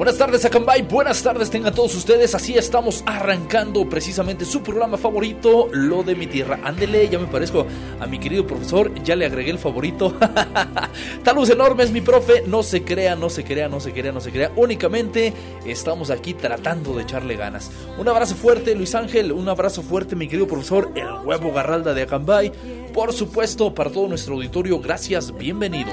buenas 0.00 0.16
tardes 0.16 0.42
Acambay, 0.46 0.80
buenas 0.80 1.22
tardes 1.22 1.50
tengan 1.50 1.74
todos 1.74 1.94
ustedes. 1.94 2.34
Así 2.34 2.56
estamos 2.56 3.04
arrancando 3.04 3.86
precisamente 3.86 4.46
su 4.46 4.62
programa 4.62 4.96
favorito, 4.96 5.68
Lo 5.72 6.02
de 6.02 6.14
mi 6.14 6.26
tierra. 6.26 6.58
Ándele, 6.64 7.06
ya 7.10 7.18
me 7.18 7.26
parezco 7.26 7.66
a 8.00 8.06
mi 8.06 8.18
querido 8.18 8.46
profesor, 8.46 8.94
ya 9.04 9.14
le 9.14 9.26
agregué 9.26 9.50
el 9.50 9.58
favorito. 9.58 10.16
Saludos 11.22 11.50
enormes, 11.50 11.90
mi 11.92 12.00
profe. 12.00 12.44
No 12.46 12.62
se 12.62 12.82
crea, 12.82 13.14
no 13.14 13.28
se 13.28 13.44
crea, 13.44 13.68
no 13.68 13.78
se 13.78 13.92
crea, 13.92 14.10
no 14.10 14.22
se 14.22 14.30
crea. 14.30 14.50
Únicamente 14.56 15.34
estamos 15.66 16.08
aquí 16.08 16.32
tratando 16.32 16.94
de 16.94 17.02
echarle 17.02 17.36
ganas. 17.36 17.70
Un 17.98 18.08
abrazo 18.08 18.36
fuerte, 18.36 18.74
Luis 18.74 18.94
Ángel. 18.94 19.32
Un 19.32 19.50
abrazo 19.50 19.82
fuerte, 19.82 20.16
mi 20.16 20.28
querido 20.28 20.48
profesor, 20.48 20.92
el 20.94 21.26
huevo 21.26 21.52
Garralda 21.52 21.92
de 21.92 22.02
Acambay. 22.04 22.50
Por 22.94 23.12
supuesto, 23.12 23.74
para 23.74 23.90
todo 23.90 24.08
nuestro 24.08 24.34
auditorio, 24.34 24.80
gracias, 24.80 25.36
bienvenidos 25.36 25.92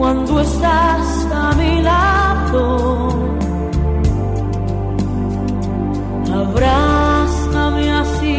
cuando 0.00 0.40
estás 0.40 1.26
a 1.30 1.52
mi 1.60 1.82
lado. 1.82 2.62
Abrázame 6.42 7.84
así, 8.02 8.38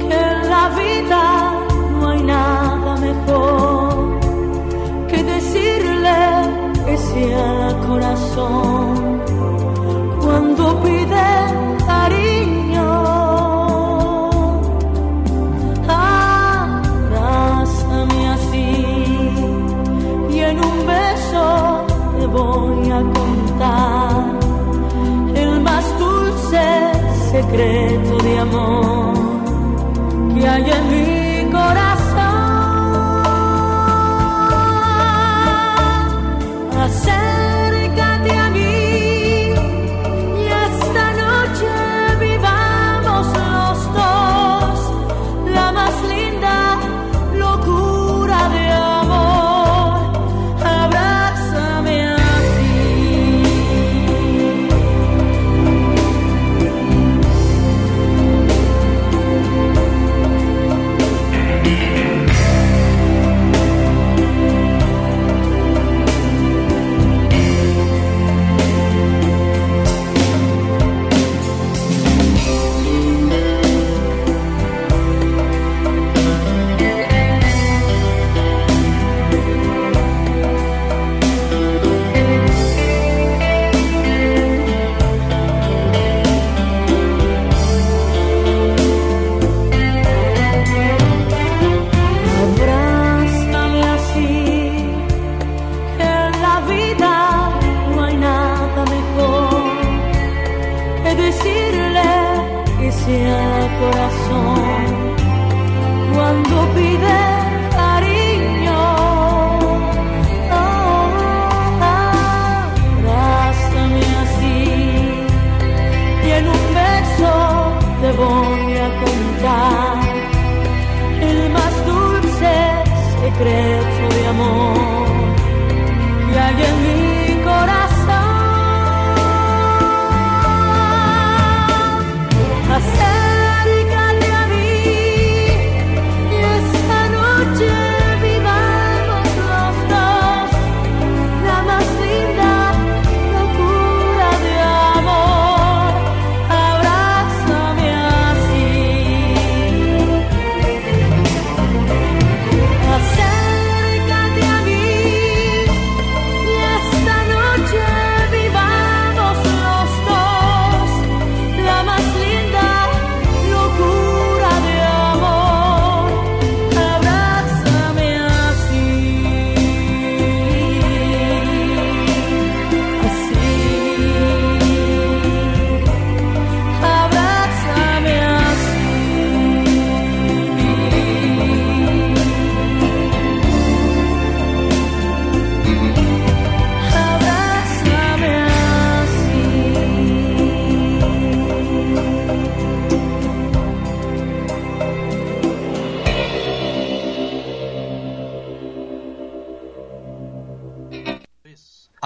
que 0.00 0.16
en 0.32 0.50
la 0.54 0.64
vida 0.80 1.24
no 2.00 2.08
hay 2.08 2.22
nada 2.22 2.96
mejor 3.08 4.18
que 5.10 5.22
decirle 5.34 6.20
que 6.86 6.96
sea 6.96 7.68
el 7.68 7.76
corazón 7.86 8.87
secreto 27.58 28.18
de 28.18 28.38
amor 28.38 29.14
que 30.32 30.46
hay 30.46 30.70
en 30.70 30.87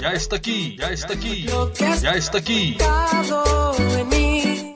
Ya, 0.00 0.12
está 0.12 0.36
aquí, 0.36 0.76
ya 0.78 0.90
está 0.90 1.14
aquí, 1.14 1.46
ya 2.00 2.12
está 2.12 2.38
aquí. 2.38 2.76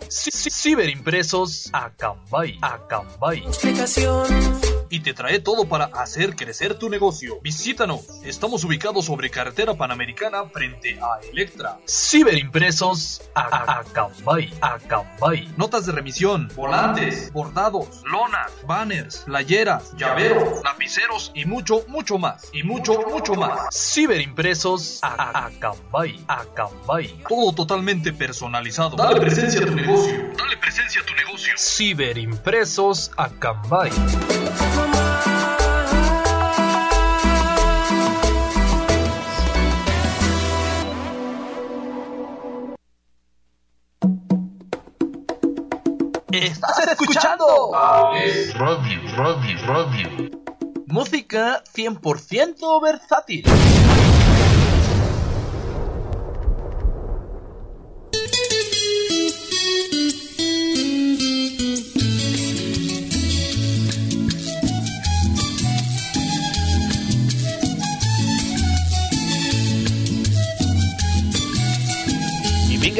Ciberimpresos 0.08 1.70
Acambay, 1.72 2.58
Acambay. 2.60 3.38
Explicación 3.46 4.60
y 4.90 5.00
te 5.00 5.14
trae 5.14 5.38
todo 5.38 5.66
para 5.66 5.84
hacer 5.84 6.36
crecer 6.36 6.74
tu 6.74 6.90
negocio. 6.90 7.40
Visítanos. 7.42 8.20
Estamos 8.24 8.64
ubicados 8.64 9.06
sobre 9.06 9.30
carretera 9.30 9.74
panamericana 9.74 10.44
frente 10.46 10.98
a 11.00 11.20
Electra. 11.30 11.78
Ciberimpresos 11.88 13.22
Acambay. 13.34 14.52
Acambay. 14.60 15.52
Notas 15.56 15.86
de 15.86 15.92
remisión, 15.92 16.50
volantes, 16.54 17.32
bordados, 17.32 18.02
lonas, 18.04 18.50
banners, 18.66 19.18
playeras, 19.18 19.96
llaveros, 19.96 20.62
lapiceros 20.64 21.30
y 21.34 21.44
mucho, 21.44 21.84
mucho 21.86 22.18
más. 22.18 22.48
Y 22.52 22.64
mucho, 22.64 23.00
mucho 23.08 23.34
más. 23.34 23.68
Ciberimpresos 23.72 24.98
Acambay. 25.02 26.22
Acambay. 26.26 27.22
Todo 27.28 27.52
totalmente 27.52 28.12
personalizado. 28.12 28.96
Dale 28.96 29.20
presencia 29.20 29.60
a 29.60 29.66
tu 29.66 29.74
negocio. 29.76 30.32
Dale 30.36 30.56
presencia 30.56 31.00
a 31.00 31.06
tu 31.06 31.14
negocio. 31.14 31.54
Ciberimpresos 31.56 33.12
Acambay. 33.16 33.90
Estás 46.60 46.88
escuchando 46.88 47.70
Radio, 47.72 49.16
radio, 49.16 49.66
radio. 49.66 50.30
música 50.86 51.62
100% 51.74 52.82
versátil. 52.82 53.44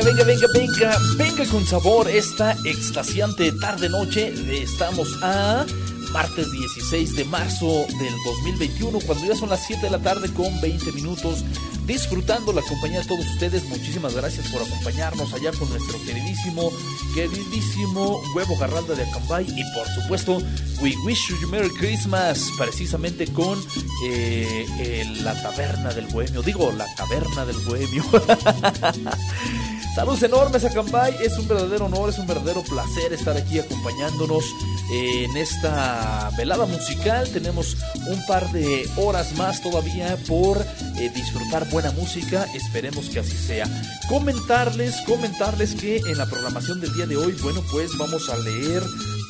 Venga, 0.05 0.25
venga, 0.25 0.47
venga, 0.55 0.99
venga, 1.17 1.45
con 1.51 1.67
sabor 1.67 2.09
esta 2.09 2.57
extasiante 2.65 3.53
tarde-noche. 3.53 4.33
Estamos 4.63 5.09
a 5.23 5.67
martes 6.13 6.51
16 6.51 7.17
de 7.17 7.25
marzo 7.27 7.67
del 7.67 8.15
2021, 8.25 8.99
cuando 9.07 9.27
ya 9.27 9.37
son 9.37 9.51
las 9.51 9.65
7 9.67 9.83
de 9.83 9.91
la 9.91 9.99
tarde 9.99 10.33
con 10.33 10.59
20 10.61 10.93
minutos, 10.93 11.45
disfrutando 11.87 12.53
la 12.53 12.63
compañía 12.63 13.01
de 13.01 13.09
todos 13.09 13.27
ustedes. 13.27 13.65
Muchísimas 13.65 14.15
gracias 14.15 14.49
por 14.49 14.63
acompañarnos 14.63 15.35
allá 15.35 15.51
con 15.53 15.69
nuestro 15.69 15.99
queridísimo, 16.05 16.71
queridísimo 17.15 18.23
huevo 18.35 18.57
garralda 18.59 18.95
de 18.95 19.05
Acambay 19.05 19.47
y 19.47 19.63
por 19.75 19.87
supuesto, 19.89 20.39
We 20.81 20.95
Wish 21.05 21.29
You 21.43 21.49
Merry 21.49 21.71
Christmas, 21.79 22.49
precisamente 22.59 23.27
con 23.27 23.63
eh, 24.07 25.05
la 25.23 25.41
taberna 25.43 25.93
del 25.93 26.07
bohemio, 26.07 26.43
digo, 26.43 26.73
la 26.73 26.87
taberna 26.97 27.45
del 27.45 27.59
bohemio. 27.59 28.05
Saludos 29.95 30.23
enormes 30.23 30.65
a 30.65 30.71
Cambay, 30.71 31.17
es 31.21 31.37
un 31.37 31.49
verdadero 31.49 31.87
honor, 31.87 32.11
es 32.11 32.19
un 32.19 32.27
verdadero 32.27 32.63
placer 32.63 33.13
estar 33.13 33.37
aquí 33.37 33.59
acompañándonos 33.59 34.45
en 34.93 35.37
esta 35.37 36.31
velada 36.39 36.65
musical. 36.65 37.29
Tenemos 37.29 37.77
un 38.07 38.25
par 38.27 38.51
de 38.53 38.89
horas 38.97 39.33
más 39.37 39.61
todavía 39.61 40.17
por 40.29 40.65
eh, 40.97 41.11
disfrutar 41.13 41.69
buena 41.71 41.91
música, 41.91 42.47
esperemos 42.55 43.11
que 43.11 43.19
así 43.19 43.37
sea. 43.37 43.67
Comentarles, 44.09 44.95
comentarles 45.07 45.75
que 45.75 45.97
en 45.97 46.19
la 46.19 46.27
programación 46.27 46.81
del 46.81 46.95
día 46.95 47.07
de 47.07 47.17
hoy, 47.17 47.33
bueno, 47.43 47.61
pues 47.73 47.91
vamos 47.99 48.31
a 48.31 48.37
leer 48.37 48.85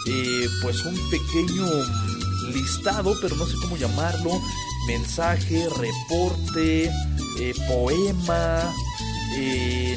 eh, 0.08 0.46
pues 0.62 0.84
un 0.84 0.94
pequeño 1.10 1.66
listado, 2.52 3.14
pero 3.22 3.34
no 3.36 3.46
sé 3.46 3.54
cómo 3.62 3.78
llamarlo, 3.78 4.30
mensaje, 4.86 5.66
reporte, 5.70 6.90
eh, 7.38 7.54
poema, 7.66 8.70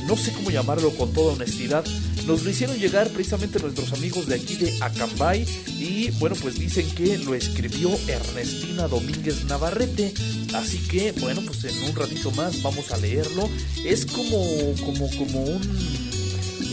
no 0.08 0.16
sé 0.18 0.32
cómo 0.34 0.52
llamarlo 0.52 0.92
con 0.96 1.12
toda 1.14 1.34
honestidad. 1.34 1.84
Nos 2.26 2.44
lo 2.44 2.50
hicieron 2.50 2.78
llegar 2.78 3.10
precisamente 3.10 3.60
nuestros 3.60 3.92
amigos 3.94 4.28
de 4.28 4.36
aquí 4.36 4.56
de 4.56 4.78
Acambay 4.82 5.46
y 5.68 6.10
bueno 6.20 6.36
pues 6.42 6.58
dicen 6.58 6.90
que 6.96 7.18
lo 7.18 7.36
escribió 7.36 7.90
Ernestina 8.08 8.88
Domínguez 8.88 9.44
Navarrete. 9.46 10.14
Así 10.54 10.78
que 10.88 11.12
bueno 11.14 11.42
pues 11.46 11.64
en 11.66 11.84
un 11.84 11.96
ratito 11.96 12.32
más 12.32 12.62
vamos 12.62 12.92
a 12.92 12.98
leerlo. 12.98 13.50
Es 13.86 14.06
como 14.06 14.40
como 14.86 15.10
como 15.18 15.44
un 15.44 16.13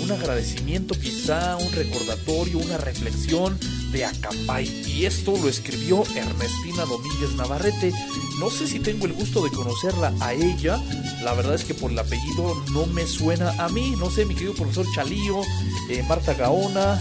un 0.02 0.12
agradecimiento 0.12 0.94
quizá, 0.98 1.56
un 1.56 1.72
recordatorio, 1.72 2.58
una 2.58 2.78
reflexión 2.78 3.58
de 3.92 4.04
Acambay. 4.04 4.66
Y 4.86 5.04
esto 5.04 5.32
lo 5.36 5.48
escribió 5.48 6.02
Ernestina 6.14 6.84
Domínguez 6.84 7.32
Navarrete. 7.36 7.92
No 8.38 8.50
sé 8.50 8.66
si 8.66 8.80
tengo 8.80 9.06
el 9.06 9.12
gusto 9.12 9.42
de 9.42 9.50
conocerla 9.50 10.12
a 10.20 10.32
ella. 10.32 10.78
La 11.22 11.34
verdad 11.34 11.54
es 11.54 11.64
que 11.64 11.74
por 11.74 11.90
el 11.90 11.98
apellido 11.98 12.54
no 12.72 12.86
me 12.86 13.06
suena 13.06 13.50
a 13.62 13.68
mí. 13.68 13.94
No 13.98 14.10
sé, 14.10 14.24
mi 14.24 14.34
querido 14.34 14.54
profesor 14.54 14.86
Chalío, 14.94 15.42
eh, 15.88 16.02
Marta 16.08 16.34
Gaona, 16.34 17.00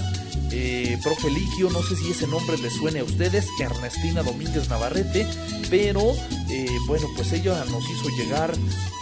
eh, 0.51 0.97
profe 1.03 1.29
Ligio, 1.29 1.69
no 1.69 1.81
sé 1.83 1.95
si 1.95 2.11
ese 2.11 2.27
nombre 2.27 2.57
le 2.57 2.69
suene 2.69 2.99
a 2.99 3.03
ustedes, 3.03 3.47
Ernestina 3.59 4.23
Domínguez 4.23 4.69
Navarrete, 4.69 5.27
pero 5.69 6.13
eh, 6.49 6.67
bueno, 6.87 7.07
pues 7.15 7.31
ella 7.33 7.63
nos 7.65 7.83
hizo 7.89 8.09
llegar 8.17 8.53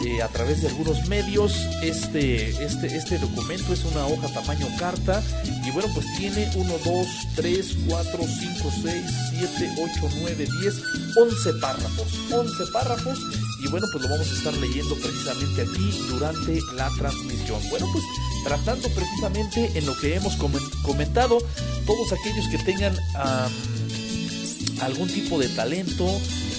eh, 0.06 0.22
a 0.22 0.28
través 0.28 0.62
de 0.62 0.68
algunos 0.68 1.08
medios 1.08 1.54
este, 1.82 2.50
este, 2.64 2.88
este 2.96 3.18
documento, 3.18 3.74
es 3.74 3.86
una 3.86 4.06
hoja 4.08 4.28
tamaño 4.34 4.68
carta, 4.78 5.24
y 5.66 5.72
bueno, 5.72 5.90
pues 5.94 6.06
tiene 6.18 6.50
1, 6.56 6.74
2, 6.86 7.08
3, 7.36 7.78
4, 7.88 8.24
5, 8.24 8.72
6, 8.84 9.04
7, 9.58 9.76
8, 10.02 10.16
9, 10.22 10.48
10, 10.62 10.82
11 11.16 11.54
párrafos, 11.62 12.08
11 12.32 12.72
párrafos, 12.74 13.20
y 13.60 13.68
bueno, 13.70 13.88
pues 13.92 14.04
lo 14.04 14.10
vamos 14.10 14.28
a 14.30 14.34
estar 14.34 14.54
leyendo 14.58 14.96
precisamente 14.96 15.62
aquí 15.62 15.92
durante 16.10 16.60
la 16.76 16.90
transmisión. 16.98 17.60
Bueno, 17.70 17.88
pues 17.92 18.04
tratando 18.44 18.88
precisamente 18.90 19.72
en 19.76 19.86
lo 19.86 19.98
que 19.98 20.16
hemos 20.16 20.36
comentado, 20.84 21.40
todos 21.86 22.14
aquellos 22.14 22.48
que 22.50 22.58
tengan 22.60 22.96
algún 24.82 25.08
tipo 25.08 25.40
de 25.40 25.50
talento, 25.50 26.08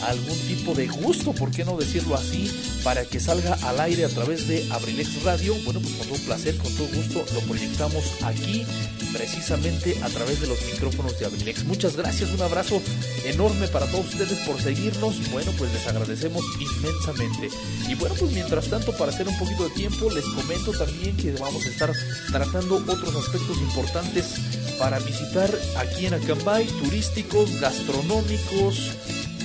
algún 0.03 0.39
tipo 0.47 0.75
de 0.75 0.87
gusto, 0.87 1.33
¿por 1.33 1.51
qué 1.51 1.65
no 1.65 1.77
decirlo 1.77 2.15
así? 2.15 2.51
Para 2.85 3.05
que 3.05 3.21
salga 3.21 3.55
al 3.63 3.81
aire 3.81 4.05
a 4.05 4.09
través 4.09 4.49
de 4.49 4.67
Abrilex 4.71 5.23
Radio. 5.23 5.55
Bueno, 5.65 5.81
pues 5.81 5.95
con 5.95 6.09
todo 6.09 6.19
placer, 6.27 6.57
con 6.57 6.73
todo 6.75 6.89
gusto 6.89 7.25
lo 7.35 7.41
proyectamos 7.41 8.05
aquí, 8.23 8.65
precisamente 9.13 9.97
a 10.03 10.09
través 10.09 10.41
de 10.41 10.47
los 10.47 10.59
micrófonos 10.73 11.19
de 11.19 11.27
Abrilex. 11.27 11.65
Muchas 11.65 11.97
gracias, 11.97 12.31
un 12.31 12.43
abrazo 12.43 12.81
enorme 13.25 13.69
para 13.69 13.87
todos 13.87 14.07
ustedes 14.07 14.39
por 14.47 14.61
seguirnos. 14.61 15.31
Bueno, 15.31 15.53
pues 15.59 15.73
les 15.73 15.87
agradecemos 15.87 16.45
inmensamente. 16.61 17.51
Y 17.89 17.95
bueno, 17.95 18.15
pues 18.19 18.33
mientras 18.33 18.69
tanto, 18.69 18.97
para 18.97 19.13
hacer 19.13 19.29
un 19.29 19.39
poquito 19.39 19.65
de 19.65 19.75
tiempo, 19.75 20.11
les 20.11 20.25
comento 20.25 20.73
también 20.73 21.17
que 21.17 21.33
vamos 21.33 21.67
a 21.67 21.69
estar 21.69 21.93
tratando 22.31 22.77
otros 22.77 23.17
aspectos 23.17 23.59
importantes 23.59 24.35
para 24.79 24.99
visitar 25.01 25.51
aquí 25.77 26.07
en 26.07 26.15
Acambay, 26.15 26.67
turísticos, 26.67 27.61
gastronómicos, 27.61 28.93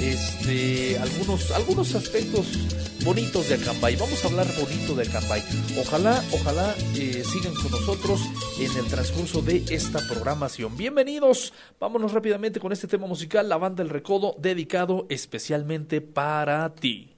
este, 0.01 0.97
algunos, 0.99 1.51
algunos 1.51 1.95
aspectos 1.95 2.47
bonitos 3.03 3.49
de 3.49 3.55
Acambay. 3.55 3.95
Vamos 3.95 4.23
a 4.23 4.27
hablar 4.27 4.47
bonito 4.59 4.95
de 4.95 5.03
Acambay. 5.03 5.43
Ojalá, 5.79 6.23
ojalá 6.31 6.75
eh, 6.95 7.23
sigan 7.23 7.53
con 7.55 7.71
nosotros 7.71 8.21
en 8.59 8.77
el 8.77 8.85
transcurso 8.85 9.41
de 9.41 9.63
esta 9.69 9.99
programación. 10.07 10.75
Bienvenidos. 10.77 11.53
Vámonos 11.79 12.13
rápidamente 12.13 12.59
con 12.59 12.71
este 12.71 12.87
tema 12.87 13.07
musical, 13.07 13.49
La 13.49 13.57
Banda 13.57 13.83
El 13.83 13.89
Recodo, 13.89 14.35
dedicado 14.39 15.05
especialmente 15.09 16.01
para 16.01 16.73
ti. 16.75 17.13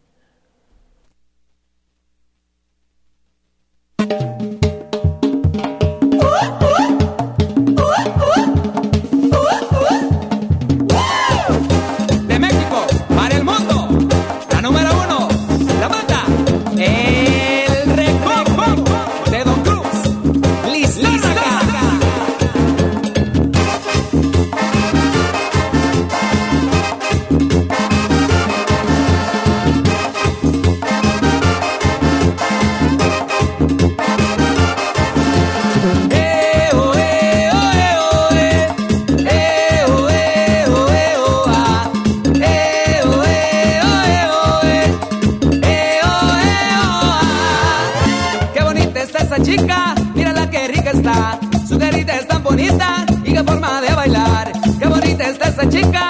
esa 55.55 55.69
chica. 55.69 56.04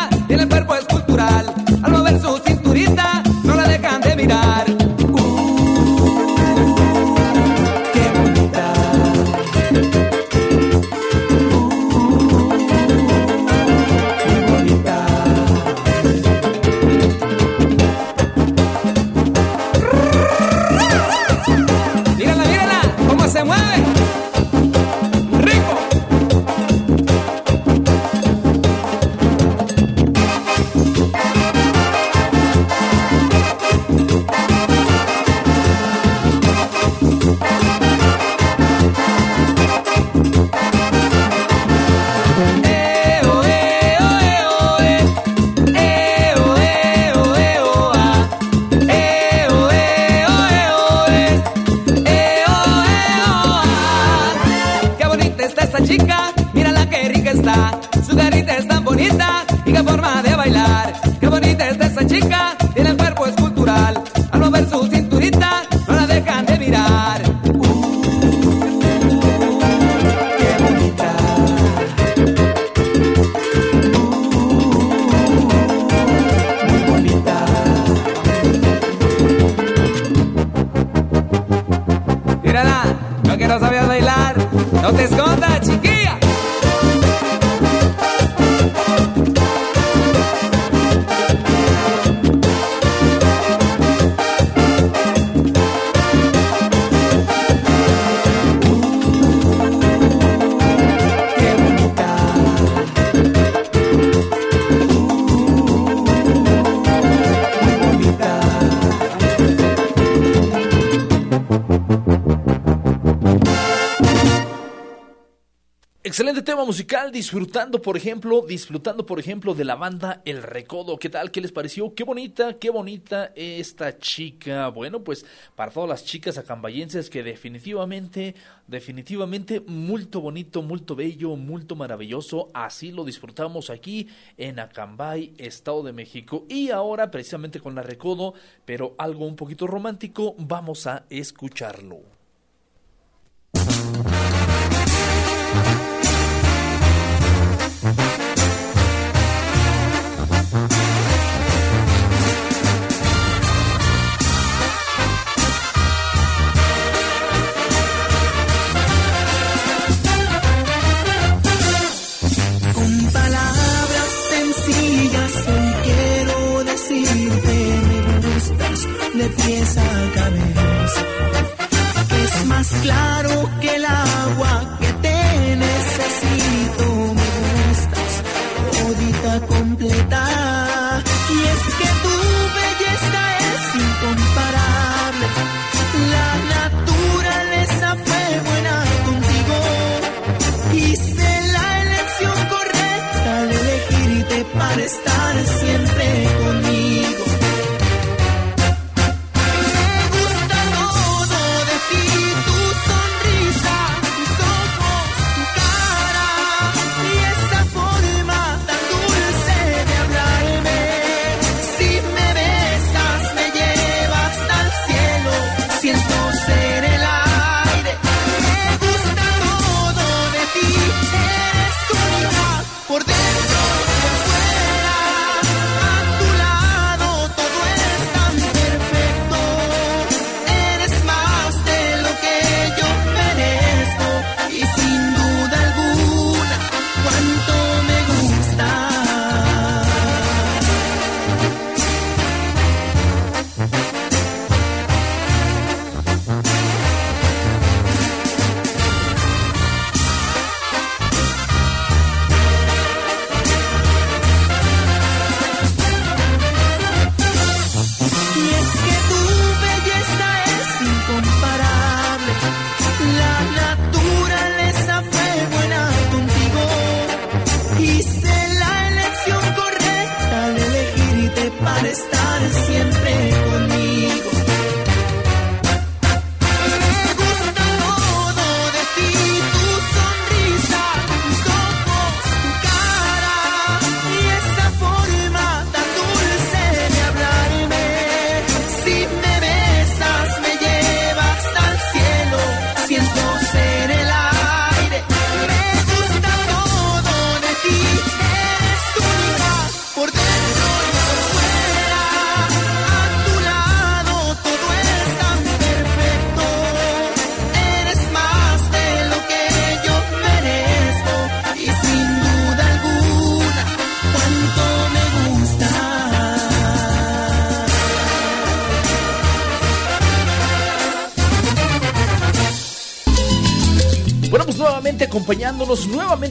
Excelente 116.15 116.43
tema 116.43 116.63
musical, 116.63 117.11
disfrutando 117.11 117.81
por 117.81 117.97
ejemplo, 117.97 118.41
disfrutando 118.47 119.05
por 119.05 119.19
ejemplo 119.19 119.53
de 119.53 119.65
la 119.65 119.75
banda 119.75 120.21
El 120.23 120.43
Recodo. 120.43 120.97
¿Qué 120.97 121.09
tal? 121.09 121.29
¿Qué 121.29 121.41
les 121.41 121.51
pareció? 121.51 121.93
Qué 121.93 122.05
bonita, 122.05 122.57
qué 122.57 122.69
bonita 122.69 123.33
esta 123.35 123.97
chica. 123.97 124.69
Bueno, 124.69 125.03
pues 125.03 125.25
para 125.57 125.73
todas 125.73 125.89
las 125.89 126.05
chicas 126.05 126.37
acambayenses 126.37 127.09
que 127.09 127.21
definitivamente, 127.21 128.33
definitivamente 128.65 129.59
muy 129.59 130.05
bonito, 130.05 130.61
muy 130.61 130.81
bello, 130.95 131.35
muy 131.35 131.65
maravilloso. 131.75 132.47
Así 132.53 132.93
lo 132.93 133.03
disfrutamos 133.03 133.69
aquí 133.69 134.07
en 134.37 134.61
Acambay, 134.61 135.33
Estado 135.37 135.83
de 135.83 135.91
México. 135.91 136.45
Y 136.47 136.69
ahora 136.69 137.11
precisamente 137.11 137.59
con 137.59 137.75
la 137.75 137.81
Recodo, 137.81 138.35
pero 138.63 138.95
algo 138.97 139.27
un 139.27 139.35
poquito 139.35 139.67
romántico, 139.67 140.33
vamos 140.37 140.87
a 140.87 141.03
escucharlo. 141.09 142.03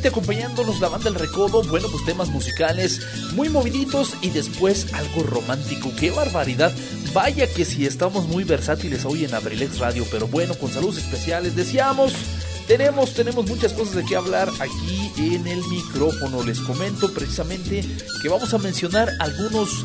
Acompañándonos 0.09 0.81
la 0.81 0.89
banda 0.89 1.09
El 1.09 1.15
Recodo. 1.15 1.63
Bueno, 1.65 1.89
pues 1.91 2.05
temas 2.05 2.29
musicales 2.29 3.01
muy 3.35 3.49
moviditos 3.49 4.15
y 4.23 4.31
después 4.31 4.93
algo 4.93 5.23
romántico. 5.23 5.93
¡Qué 5.99 6.11
barbaridad! 6.11 6.73
Vaya 7.13 7.47
que 7.47 7.65
si 7.65 7.87
estamos 7.87 8.27
muy 8.27 8.45
versátiles 8.45 9.05
hoy 9.05 9.25
en 9.25 9.35
Abrilex 9.35 9.79
Radio, 9.79 10.05
pero 10.11 10.27
bueno, 10.27 10.55
con 10.55 10.73
saludos 10.73 10.99
especiales. 10.99 11.55
Decíamos, 11.55 12.13
tenemos, 12.67 13.15
tenemos 13.15 13.47
muchas 13.47 13.73
cosas 13.73 13.95
de 13.95 14.05
qué 14.05 14.17
hablar 14.17 14.49
aquí 14.61 15.35
en 15.35 15.47
el 15.47 15.63
micrófono. 15.69 16.43
Les 16.43 16.61
comento 16.61 17.13
precisamente 17.13 17.85
que 18.23 18.29
vamos 18.29 18.53
a 18.55 18.59
mencionar 18.59 19.11
algunos, 19.21 19.85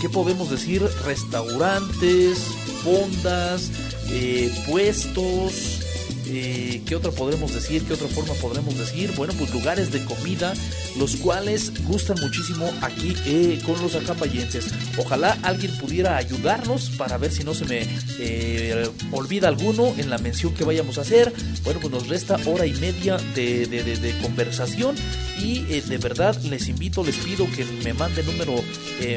¿qué 0.00 0.08
podemos 0.08 0.50
decir? 0.50 0.82
Restaurantes, 1.04 2.38
fondas, 2.82 3.70
eh, 4.08 4.52
puestos. 4.68 5.81
¿Qué 6.24 6.94
otra 6.96 7.10
podremos 7.10 7.52
decir? 7.54 7.82
¿Qué 7.84 7.94
otra 7.94 8.08
forma 8.08 8.34
podremos 8.34 8.76
decir? 8.78 9.12
Bueno, 9.16 9.32
pues 9.38 9.52
lugares 9.52 9.90
de 9.92 10.04
comida, 10.04 10.52
los 10.98 11.16
cuales 11.16 11.72
gustan 11.84 12.18
muchísimo 12.20 12.70
aquí 12.80 13.14
eh, 13.26 13.60
con 13.64 13.80
los 13.82 13.94
acambayenses. 13.94 14.66
Ojalá 14.98 15.38
alguien 15.42 15.76
pudiera 15.78 16.16
ayudarnos 16.16 16.90
para 16.90 17.18
ver 17.18 17.32
si 17.32 17.44
no 17.44 17.54
se 17.54 17.64
me 17.64 17.86
eh, 18.18 18.88
olvida 19.10 19.48
alguno 19.48 19.94
en 19.98 20.10
la 20.10 20.18
mención 20.18 20.54
que 20.54 20.64
vayamos 20.64 20.98
a 20.98 21.02
hacer. 21.02 21.32
Bueno, 21.64 21.80
pues 21.80 21.92
nos 21.92 22.08
resta 22.08 22.38
hora 22.46 22.66
y 22.66 22.72
media 22.74 23.16
de, 23.34 23.66
de- 23.66 24.12
conversación 24.22 24.94
y 25.40 25.64
eh, 25.70 25.82
de 25.86 25.98
verdad 25.98 26.36
les 26.42 26.68
invito, 26.68 27.02
les 27.02 27.16
pido 27.16 27.46
que 27.50 27.64
me 27.84 27.92
manden 27.94 28.26
número, 28.26 28.54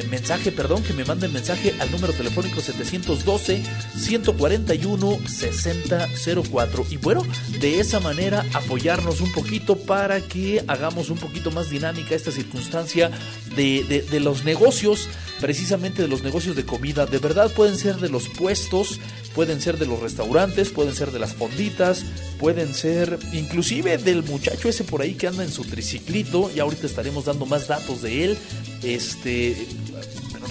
mensaje, 0.10 0.52
perdón, 0.52 0.82
que 0.84 0.94
me 0.94 1.04
manden 1.06 1.32
mensaje 1.34 1.74
al 1.80 1.92
número 1.92 2.14
telefónico 2.14 2.62
712 2.62 3.62
141 3.98 5.20
6004. 5.28 6.86
Y 6.96 6.98
bueno, 6.98 7.24
de 7.60 7.82
esa 7.82 8.00
manera 8.00 8.46
apoyarnos 8.54 9.20
un 9.20 9.30
poquito 9.34 9.76
para 9.76 10.22
que 10.22 10.64
hagamos 10.66 11.10
un 11.10 11.18
poquito 11.18 11.52
más 11.52 11.70
dinámica 11.70 12.16
esta 12.16 12.32
circunstancia 12.32 13.12
de, 13.58 14.06
de, 14.10 14.20
los 14.22 14.46
negocios, 14.46 15.10
precisamente 15.42 16.02
de 16.02 16.08
los 16.08 16.24
negocios 16.24 16.56
de 16.56 16.66
comida. 16.66 17.06
De 17.06 17.18
verdad 17.18 17.52
pueden 17.52 17.78
ser 17.78 17.98
de 17.98 18.08
los 18.08 18.30
puestos, 18.30 19.02
pueden 19.34 19.60
ser 19.60 19.78
de 19.78 19.88
los 19.88 20.00
restaurantes, 20.00 20.70
pueden 20.70 20.96
ser 20.96 21.12
de 21.12 21.20
las 21.20 21.34
fonditas, 21.34 22.06
pueden 22.40 22.74
ser 22.74 23.20
inclusive 23.34 23.98
del 23.98 24.24
muchacho 24.24 24.70
ese 24.70 24.86
por 24.86 25.02
ahí 25.02 25.16
que 25.16 25.28
anda 25.28 25.44
en 25.44 25.52
su 25.52 25.66
triciclito, 25.66 26.50
y 26.56 26.62
ahorita 26.62 26.88
estaremos 26.88 27.26
dando 27.26 27.46
más 27.46 27.68
datos 27.68 28.04
de 28.04 28.24
él. 28.24 28.38
Este 28.84 29.68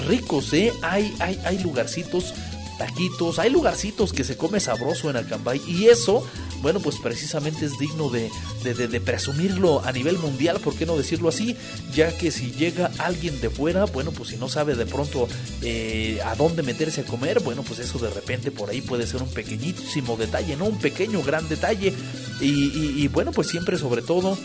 ricos, 0.08 0.52
¿eh? 0.52 0.72
Hay, 0.82 1.14
hay, 1.20 1.40
hay 1.44 1.58
lugarcitos 1.60 2.34
taquitos, 2.78 3.38
hay 3.38 3.50
lugarcitos 3.50 4.12
que 4.12 4.24
se 4.24 4.36
come 4.36 4.60
sabroso 4.60 5.10
en 5.10 5.16
Acambay 5.16 5.60
y 5.66 5.86
eso, 5.86 6.26
bueno, 6.62 6.80
pues 6.80 6.96
precisamente 6.96 7.66
es 7.66 7.78
digno 7.78 8.10
de, 8.10 8.30
de, 8.62 9.00
presumirlo 9.00 9.84
a 9.84 9.92
nivel 9.92 10.18
mundial, 10.18 10.60
¿por 10.60 10.74
qué 10.74 10.86
no 10.86 10.96
decirlo 10.96 11.28
así? 11.28 11.56
Ya 11.94 12.16
que 12.16 12.30
si 12.30 12.52
llega 12.52 12.90
alguien 12.98 13.40
de 13.40 13.50
fuera, 13.50 13.84
bueno, 13.84 14.12
pues 14.12 14.30
si 14.30 14.36
no 14.36 14.48
sabe 14.48 14.74
de 14.74 14.86
pronto 14.86 15.28
eh, 15.62 16.20
a 16.24 16.34
dónde 16.34 16.62
meterse 16.62 17.02
a 17.02 17.04
comer, 17.04 17.40
bueno, 17.40 17.62
pues 17.62 17.80
eso 17.80 17.98
de 17.98 18.10
repente 18.10 18.50
por 18.50 18.70
ahí 18.70 18.80
puede 18.80 19.06
ser 19.06 19.22
un 19.22 19.28
pequeñísimo 19.28 20.16
detalle, 20.16 20.56
¿no? 20.56 20.66
Un 20.66 20.78
pequeño, 20.78 21.22
gran 21.22 21.48
detalle. 21.48 21.92
Y 22.40 23.08
bueno, 23.08 23.32
pues 23.32 23.48
siempre 23.48 23.78
sobre 23.78 24.02
todo... 24.02 24.36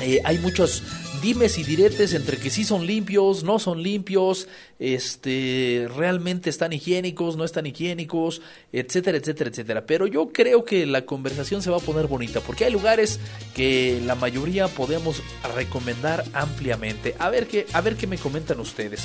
Eh, 0.00 0.20
hay 0.24 0.38
muchos 0.38 0.82
dimes 1.20 1.58
y 1.58 1.64
diretes 1.64 2.14
entre 2.14 2.36
que 2.36 2.50
sí 2.50 2.64
son 2.64 2.86
limpios, 2.86 3.44
no 3.44 3.58
son 3.58 3.82
limpios, 3.82 4.48
este, 4.78 5.88
realmente 5.96 6.50
están 6.50 6.72
higiénicos, 6.72 7.36
no 7.36 7.44
están 7.44 7.66
higiénicos, 7.66 8.40
etcétera, 8.72 9.18
etcétera, 9.18 9.50
etcétera. 9.50 9.86
Pero 9.86 10.06
yo 10.06 10.30
creo 10.32 10.64
que 10.64 10.86
la 10.86 11.04
conversación 11.06 11.62
se 11.62 11.70
va 11.70 11.76
a 11.76 11.80
poner 11.80 12.06
bonita 12.06 12.40
porque 12.40 12.64
hay 12.64 12.72
lugares 12.72 13.20
que 13.54 14.00
la 14.04 14.14
mayoría 14.14 14.68
podemos 14.68 15.22
recomendar 15.54 16.24
ampliamente. 16.32 17.14
A 17.18 17.30
ver 17.30 17.46
qué, 17.46 17.66
a 17.72 17.80
ver 17.80 17.96
qué 17.96 18.06
me 18.06 18.18
comentan 18.18 18.60
ustedes. 18.60 19.04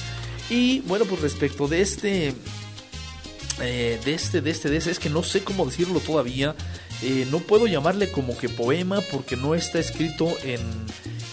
Y 0.50 0.82
bueno, 0.82 1.06
pues 1.06 1.22
respecto 1.22 1.68
de 1.68 1.82
este, 1.82 2.34
eh, 3.62 4.00
de 4.04 4.14
este, 4.14 4.42
de 4.42 4.52
este, 4.52 4.70
de 4.70 4.78
este, 4.78 4.92
es 4.92 5.00
que 5.00 5.10
no 5.10 5.24
sé 5.24 5.44
cómo 5.44 5.66
decirlo 5.66 6.00
todavía. 6.00 6.56
Eh, 7.02 7.28
no 7.30 7.40
puedo 7.40 7.68
llamarle 7.68 8.12
como 8.12 8.38
que 8.38 8.48
poema 8.48 9.02
porque 9.12 9.36
no 9.36 9.54
está 9.54 9.80
escrito 9.80 10.34
en, 10.44 10.62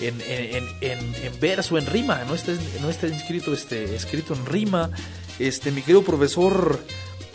en, 0.03 0.21
en, 0.23 0.65
en, 0.81 0.99
en 1.15 1.41
verso, 1.41 1.79
en 1.79 1.87
rima, 1.87 2.25
no 2.25 2.35
está, 2.35 2.53
no 2.81 2.91
está 2.91 3.07
escrito, 3.07 3.53
este, 3.53 3.95
escrito 3.95 4.35
en 4.35 4.47
rima. 4.47 4.91
Este, 5.39 5.71
mi 5.71 5.83
querido 5.83 6.03
profesor 6.03 6.79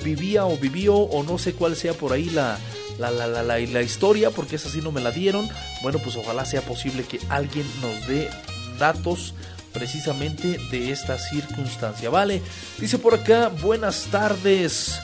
vivía 0.03 0.45
o 0.45 0.55
vivió 0.55 0.97
o 0.97 1.23
no 1.23 1.39
sé 1.39 1.53
cuál 1.53 1.75
sea 1.75 1.95
por 1.95 2.13
ahí 2.13 2.29
la, 2.29 2.59
la, 2.99 3.09
la, 3.09 3.25
la, 3.25 3.57
la, 3.57 3.81
historia, 3.81 4.29
porque 4.29 4.57
esa 4.57 4.69
sí 4.69 4.81
no 4.83 4.91
me 4.91 5.01
la 5.01 5.09
dieron. 5.09 5.49
Bueno, 5.81 5.97
pues 5.97 6.15
ojalá 6.15 6.45
sea 6.45 6.61
posible 6.61 7.05
que 7.05 7.19
alguien 7.27 7.65
nos 7.81 8.07
dé 8.07 8.29
datos 8.77 9.33
precisamente 9.73 10.59
de 10.71 10.91
esta 10.91 11.17
circunstancia. 11.17 12.09
Vale, 12.09 12.41
dice 12.79 12.97
por 12.97 13.13
acá, 13.13 13.49
buenas 13.49 14.07
tardes. 14.11 14.99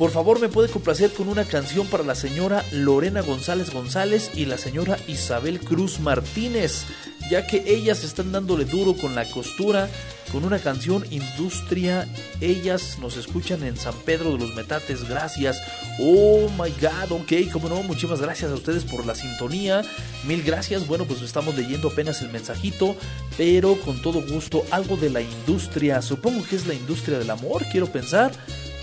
Por 0.00 0.10
favor, 0.10 0.40
me 0.40 0.48
puede 0.48 0.70
complacer 0.70 1.12
con 1.12 1.28
una 1.28 1.44
canción 1.44 1.86
para 1.86 2.02
la 2.02 2.14
señora 2.14 2.64
Lorena 2.72 3.20
González 3.20 3.70
González 3.70 4.30
y 4.34 4.46
la 4.46 4.56
señora 4.56 4.96
Isabel 5.08 5.60
Cruz 5.60 6.00
Martínez, 6.00 6.86
ya 7.30 7.46
que 7.46 7.62
ellas 7.66 8.04
están 8.04 8.32
dándole 8.32 8.64
duro 8.64 8.94
con 8.94 9.14
la 9.14 9.24
costura 9.30 9.88
con 10.32 10.44
una 10.44 10.58
canción 10.58 11.04
Industria. 11.10 12.08
Ellas 12.40 12.98
nos 13.00 13.16
escuchan 13.16 13.62
en 13.62 13.76
San 13.76 13.94
Pedro 14.04 14.32
de 14.32 14.38
los 14.38 14.54
Metates. 14.54 15.08
Gracias. 15.08 15.60
Oh 16.00 16.48
my 16.50 16.70
god, 16.80 17.12
ok, 17.12 17.52
como 17.52 17.68
no, 17.68 17.82
muchísimas 17.82 18.20
gracias 18.20 18.50
a 18.50 18.54
ustedes 18.54 18.84
por 18.84 19.06
la 19.06 19.14
sintonía. 19.14 19.82
Mil 20.24 20.42
gracias. 20.42 20.86
Bueno, 20.86 21.04
pues 21.04 21.22
estamos 21.22 21.54
leyendo 21.56 21.88
apenas 21.88 22.22
el 22.22 22.30
mensajito, 22.30 22.96
pero 23.36 23.76
con 23.80 24.00
todo 24.02 24.22
gusto, 24.26 24.64
algo 24.70 24.96
de 24.96 25.10
la 25.10 25.20
industria. 25.20 26.02
Supongo 26.02 26.44
que 26.44 26.56
es 26.56 26.66
la 26.66 26.74
industria 26.74 27.18
del 27.18 27.30
amor, 27.30 27.64
quiero 27.70 27.86
pensar. 27.86 28.32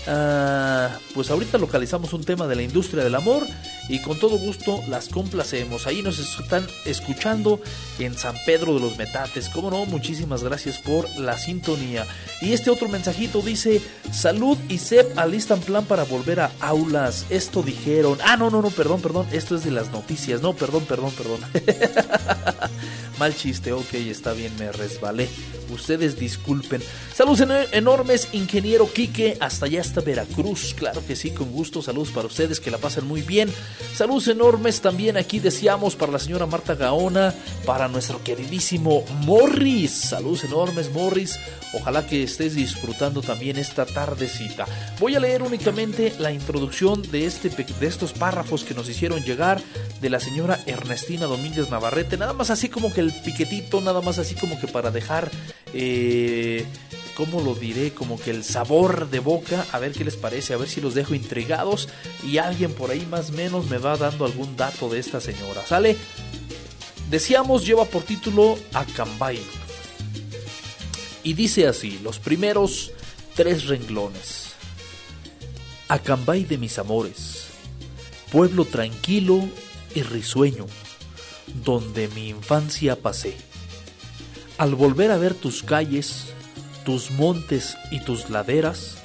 Uh, 0.08 0.88
pues 1.12 1.30
ahorita 1.30 1.58
localizamos 1.58 2.14
un 2.14 2.24
tema 2.24 2.46
de 2.46 2.56
la 2.56 2.62
industria 2.62 3.04
del 3.04 3.14
amor 3.14 3.42
y 3.90 4.00
con 4.00 4.18
todo 4.18 4.38
gusto 4.38 4.80
las 4.88 5.08
complacemos. 5.08 5.86
Ahí 5.86 6.00
nos 6.00 6.18
están 6.18 6.66
escuchando 6.86 7.60
en 7.98 8.16
San 8.16 8.34
Pedro 8.46 8.72
de 8.72 8.80
los 8.80 8.96
Metates. 8.96 9.50
Como 9.50 9.70
no, 9.70 9.84
muchísimas 9.84 10.42
gracias 10.42 10.78
por 10.78 11.06
la 11.18 11.36
sintonía. 11.36 12.06
Y 12.40 12.54
este 12.54 12.70
otro 12.70 12.88
mensajito 12.88 13.42
dice: 13.42 13.82
Salud 14.10 14.56
y 14.70 14.78
SEP 14.78 15.18
alistan 15.18 15.60
plan 15.60 15.84
para 15.84 16.04
volver 16.04 16.40
a 16.40 16.52
aulas. 16.60 17.26
Esto 17.28 17.62
dijeron. 17.62 18.18
Ah, 18.24 18.38
no, 18.38 18.48
no, 18.48 18.62
no, 18.62 18.70
perdón, 18.70 19.02
perdón. 19.02 19.26
Esto 19.30 19.56
es 19.56 19.64
de 19.64 19.72
las 19.72 19.90
noticias. 19.90 20.40
No, 20.40 20.54
perdón, 20.54 20.86
perdón, 20.86 21.12
perdón. 21.12 21.40
Mal 23.18 23.34
chiste, 23.34 23.72
ok, 23.72 23.94
está 23.94 24.32
bien, 24.32 24.52
me 24.58 24.70
resbalé. 24.70 25.28
Ustedes 25.70 26.18
disculpen. 26.18 26.80
Saludos 27.12 27.40
en 27.40 27.50
enormes, 27.72 28.28
ingeniero 28.32 28.90
Quique, 28.90 29.36
hasta 29.40 29.66
allá 29.66 29.80
hasta 29.80 29.97
Veracruz. 30.00 30.74
Claro 30.74 31.02
que 31.06 31.16
sí, 31.16 31.30
con 31.30 31.50
gusto. 31.52 31.82
Saludos 31.82 32.10
para 32.10 32.26
ustedes, 32.26 32.60
que 32.60 32.70
la 32.70 32.78
pasen 32.78 33.06
muy 33.06 33.22
bien. 33.22 33.52
Saludos 33.94 34.28
enormes 34.28 34.80
también 34.80 35.16
aquí 35.16 35.38
deseamos 35.38 35.96
para 35.96 36.12
la 36.12 36.18
señora 36.18 36.46
Marta 36.46 36.74
Gaona, 36.74 37.34
para 37.66 37.88
nuestro 37.88 38.22
queridísimo 38.22 39.04
Morris. 39.24 39.90
Saludos 39.90 40.44
enormes, 40.44 40.92
Morris. 40.92 41.38
Ojalá 41.74 42.06
que 42.06 42.22
estés 42.22 42.54
disfrutando 42.54 43.20
también 43.20 43.58
esta 43.58 43.84
tardecita. 43.84 44.66
Voy 44.98 45.14
a 45.14 45.20
leer 45.20 45.42
únicamente 45.42 46.14
la 46.18 46.32
introducción 46.32 47.02
de, 47.10 47.26
este, 47.26 47.50
de 47.50 47.86
estos 47.86 48.12
párrafos 48.12 48.64
que 48.64 48.74
nos 48.74 48.88
hicieron 48.88 49.22
llegar 49.22 49.60
de 50.00 50.10
la 50.10 50.20
señora 50.20 50.60
Ernestina 50.66 51.26
Domínguez 51.26 51.70
Navarrete. 51.70 52.16
Nada 52.16 52.32
más 52.32 52.50
así 52.50 52.68
como 52.68 52.92
que 52.92 53.00
el 53.00 53.12
piquetito, 53.12 53.80
nada 53.80 54.00
más 54.00 54.18
así 54.18 54.34
como 54.34 54.58
que 54.60 54.66
para 54.66 54.90
dejar... 54.90 55.30
Eh, 55.74 56.66
¿cómo 57.18 57.40
lo 57.40 57.56
diré? 57.56 57.92
Como 57.92 58.16
que 58.16 58.30
el 58.30 58.44
sabor 58.44 59.10
de 59.10 59.18
boca, 59.18 59.66
a 59.72 59.80
ver 59.80 59.90
qué 59.90 60.04
les 60.04 60.14
parece, 60.14 60.54
a 60.54 60.56
ver 60.56 60.68
si 60.68 60.80
los 60.80 60.94
dejo 60.94 61.16
intrigados 61.16 61.88
y 62.24 62.38
alguien 62.38 62.72
por 62.72 62.92
ahí 62.92 63.04
más 63.06 63.30
o 63.30 63.32
menos 63.32 63.66
me 63.66 63.78
va 63.78 63.96
dando 63.96 64.24
algún 64.24 64.56
dato 64.56 64.88
de 64.88 65.00
esta 65.00 65.20
señora, 65.20 65.66
¿sale? 65.66 65.96
Decíamos, 67.10 67.66
lleva 67.66 67.86
por 67.86 68.04
título 68.04 68.56
Acambay. 68.72 69.40
Y 71.24 71.32
dice 71.32 71.66
así, 71.66 71.98
los 72.04 72.20
primeros 72.20 72.92
tres 73.34 73.66
renglones. 73.66 74.52
Acambay 75.88 76.44
de 76.44 76.56
mis 76.56 76.78
amores, 76.78 77.46
pueblo 78.30 78.64
tranquilo 78.64 79.42
y 79.92 80.02
risueño, 80.02 80.66
donde 81.64 82.06
mi 82.08 82.28
infancia 82.28 82.94
pasé. 82.94 83.34
Al 84.56 84.76
volver 84.76 85.10
a 85.10 85.18
ver 85.18 85.34
tus 85.34 85.64
calles, 85.64 86.26
tus 86.84 87.10
montes 87.10 87.76
y 87.90 88.00
tus 88.00 88.30
laderas, 88.30 88.96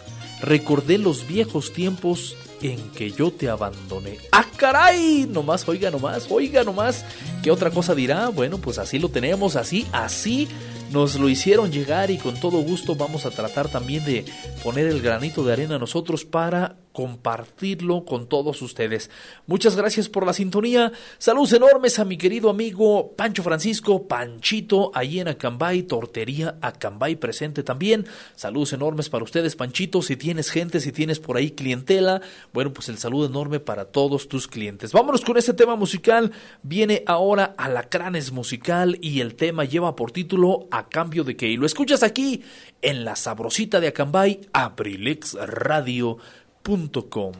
recordé 0.41 0.97
los 0.97 1.27
viejos 1.27 1.73
tiempos 1.73 2.35
en 2.61 2.79
que 2.91 3.11
yo 3.11 3.31
te 3.31 3.49
abandoné. 3.49 4.17
¡Ah, 4.31 4.45
caray! 4.55 5.27
Nomás, 5.29 5.67
oiga 5.67 5.91
nomás, 5.91 6.27
oiga 6.29 6.63
nomás. 6.63 7.05
¿Qué 7.43 7.51
otra 7.51 7.71
cosa 7.71 7.93
dirá? 7.93 8.29
Bueno, 8.29 8.57
pues 8.57 8.77
así 8.77 8.99
lo 8.99 9.09
tenemos, 9.09 9.55
así, 9.55 9.85
así 9.91 10.47
nos 10.91 11.15
lo 11.15 11.27
hicieron 11.27 11.71
llegar 11.71 12.11
y 12.11 12.17
con 12.17 12.39
todo 12.39 12.59
gusto 12.59 12.95
vamos 12.95 13.25
a 13.25 13.31
tratar 13.31 13.67
también 13.67 14.05
de 14.05 14.25
poner 14.63 14.87
el 14.87 15.01
granito 15.01 15.43
de 15.43 15.53
arena 15.53 15.79
nosotros 15.79 16.23
para 16.23 16.77
compartirlo 16.93 18.05
con 18.05 18.27
todos 18.27 18.61
ustedes. 18.61 19.09
Muchas 19.47 19.75
gracias 19.75 20.07
por 20.07 20.25
la 20.25 20.33
sintonía. 20.33 20.93
Saludos 21.17 21.53
enormes 21.53 21.99
a 21.99 22.05
mi 22.05 22.17
querido 22.17 22.49
amigo 22.49 23.13
Pancho 23.17 23.43
Francisco, 23.43 24.07
Panchito, 24.07 24.91
ahí 24.93 25.19
en 25.19 25.27
Acambay, 25.27 25.83
Tortería 25.83 26.57
Acambay 26.61 27.15
presente 27.15 27.63
también. 27.63 28.05
Saludos 28.35 28.73
enormes 28.73 29.09
para 29.09 29.23
ustedes, 29.23 29.55
Panchito. 29.55 30.01
Si 30.01 30.15
tienes 30.15 30.49
gente, 30.49 30.79
si 30.79 30.91
tienes 30.91 31.19
por 31.19 31.37
ahí 31.37 31.51
clientela, 31.51 32.21
bueno, 32.53 32.71
pues 32.73 32.89
el 32.89 32.97
saludo 32.97 33.25
enorme 33.25 33.59
para 33.59 33.85
todos 33.85 34.27
tus 34.27 34.47
clientes. 34.47 34.91
Vámonos 34.91 35.21
con 35.21 35.37
este 35.37 35.53
tema 35.53 35.75
musical. 35.75 36.31
Viene 36.61 37.03
ahora 37.05 37.55
Alacranes 37.57 38.31
Musical 38.31 38.97
y 39.01 39.19
el 39.21 39.35
tema 39.35 39.65
lleva 39.65 39.95
por 39.95 40.11
título 40.11 40.67
A 40.71 40.87
cambio 40.89 41.23
de 41.23 41.35
que. 41.35 41.53
Lo 41.57 41.65
escuchas 41.65 42.03
aquí 42.03 42.43
en 42.81 43.05
la 43.05 43.15
sabrosita 43.15 43.79
de 43.79 43.87
Acambay, 43.87 44.41
Abrilex 44.53 45.33
Radio. 45.33 46.17
Com. 46.63 47.33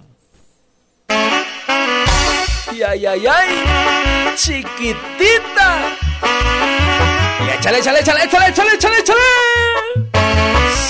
Ay, 2.68 2.84
ay, 2.84 3.06
ay, 3.06 3.26
ay. 3.26 4.36
Chiquitita. 4.36 5.70
Y 7.40 7.50
échale, 7.58 7.78
échale, 7.78 8.00
échale, 8.02 8.18
échale, 8.26 8.50
échale, 8.50 8.68
échale, 8.76 8.94
échale. 9.00 9.18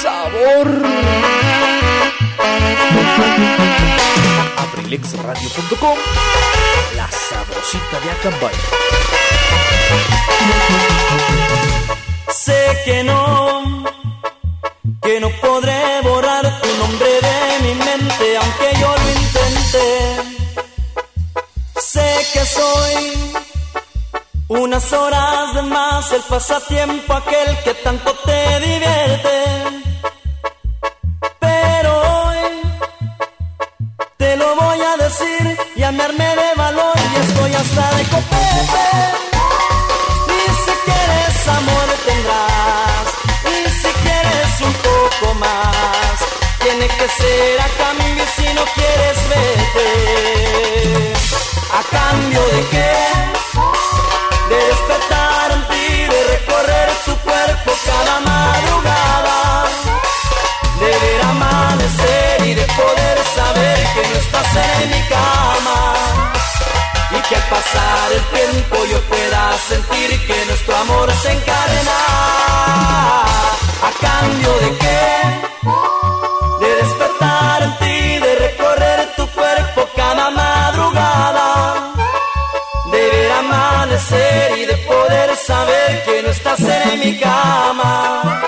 Sabor. 0.02 0.67
Abrilexradio.com 4.58 5.98
La 6.96 7.08
sabrosita 7.12 8.00
de 8.04 8.10
Acambay. 8.10 8.56
Sé 12.32 12.82
que 12.84 13.04
no, 13.04 13.83
que 15.04 15.20
no 15.20 15.30
podré 15.42 16.02
borrar 16.02 16.62
tu 16.62 16.70
nombre 16.78 17.10
de 17.28 17.60
mi 17.63 17.74
mente, 17.76 18.38
aunque 18.38 18.68
yo 18.80 18.96
lo 19.02 19.10
intente. 19.20 19.86
Sé 21.92 22.28
que 22.34 22.46
soy 22.46 23.44
unas 24.48 24.94
horas 24.94 25.56
de 25.56 25.62
más 25.63 26.12
el 26.13 26.22
pasatiempo 26.22 27.13
aquel 27.13 27.58
que 27.63 27.74
tanto 27.76 28.13
te 28.26 28.60
divierte. 28.62 29.36
Pero 31.39 31.92
hoy 32.12 32.38
te 34.18 34.36
lo 34.38 34.56
voy 34.56 34.80
a 34.82 35.04
decir 35.04 35.58
y 35.76 35.84
a 35.84 35.92
me 35.92 36.04
armé 36.04 36.30
de 36.36 36.50
valor 36.56 36.96
y 37.13 37.20
estoy 37.26 37.54
hasta 37.54 37.96
de 37.98 38.04
copete. 38.06 38.88
Y 40.38 40.42
si 40.63 40.72
quieres 40.86 41.48
amor 41.48 41.88
tendrás 42.06 42.92
un 44.65 44.73
poco 44.73 45.34
más 45.36 46.15
Tiene 46.60 46.88
que 46.88 47.08
ser 47.10 47.62
a 47.62 47.67
cambio 47.84 48.26
si 48.36 48.54
no 48.54 48.65
quieres 48.76 49.17
vete 49.30 51.13
¿A 51.71 51.84
cambio 51.97 52.41
de 52.54 52.62
qué? 52.71 52.95
De 54.49 54.56
despertar 54.56 55.52
en 55.52 55.62
ti, 55.69 55.88
de 56.13 56.23
recorrer 56.36 56.89
tu 57.06 57.15
cuerpo 57.17 57.71
cada 57.86 58.19
madrugada 58.19 59.65
De 60.80 60.91
ver 61.04 61.21
amanecer 61.23 62.45
y 62.45 62.54
de 62.54 62.65
poder 62.65 63.17
saber 63.36 63.80
que 63.93 64.02
no 64.10 64.15
estás 64.26 64.49
en 64.56 64.89
mi 64.91 65.02
cama 65.08 65.80
y 67.15 67.17
que 67.28 67.36
al 67.36 67.43
pasar 67.43 68.12
el 68.12 68.23
tiempo 68.39 68.76
yo 68.86 68.99
pueda 69.02 69.56
sentir 69.69 70.10
que 70.26 70.45
nuestro 70.47 70.76
amor 70.76 71.13
se 71.21 71.32
encarna. 71.32 73.33
¿A 74.23 74.25
cambio 74.25 74.53
de 74.59 74.69
qué? 74.77 75.03
De 76.65 76.75
despertar 76.81 77.63
en 77.63 77.77
ti, 77.79 78.19
de 78.25 78.36
recorrer 78.36 78.99
tu 79.17 79.27
cuerpo 79.27 79.89
cada 79.97 80.29
madrugada, 80.29 81.91
de 82.89 83.09
ver 83.09 83.31
amanecer 83.33 84.57
y 84.59 84.65
de 84.65 84.77
poder 84.77 85.36
saber 85.36 86.03
que 86.05 86.23
no 86.23 86.29
estás 86.29 86.62
en 86.62 86.99
mi 87.01 87.19
cama. 87.19 88.41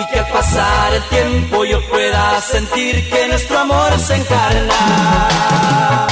Y 0.00 0.06
que 0.06 0.18
al 0.18 0.28
pasar 0.28 0.94
el 0.94 1.02
tiempo 1.08 1.64
yo 1.66 1.86
pueda 1.88 2.40
sentir 2.40 3.10
que 3.10 3.28
nuestro 3.28 3.58
amor 3.58 3.98
se 3.98 4.14
encarna. 4.16 6.06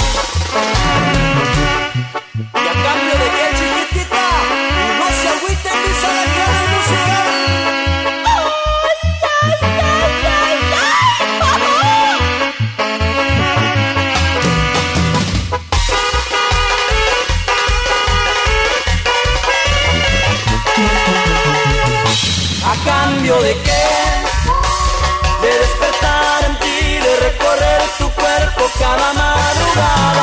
Madrugada 29.76 30.13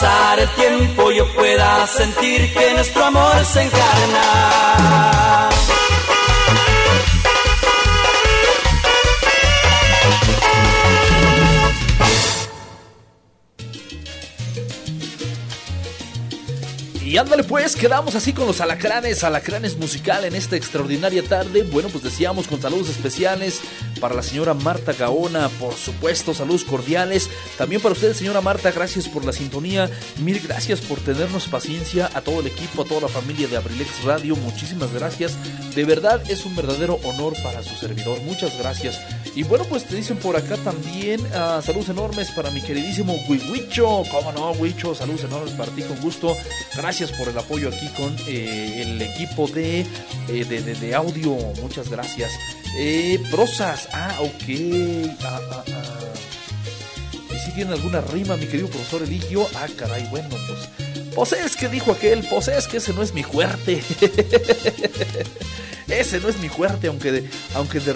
pasar 0.00 0.40
el 0.40 0.48
tiempo 0.50 1.10
yo 1.12 1.26
pueda 1.34 1.86
sentir 1.86 2.52
que 2.54 2.72
nuestro 2.74 3.04
amor 3.04 3.44
se 3.44 3.62
encarna. 3.62 5.50
Y 17.04 17.16
ándale 17.16 17.42
pues, 17.42 17.74
quedamos 17.74 18.14
así 18.14 18.32
con 18.32 18.46
los 18.46 18.60
alacranes, 18.60 19.24
alacranes 19.24 19.76
musical 19.76 20.24
en 20.24 20.36
esta 20.36 20.54
extraordinaria 20.54 21.24
tarde. 21.24 21.64
Bueno, 21.64 21.88
pues 21.88 22.04
decíamos 22.04 22.46
con 22.46 22.62
saludos 22.62 22.88
especiales 22.88 23.60
para 24.00 24.14
la 24.14 24.22
señora 24.22 24.54
Marta 24.54 24.92
Gaona, 24.92 25.48
por 25.60 25.74
supuesto, 25.74 26.34
saludos 26.34 26.64
cordiales. 26.64 27.28
También 27.58 27.80
para 27.82 27.92
usted, 27.92 28.14
señora 28.14 28.40
Marta, 28.40 28.70
gracias 28.72 29.08
por 29.08 29.24
la 29.24 29.32
sintonía. 29.32 29.90
Mil 30.18 30.40
gracias 30.40 30.80
por 30.80 30.98
tenernos 31.00 31.46
paciencia 31.48 32.10
a 32.14 32.20
todo 32.22 32.40
el 32.40 32.46
equipo, 32.46 32.82
a 32.82 32.84
toda 32.86 33.02
la 33.02 33.08
familia 33.08 33.46
de 33.48 33.56
Abrilex 33.56 34.02
Radio. 34.04 34.34
Muchísimas 34.36 34.92
gracias. 34.92 35.34
De 35.74 35.84
verdad 35.84 36.22
es 36.30 36.44
un 36.46 36.56
verdadero 36.56 36.98
honor 37.04 37.34
para 37.42 37.62
su 37.62 37.76
servidor. 37.76 38.18
Muchas 38.22 38.56
gracias. 38.58 38.98
Y 39.36 39.42
bueno, 39.44 39.64
pues 39.66 39.84
te 39.86 39.94
dicen 39.94 40.16
por 40.16 40.36
acá 40.36 40.56
también 40.56 41.20
ah, 41.34 41.60
saludos 41.64 41.90
enormes 41.90 42.30
para 42.30 42.50
mi 42.50 42.60
queridísimo 42.62 43.14
Wiwicho. 43.28 44.02
¿Cómo 44.10 44.32
no, 44.32 44.50
Wicho? 44.52 44.94
Saludos 44.94 45.24
enormes 45.24 45.52
para 45.54 45.70
ti, 45.72 45.82
con 45.82 46.00
gusto. 46.00 46.36
Gracias 46.74 47.12
por 47.12 47.28
el 47.28 47.38
apoyo 47.38 47.68
aquí 47.68 47.88
con 47.96 48.16
eh, 48.26 48.82
el 48.82 49.00
equipo 49.02 49.48
eh, 49.54 49.84
de, 50.28 50.44
de- 50.62 50.74
de 50.74 50.94
audio. 50.94 51.36
Muchas 51.62 51.88
gracias. 51.90 52.30
Eh, 52.76 53.22
prosas. 53.30 53.88
Ah, 53.92 54.16
ok. 54.20 55.16
Ah, 55.22 55.40
ah, 55.50 55.64
ah. 55.74 55.98
¿Y 57.34 57.38
si 57.38 57.52
tiene 57.52 57.72
alguna 57.72 58.00
rima, 58.00 58.36
mi 58.36 58.46
querido 58.46 58.68
profesor 58.68 59.02
Eligio? 59.02 59.46
Ah, 59.54 59.66
caray, 59.76 60.06
bueno, 60.10 60.28
pues. 60.30 60.68
Pues 61.14 61.32
es 61.32 61.56
que 61.56 61.68
dijo 61.68 61.92
aquel, 61.92 62.24
pues 62.28 62.48
es 62.48 62.68
que 62.68 62.76
ese 62.76 62.92
no 62.92 63.02
es 63.02 63.12
mi 63.12 63.22
fuerte. 63.22 63.82
ese 65.88 66.20
no 66.20 66.28
es 66.28 66.38
mi 66.38 66.48
fuerte, 66.48 66.86
aunque 66.86 67.10
de, 67.10 67.28
aunque 67.54 67.80
de, 67.80 67.94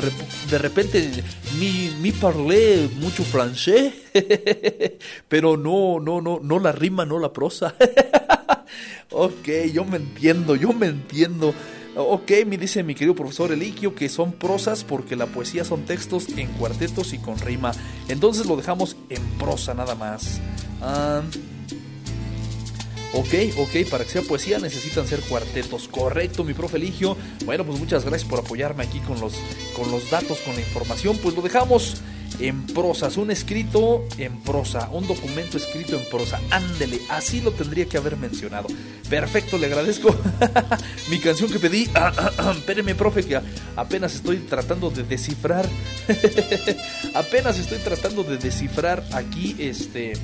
de 0.51 0.59
repente 0.59 1.23
mi, 1.59 1.95
mi 2.01 2.11
parlé 2.11 2.89
mucho 2.97 3.23
francés. 3.23 3.95
Pero 5.29 5.57
no, 5.57 6.01
no, 6.01 6.21
no, 6.21 6.41
no 6.43 6.59
la 6.59 6.73
rima, 6.73 7.07
no 7.07 7.21
la 7.21 7.33
prosa. 7.33 7.75
ok, 9.11 9.49
yo 9.73 9.85
me 9.85 9.99
entiendo, 9.99 10.57
yo 10.57 10.73
me 10.73 10.87
entiendo. 10.87 11.55
Ok, 11.97 12.33
me 12.47 12.59
dice 12.59 12.83
mi 12.83 12.95
querido 12.95 13.15
profesor 13.15 13.53
Eliquio 13.53 13.95
que 13.95 14.09
son 14.09 14.33
prosas 14.33 14.83
porque 14.83 15.15
la 15.15 15.27
poesía 15.27 15.65
son 15.65 15.85
textos 15.85 16.29
en 16.37 16.49
cuartetos 16.55 17.13
y 17.13 17.19
con 17.19 17.39
rima. 17.39 17.73
Entonces 18.09 18.47
lo 18.47 18.57
dejamos 18.57 18.97
en 19.11 19.23
prosa 19.39 19.75
nada 19.75 19.95
más. 19.95 20.41
Ah, 20.81 21.23
ok, 23.13 23.35
ok, 23.59 23.89
para 23.89 24.03
que 24.03 24.11
sea 24.11 24.23
poesía 24.23 24.59
necesitan 24.59 25.07
ser 25.07 25.21
cuartetos. 25.21 25.87
Correcto, 25.87 26.43
mi 26.43 26.53
profe 26.53 26.79
Eligio. 26.79 27.17
Bueno, 27.45 27.65
pues 27.65 27.79
muchas 27.79 28.05
gracias 28.05 28.29
por 28.29 28.41
apoyarme 28.41 28.83
aquí 28.83 28.99
con 28.99 29.21
los, 29.21 29.35
con 29.77 29.89
los 29.93 30.11
datos, 30.11 30.41
con 30.41 30.57
la 30.57 30.63
información. 30.63 31.17
Pues 31.23 31.37
lo 31.37 31.43
dejamos 31.43 32.03
en 32.39 32.67
prosas, 32.67 33.17
un 33.17 33.31
escrito 33.31 34.05
en 34.19 34.41
prosa, 34.41 34.89
un 34.93 35.07
documento 35.07 35.57
escrito 35.57 35.99
en 35.99 36.09
prosa. 36.09 36.41
Ándele, 36.51 37.01
así 37.09 37.41
lo 37.41 37.53
tendría 37.53 37.87
que 37.87 37.97
haber 37.97 38.17
mencionado. 38.17 38.69
Perfecto, 39.09 39.59
le 39.59 39.67
agradezco 39.67 40.15
mi 41.11 41.19
canción 41.19 41.51
que 41.51 41.59
pedí. 41.59 41.89
Espéreme, 42.57 42.95
profe, 42.95 43.25
que 43.25 43.41
apenas 43.77 44.15
estoy 44.15 44.39
tratando 44.39 44.91
de 44.91 45.03
descifrar. 45.03 45.69
apenas 47.15 47.59
estoy 47.59 47.79
tratando 47.79 48.25
de 48.25 48.39
descifrar 48.39 49.05
aquí 49.13 49.57
este 49.59 50.15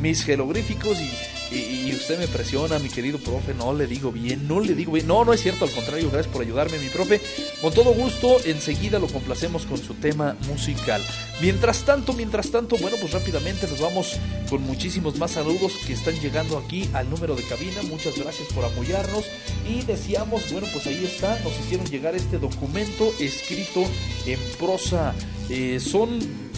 mis 0.00 0.24
jeroglíficos 0.24 0.98
y, 0.98 1.10
Y, 1.52 1.92
usted 1.92 2.18
me 2.18 2.28
presiona, 2.28 2.78
mi 2.78 2.88
querido 2.88 3.18
profe, 3.18 3.52
no 3.54 3.74
le 3.74 3.86
digo 3.86 4.12
bien, 4.12 4.46
no 4.46 4.60
le 4.60 4.74
digo 4.74 4.92
bien. 4.92 5.06
No, 5.06 5.24
no 5.24 5.32
es 5.32 5.42
cierto, 5.42 5.64
al 5.64 5.70
contrario, 5.72 6.08
gracias 6.10 6.32
por 6.32 6.42
ayudarme, 6.42 6.78
mi 6.78 6.88
profe. 6.88 7.20
Con 7.60 7.74
todo 7.74 7.92
gusto, 7.92 8.38
enseguida 8.44 8.98
lo 8.98 9.08
complacemos 9.08 9.66
con 9.66 9.78
su 9.78 9.94
tema 9.94 10.36
musical. 10.48 11.02
Mientras 11.40 11.84
tanto, 11.84 12.12
mientras 12.12 12.50
tanto, 12.50 12.76
bueno, 12.78 12.96
pues 13.00 13.12
rápidamente 13.12 13.66
nos 13.66 13.80
vamos 13.80 14.18
con 14.48 14.62
muchísimos 14.62 15.16
más 15.18 15.32
saludos 15.32 15.72
que 15.86 15.92
están 15.92 16.14
llegando 16.20 16.56
aquí 16.58 16.88
al 16.92 17.10
número 17.10 17.34
de 17.34 17.42
cabina. 17.42 17.82
Muchas 17.82 18.16
gracias 18.16 18.48
por 18.52 18.64
apoyarnos 18.64 19.24
y 19.68 19.82
deseamos, 19.82 20.52
bueno, 20.52 20.68
pues 20.72 20.86
ahí 20.86 21.04
está, 21.04 21.38
nos 21.40 21.58
hicieron 21.60 21.86
llegar 21.86 22.14
este 22.14 22.38
documento 22.38 23.12
escrito 23.18 23.84
en 24.26 24.38
prosa. 24.58 25.14
Eh, 25.48 25.80
son 25.80 26.18
mm, 26.18 26.50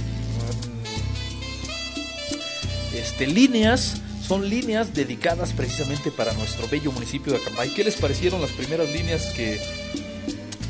este, 2.95 3.27
líneas, 3.27 4.03
son 4.33 4.49
líneas 4.49 4.95
dedicadas 4.95 5.53
precisamente 5.53 6.11
para 6.11 6.33
nuestro 6.33 6.67
bello 6.67 6.91
municipio 6.91 7.35
de 7.35 7.39
Acambay. 7.39 7.69
¿Qué 7.75 7.85
les 7.85 7.97
parecieron 7.97 8.41
las 8.41 8.51
primeras 8.53 8.91
líneas 8.91 9.27
que, 9.37 9.61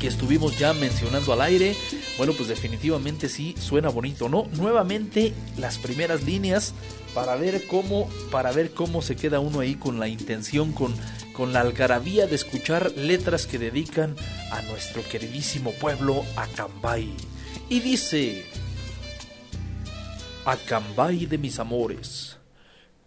que 0.01 0.07
estuvimos 0.07 0.59
ya 0.59 0.73
mencionando 0.73 1.31
al 1.31 1.39
aire? 1.39 1.73
Bueno, 2.17 2.33
pues 2.33 2.49
definitivamente 2.49 3.29
sí, 3.29 3.55
suena 3.57 3.87
bonito, 3.87 4.27
¿no? 4.27 4.49
Nuevamente 4.57 5.31
las 5.57 5.77
primeras 5.77 6.23
líneas 6.25 6.73
para 7.13 7.37
ver 7.37 7.65
cómo, 7.65 8.09
para 8.31 8.51
ver 8.51 8.73
cómo 8.73 9.01
se 9.01 9.15
queda 9.15 9.39
uno 9.39 9.61
ahí 9.61 9.75
con 9.75 9.97
la 9.97 10.09
intención, 10.09 10.73
con, 10.73 10.93
con 11.31 11.53
la 11.53 11.61
algarabía 11.61 12.27
de 12.27 12.35
escuchar 12.35 12.91
letras 12.97 13.47
que 13.47 13.59
dedican 13.59 14.17
a 14.51 14.61
nuestro 14.63 15.03
queridísimo 15.07 15.71
pueblo 15.71 16.25
Acambay. 16.35 17.13
Y 17.69 17.79
dice, 17.79 18.43
Acambay 20.43 21.27
de 21.27 21.37
mis 21.37 21.59
amores, 21.59 22.42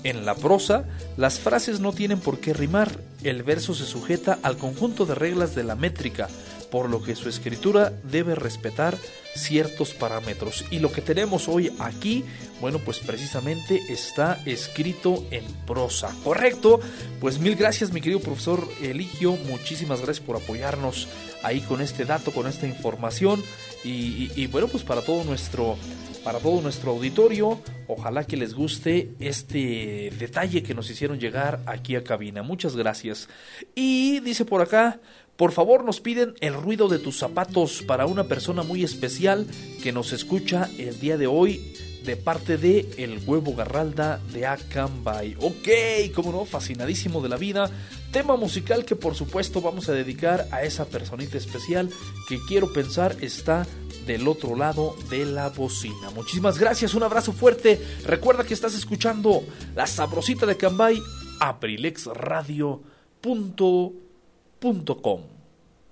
En 0.03 0.25
la 0.25 0.37
prosa, 0.37 0.85
las 1.19 1.39
frases 1.39 1.81
no 1.81 1.93
tienen 1.93 2.19
por 2.19 2.39
qué 2.39 2.55
rimar, 2.55 2.99
el 3.25 3.43
verso 3.43 3.75
se 3.75 3.85
sujeta 3.85 4.39
al 4.43 4.57
conjunto 4.57 5.05
de 5.05 5.17
reglas 5.17 5.55
de 5.55 5.65
la 5.65 5.77
métrica, 5.77 6.31
por 6.75 6.91
lo 6.91 7.01
que 7.01 7.15
su 7.15 7.29
escritura 7.29 7.93
debe 8.03 8.35
respetar 8.35 8.99
ciertos 9.37 9.95
parámetros. 9.95 10.65
Y 10.73 10.81
lo 10.81 10.91
que 10.91 11.03
tenemos 11.03 11.47
hoy 11.47 11.71
aquí, 11.79 12.25
bueno, 12.61 12.81
pues 12.81 12.99
precisamente 12.99 13.81
está 13.91 14.43
escrito 14.45 15.25
en 15.31 15.45
prosa. 15.69 16.13
¿Correcto? 16.25 16.81
Pues 17.21 17.39
mil 17.39 17.55
gracias, 17.55 17.93
mi 17.93 18.01
querido 18.01 18.19
profesor 18.19 18.67
Eligio. 18.83 19.37
Muchísimas 19.49 20.01
gracias 20.01 20.27
por 20.27 20.35
apoyarnos 20.35 21.07
ahí 21.45 21.61
con 21.61 21.81
este 21.81 22.07
dato, 22.07 22.33
con 22.33 22.49
esta 22.49 22.67
información. 22.67 23.41
Y, 23.85 24.33
y- 24.35 24.49
bueno, 24.49 24.67
pues 24.67 24.83
para 24.83 25.03
todo 25.03 25.23
nuestro 25.23 25.77
para 26.25 26.39
todo 26.41 26.61
nuestro 26.63 26.91
auditorio. 26.93 27.61
Ojalá 27.87 28.25
que 28.25 28.39
les 28.39 28.55
guste 28.55 29.11
este 29.21 30.11
detalle 30.19 30.63
que 30.63 30.73
nos 30.75 30.89
hicieron 30.91 31.21
llegar 31.21 31.61
aquí 31.67 31.95
a 31.97 32.03
cabina. 32.03 32.43
Muchas 32.43 32.75
gracias. 32.77 33.29
Y 33.75 34.21
dice 34.21 34.47
por 34.47 34.63
acá, 34.63 35.01
por 35.37 35.53
favor 35.53 35.85
nos 35.85 36.01
piden 36.01 36.35
el 36.41 36.55
ruido 36.55 36.89
de 36.89 36.99
tus 36.99 37.19
zapatos 37.19 37.83
para 37.83 38.07
una 38.07 38.25
persona 38.25 38.63
muy 38.63 38.85
especial 38.85 39.47
que 39.83 39.93
nos 39.93 40.13
escucha 40.13 40.71
el 40.79 41.01
día 41.01 41.17
de 41.17 41.27
hoy 41.27 41.75
de 42.05 42.17
parte 42.17 42.59
de 42.59 42.89
El 42.99 43.21
Huevo 43.27 43.55
Garralda 43.55 44.21
de 44.33 44.47
Acambay. 44.47 45.37
Ok, 45.41 45.69
como 46.15 46.33
no, 46.33 46.45
fascinadísimo 46.45 47.21
de 47.21 47.31
la 47.31 47.37
vida. 47.37 47.71
Tema 48.13 48.37
musical 48.37 48.85
que 48.85 48.95
por 48.95 49.15
supuesto 49.15 49.61
vamos 49.61 49.89
a 49.89 49.93
dedicar 49.93 50.47
a 50.53 50.63
esa 50.63 50.85
personita 50.85 51.39
especial 51.39 51.91
que 52.29 52.39
quiero 52.47 52.73
pensar 52.73 53.17
está 53.21 53.67
del 54.07 54.29
otro 54.29 54.55
lado 54.55 54.95
de 55.11 55.25
la 55.25 55.49
bocina. 55.49 56.11
Muchísimas 56.15 56.59
gracias, 56.59 56.95
un 56.95 57.03
abrazo 57.03 57.33
fuerte. 57.33 57.81
Recuerda 58.05 58.45
que 58.45 58.55
estás 58.55 58.75
escuchando 58.75 59.43
La 59.75 59.87
Sabrosita 59.87 60.47
de 60.47 60.57
Cambay, 60.57 61.03
aprilexradio.com. 61.41 64.04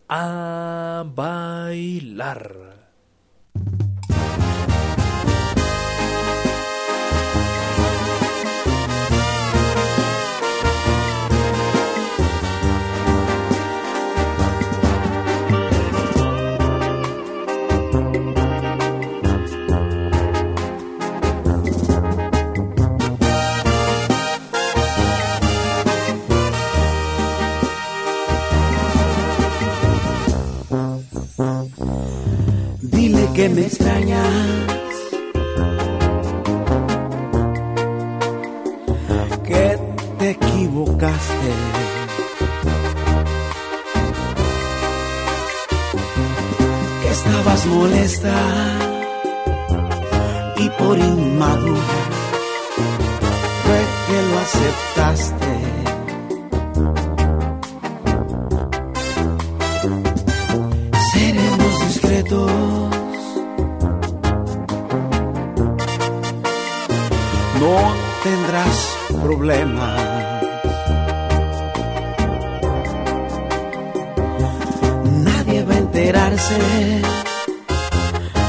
A 0.09 1.05
bailar. 1.05 2.72
Que 33.35 33.49
me 33.49 33.63
extrañas. 33.63 34.29
Que 39.45 39.79
te 40.19 40.31
equivocaste. 40.31 41.53
Que 47.03 47.11
estabas 47.11 47.67
molesta. 47.67 48.35
Y 50.59 50.69
por 50.71 50.99
inmadura 50.99 51.81
fue 53.65 53.81
que 54.07 54.23
lo 54.29 54.39
aceptaste. 54.39 55.62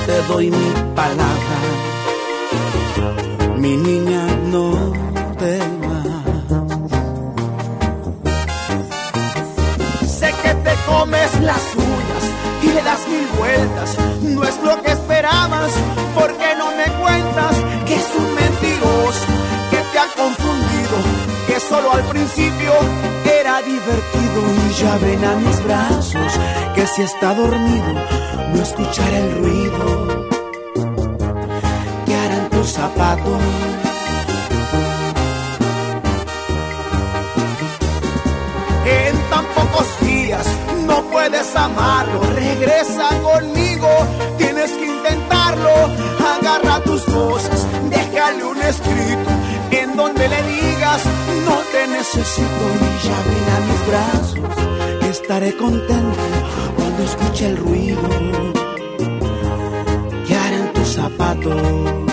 te 0.06 0.22
doy 0.28 0.52
mi 0.52 0.72
palabra, 0.96 1.58
mi 3.58 3.78
niña 3.78 4.26
no 4.52 4.66
temas. 5.40 6.08
Sé 10.08 10.34
que 10.44 10.54
te 10.66 10.74
comes 10.86 11.42
las 11.42 11.64
uñas 11.76 12.24
y 12.64 12.68
le 12.68 12.82
das 12.84 13.08
mil 13.08 13.28
vueltas, 13.38 13.98
no 14.22 14.44
es 14.44 14.58
lo 14.64 14.82
que 14.84 14.92
esperabas, 14.92 15.72
porque 16.16 16.56
no 16.58 16.68
me 16.80 16.88
cuentas 17.02 17.56
que 17.88 17.96
es 17.96 18.08
un 18.18 18.36
mentiroso, 18.36 19.28
que 19.72 19.78
te 19.92 20.00
ha 20.00 20.08
confundido, 20.16 20.98
que 21.48 21.60
solo 21.60 21.94
al 21.94 22.04
principio 22.04 22.74
era 23.40 23.62
divertido. 23.62 24.40
Y 24.70 24.74
ya 24.74 24.98
ven 24.98 25.24
a 25.24 25.36
mis 25.36 25.64
brazos 25.64 26.34
que 26.76 26.88
si 26.88 27.04
está 27.04 27.34
dormido 27.36 27.63
no 28.54 28.62
escuchará 28.62 29.18
el 29.18 29.38
ruido 29.38 30.28
que 32.06 32.16
harán 32.16 32.50
tus 32.50 32.68
zapatos. 32.68 33.42
En 38.86 39.16
tan 39.30 39.46
pocos 39.56 39.88
días 40.02 40.48
no 40.86 41.02
puedes 41.04 41.56
amarlo, 41.56 42.22
regresa 42.36 43.10
conmigo, 43.22 43.90
tienes 44.38 44.72
que 44.72 44.86
intentarlo, 44.86 45.72
agarra 46.38 46.84
tus 46.84 47.02
cosas, 47.04 47.68
déjale 47.90 48.44
un 48.44 48.62
escrito 48.62 49.32
en 49.72 49.96
donde 49.96 50.28
le 50.28 50.44
digas 50.44 51.02
no 51.46 51.58
te 51.72 51.88
necesito 51.88 52.66
y 52.82 53.08
ya 53.08 53.18
ven 53.28 53.48
a 53.56 53.60
mis 53.68 53.82
brazos, 53.88 55.10
estaré 55.10 55.56
contento 55.56 56.20
cuando 56.96 57.12
escuche 57.12 57.48
el 57.48 57.58
ruido 57.58 58.02
que 60.28 60.36
harán 60.36 60.74
tus 60.74 60.88
zapatos. 60.90 62.13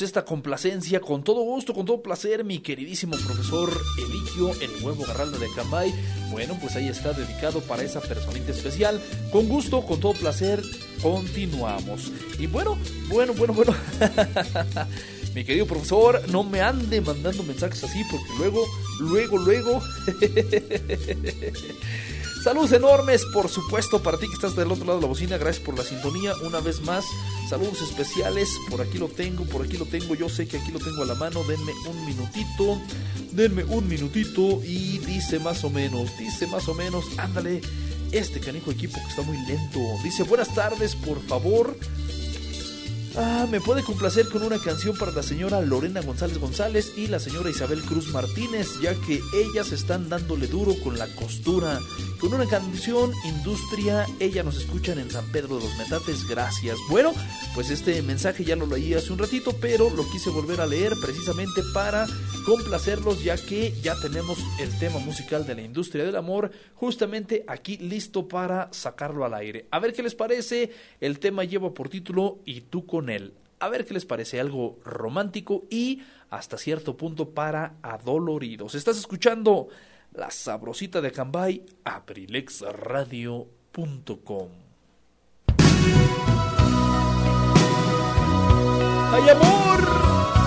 Esta 0.00 0.24
complacencia 0.24 1.00
con 1.00 1.22
todo 1.22 1.42
gusto, 1.42 1.74
con 1.74 1.84
todo 1.84 2.00
placer, 2.00 2.44
mi 2.44 2.60
queridísimo 2.60 3.14
profesor 3.18 3.70
Eligio, 3.98 4.52
el 4.60 4.82
nuevo 4.82 5.04
Garralda 5.04 5.38
de 5.38 5.48
Cambay. 5.54 5.92
Bueno, 6.30 6.56
pues 6.60 6.76
ahí 6.76 6.88
está 6.88 7.12
dedicado 7.12 7.60
para 7.60 7.82
esa 7.82 8.00
personita 8.00 8.52
especial. 8.52 9.02
Con 9.30 9.48
gusto, 9.48 9.84
con 9.84 10.00
todo 10.00 10.14
placer, 10.14 10.62
continuamos. 11.02 12.10
Y 12.38 12.46
bueno, 12.46 12.78
bueno, 13.08 13.34
bueno, 13.34 13.52
bueno. 13.52 13.74
mi 15.34 15.44
querido 15.44 15.66
profesor, 15.66 16.22
no 16.30 16.44
me 16.44 16.62
ande 16.62 17.02
mandando 17.02 17.42
mensajes 17.42 17.84
así 17.84 18.02
porque 18.10 18.28
luego, 18.38 18.64
luego, 19.00 19.36
luego. 19.36 19.82
Saludos 22.42 22.72
enormes, 22.72 23.24
por 23.26 23.48
supuesto, 23.48 24.02
para 24.02 24.18
ti 24.18 24.26
que 24.26 24.34
estás 24.34 24.56
del 24.56 24.72
otro 24.72 24.84
lado 24.84 24.98
de 24.98 25.02
la 25.02 25.08
bocina. 25.08 25.38
Gracias 25.38 25.64
por 25.64 25.78
la 25.78 25.84
sintonía. 25.84 26.34
Una 26.42 26.58
vez 26.58 26.80
más, 26.80 27.04
saludos 27.52 27.82
especiales. 27.82 28.58
Por 28.70 28.80
aquí 28.80 28.96
lo 28.96 29.08
tengo, 29.08 29.44
por 29.44 29.62
aquí 29.62 29.76
lo 29.76 29.84
tengo. 29.84 30.14
Yo 30.14 30.30
sé 30.30 30.48
que 30.48 30.56
aquí 30.56 30.72
lo 30.72 30.78
tengo 30.78 31.02
a 31.02 31.04
la 31.06 31.14
mano. 31.16 31.44
Denme 31.44 31.72
un 31.86 32.06
minutito. 32.06 32.80
Denme 33.30 33.62
un 33.64 33.86
minutito. 33.86 34.62
Y 34.64 34.96
dice 35.00 35.38
más 35.38 35.62
o 35.62 35.68
menos, 35.68 36.16
dice 36.16 36.46
más 36.46 36.66
o 36.68 36.74
menos. 36.74 37.04
Ándale, 37.18 37.60
este 38.10 38.40
canijo 38.40 38.70
equipo 38.70 38.94
que 38.94 39.06
está 39.06 39.20
muy 39.20 39.36
lento. 39.46 39.80
Dice, 40.02 40.22
buenas 40.22 40.54
tardes, 40.54 40.96
por 40.96 41.20
favor. 41.26 41.76
Ah, 43.14 43.46
me 43.50 43.60
puede 43.60 43.82
complacer 43.82 44.26
con 44.30 44.42
una 44.42 44.58
canción 44.58 44.96
para 44.96 45.12
la 45.12 45.22
señora 45.22 45.60
Lorena 45.60 46.00
González 46.00 46.38
González 46.38 46.92
y 46.96 47.08
la 47.08 47.18
señora 47.18 47.50
Isabel 47.50 47.82
Cruz 47.82 48.08
Martínez, 48.08 48.80
ya 48.80 48.94
que 48.94 49.20
ellas 49.34 49.70
están 49.70 50.08
dándole 50.08 50.46
duro 50.46 50.72
con 50.82 50.96
la 50.96 51.06
costura. 51.08 51.78
Con 52.18 52.32
una 52.32 52.46
canción 52.46 53.12
Industria, 53.24 54.06
ella 54.18 54.42
nos 54.42 54.56
escuchan 54.56 54.98
en 54.98 55.10
San 55.10 55.30
Pedro 55.30 55.58
de 55.58 55.64
los 55.64 55.76
Metates, 55.76 56.26
gracias. 56.26 56.78
Bueno, 56.88 57.12
pues 57.54 57.68
este 57.68 58.00
mensaje 58.00 58.44
ya 58.44 58.56
lo 58.56 58.66
leí 58.66 58.94
hace 58.94 59.12
un 59.12 59.18
ratito, 59.18 59.54
pero 59.60 59.90
lo 59.90 60.08
quise 60.10 60.30
volver 60.30 60.62
a 60.62 60.66
leer 60.66 60.94
precisamente 61.02 61.62
para 61.74 62.06
complacerlos, 62.46 63.22
ya 63.22 63.36
que 63.36 63.74
ya 63.82 63.94
tenemos 64.00 64.38
el 64.58 64.76
tema 64.78 65.00
musical 65.00 65.46
de 65.46 65.54
la 65.54 65.62
industria 65.62 66.04
del 66.04 66.16
amor 66.16 66.50
justamente 66.74 67.44
aquí 67.46 67.76
listo 67.76 68.26
para 68.26 68.68
sacarlo 68.72 69.24
al 69.24 69.34
aire. 69.34 69.66
A 69.70 69.80
ver 69.80 69.92
qué 69.92 70.02
les 70.02 70.14
parece, 70.14 70.70
el 71.00 71.18
tema 71.18 71.44
lleva 71.44 71.74
por 71.74 71.88
título 71.88 72.40
Y 72.44 72.62
tú 72.62 72.86
con 72.86 73.01
A 73.58 73.68
ver 73.68 73.84
qué 73.84 73.94
les 73.94 74.04
parece, 74.04 74.40
algo 74.40 74.78
romántico 74.84 75.64
y 75.70 76.02
hasta 76.30 76.58
cierto 76.58 76.96
punto 76.96 77.30
para 77.30 77.74
adoloridos. 77.82 78.74
Estás 78.74 78.98
escuchando 78.98 79.68
la 80.12 80.30
sabrosita 80.30 81.00
de 81.00 81.12
Cambay, 81.12 81.64
abrilexradio.com. 81.84 84.48
¡Ay, 89.14 89.28
amor! 89.28 90.41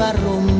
Vuelva 0.00 0.59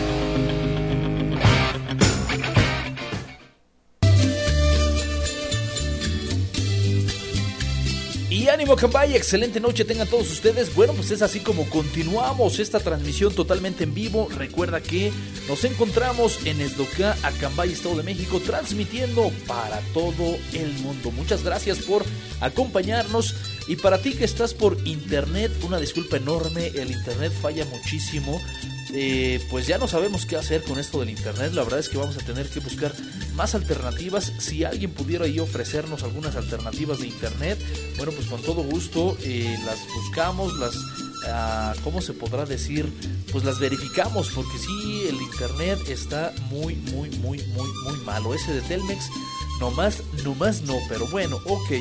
Ánimo 8.61 8.75
Cambay, 8.75 9.15
excelente 9.15 9.59
noche 9.59 9.85
tengan 9.85 10.07
todos 10.07 10.29
ustedes. 10.29 10.75
Bueno, 10.75 10.93
pues 10.93 11.09
es 11.09 11.23
así 11.23 11.39
como 11.39 11.67
continuamos 11.67 12.59
esta 12.59 12.79
transmisión 12.79 13.33
totalmente 13.33 13.85
en 13.85 13.95
vivo. 13.95 14.27
Recuerda 14.37 14.81
que 14.81 15.11
nos 15.47 15.63
encontramos 15.63 16.45
en 16.45 16.61
Esdoca, 16.61 17.17
Acambay, 17.23 17.71
Estado 17.71 17.95
de 17.95 18.03
México, 18.03 18.39
transmitiendo 18.39 19.31
para 19.47 19.79
todo 19.95 20.37
el 20.53 20.73
mundo. 20.83 21.09
Muchas 21.09 21.43
gracias 21.43 21.79
por 21.79 22.05
acompañarnos. 22.39 23.33
Y 23.67 23.77
para 23.77 23.99
ti 23.99 24.13
que 24.13 24.25
estás 24.25 24.53
por 24.53 24.77
internet, 24.85 25.51
una 25.63 25.79
disculpa 25.79 26.17
enorme, 26.17 26.67
el 26.67 26.91
internet 26.91 27.33
falla 27.41 27.65
muchísimo. 27.65 28.39
Eh, 28.93 29.39
pues 29.49 29.67
ya 29.67 29.77
no 29.77 29.87
sabemos 29.87 30.25
qué 30.25 30.35
hacer 30.35 30.63
con 30.63 30.79
esto 30.79 30.99
del 30.99 31.09
internet. 31.09 31.53
La 31.53 31.63
verdad 31.63 31.79
es 31.79 31.89
que 31.89 31.97
vamos 31.97 32.17
a 32.17 32.25
tener 32.25 32.47
que 32.49 32.59
buscar 32.59 32.93
más 33.35 33.55
alternativas. 33.55 34.33
Si 34.39 34.63
alguien 34.63 34.91
pudiera 34.91 35.25
ofrecernos 35.41 36.03
algunas 36.03 36.35
alternativas 36.35 36.99
de 36.99 37.07
internet, 37.07 37.59
bueno, 37.97 38.11
pues 38.11 38.27
con 38.27 38.41
todo 38.41 38.63
gusto 38.63 39.17
eh, 39.21 39.57
las 39.65 39.79
buscamos, 39.95 40.57
las, 40.57 40.75
ah, 41.27 41.73
¿cómo 41.83 42.01
se 42.01 42.13
podrá 42.13 42.45
decir? 42.45 42.91
Pues 43.31 43.43
las 43.45 43.59
verificamos, 43.59 44.29
porque 44.29 44.57
sí, 44.57 45.03
el 45.07 45.15
internet 45.21 45.79
está 45.87 46.33
muy, 46.49 46.75
muy, 46.75 47.09
muy, 47.11 47.41
muy, 47.55 47.69
muy 47.85 47.97
malo. 48.05 48.33
Ese 48.33 48.53
de 48.53 48.61
Telmex, 48.61 49.09
nomás, 49.59 50.03
nomás 50.23 50.63
no, 50.63 50.77
pero 50.89 51.07
bueno, 51.07 51.39
ok. 51.45 51.71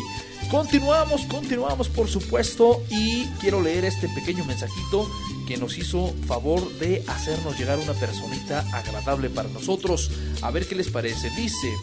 Continuamos, 0.50 1.22
continuamos 1.26 1.88
por 1.88 2.08
supuesto 2.08 2.82
y 2.90 3.26
quiero 3.40 3.60
leer 3.60 3.84
este 3.84 4.08
pequeño 4.08 4.44
mensajito 4.44 5.08
que 5.50 5.56
nos 5.56 5.78
hizo 5.78 6.14
favor 6.28 6.62
de 6.78 7.02
hacernos 7.08 7.58
llegar 7.58 7.76
una 7.80 7.92
personita 7.94 8.60
agradable 8.72 9.28
para 9.30 9.48
nosotros. 9.48 10.08
A 10.42 10.52
ver 10.52 10.64
qué 10.68 10.76
les 10.76 10.90
parece. 10.90 11.28
Dice, 11.30 11.74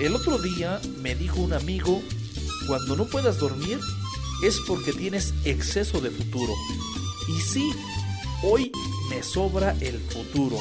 el 0.00 0.14
otro 0.14 0.36
día 0.36 0.78
me 1.00 1.14
dijo 1.14 1.40
un 1.40 1.54
amigo, 1.54 2.02
cuando 2.66 2.94
no 2.94 3.06
puedas 3.06 3.38
dormir 3.38 3.80
es 4.44 4.58
porque 4.66 4.92
tienes 4.92 5.32
exceso 5.46 6.02
de 6.02 6.10
futuro. 6.10 6.52
Y 7.28 7.40
sí, 7.40 7.72
hoy 8.42 8.70
me 9.08 9.22
sobra 9.22 9.74
el 9.80 9.98
futuro, 10.00 10.58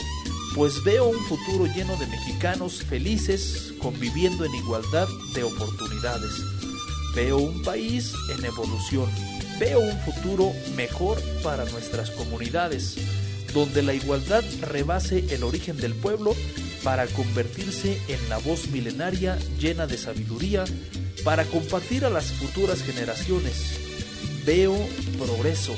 pues 0.56 0.82
veo 0.86 1.10
un 1.10 1.26
futuro 1.26 1.66
lleno 1.66 1.98
de 1.98 2.08
mexicanos 2.08 2.84
felices 2.84 3.74
conviviendo 3.82 4.46
en 4.46 4.56
igualdad 4.56 5.10
de 5.36 5.44
oportunidades. 5.44 6.32
Veo 7.14 7.38
un 7.38 7.62
país 7.64 8.14
en 8.30 8.46
evolución. 8.46 9.37
Veo 9.60 9.80
un 9.80 9.98
futuro 10.00 10.54
mejor 10.76 11.20
para 11.42 11.66
nuestras 11.66 12.12
comunidades, 12.12 12.96
donde 13.56 13.82
la 13.82 13.96
igualdad 13.96 14.44
rebase 14.62 15.34
el 15.34 15.44
origen 15.44 15.78
del 15.78 15.96
pueblo 15.96 16.36
para 16.84 17.08
convertirse 17.08 18.00
en 18.08 18.30
la 18.30 18.38
voz 18.38 18.68
milenaria 18.68 19.36
llena 19.60 19.88
de 19.88 19.98
sabiduría 19.98 20.64
para 21.24 21.44
compartir 21.46 22.06
a 22.06 22.10
las 22.12 22.32
futuras 22.34 22.84
generaciones. 22.84 23.80
Veo 24.46 24.76
progreso. 25.18 25.74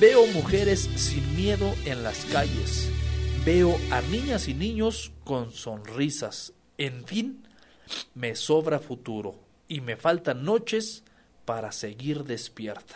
Veo 0.00 0.24
mujeres 0.28 0.88
sin 0.94 1.36
miedo 1.36 1.74
en 1.84 2.04
las 2.04 2.24
calles. 2.26 2.88
Veo 3.44 3.76
a 3.90 4.00
niñas 4.02 4.46
y 4.46 4.54
niños 4.54 5.10
con 5.24 5.52
sonrisas. 5.52 6.52
En 6.78 7.04
fin, 7.04 7.48
me 8.14 8.36
sobra 8.36 8.78
futuro 8.78 9.34
y 9.66 9.80
me 9.80 9.96
faltan 9.96 10.44
noches 10.44 11.02
para 11.44 11.72
seguir 11.72 12.24
despierta. 12.24 12.94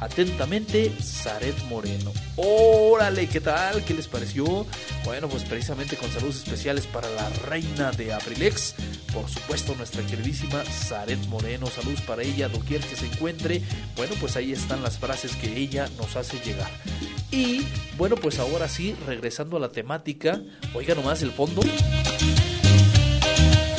Atentamente, 0.00 0.92
Zaret 1.02 1.60
Moreno. 1.64 2.12
Órale, 2.36 3.28
¿qué 3.28 3.40
tal? 3.40 3.84
¿Qué 3.84 3.94
les 3.94 4.06
pareció? 4.06 4.64
Bueno, 5.04 5.28
pues 5.28 5.42
precisamente 5.44 5.96
con 5.96 6.10
saludos 6.10 6.36
especiales 6.36 6.86
para 6.86 7.10
la 7.10 7.28
reina 7.30 7.90
de 7.90 8.12
Abrilex. 8.12 8.74
Por 9.12 9.28
supuesto, 9.28 9.74
nuestra 9.74 10.04
queridísima 10.06 10.62
Zaret 10.64 11.18
Moreno. 11.26 11.66
Saludos 11.66 12.02
para 12.02 12.22
ella, 12.22 12.48
doquier 12.48 12.80
que 12.80 12.94
se 12.94 13.06
encuentre. 13.06 13.62
Bueno, 13.96 14.14
pues 14.20 14.36
ahí 14.36 14.52
están 14.52 14.82
las 14.82 14.98
frases 14.98 15.34
que 15.34 15.56
ella 15.56 15.88
nos 15.98 16.14
hace 16.14 16.38
llegar. 16.44 16.70
Y 17.32 17.66
bueno, 17.96 18.14
pues 18.14 18.38
ahora 18.38 18.68
sí, 18.68 18.94
regresando 19.06 19.56
a 19.56 19.60
la 19.60 19.70
temática. 19.70 20.40
Oiga 20.74 20.94
nomás 20.94 21.22
el 21.22 21.32
fondo. 21.32 21.62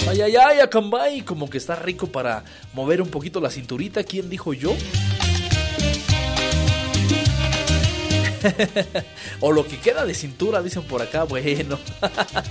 Ay, 0.10 0.22
ay, 0.22 0.36
ay, 0.38 0.60
Acambay, 0.60 1.22
como 1.22 1.48
que 1.52 1.60
está 1.60 1.76
rico 1.76 2.08
para 2.08 2.44
mover 2.74 3.00
un 3.00 3.10
poquito 3.10 3.40
la 3.40 3.52
cinturita. 3.52 4.04
¿Quién 4.04 4.28
dijo 4.28 4.54
yo? 4.54 4.74
o 9.40 9.52
lo 9.52 9.66
que 9.68 9.80
queda 9.80 10.06
de 10.06 10.14
cintura, 10.14 10.62
dicen 10.62 10.84
por 10.84 11.02
acá. 11.02 11.24
Bueno, 11.24 11.80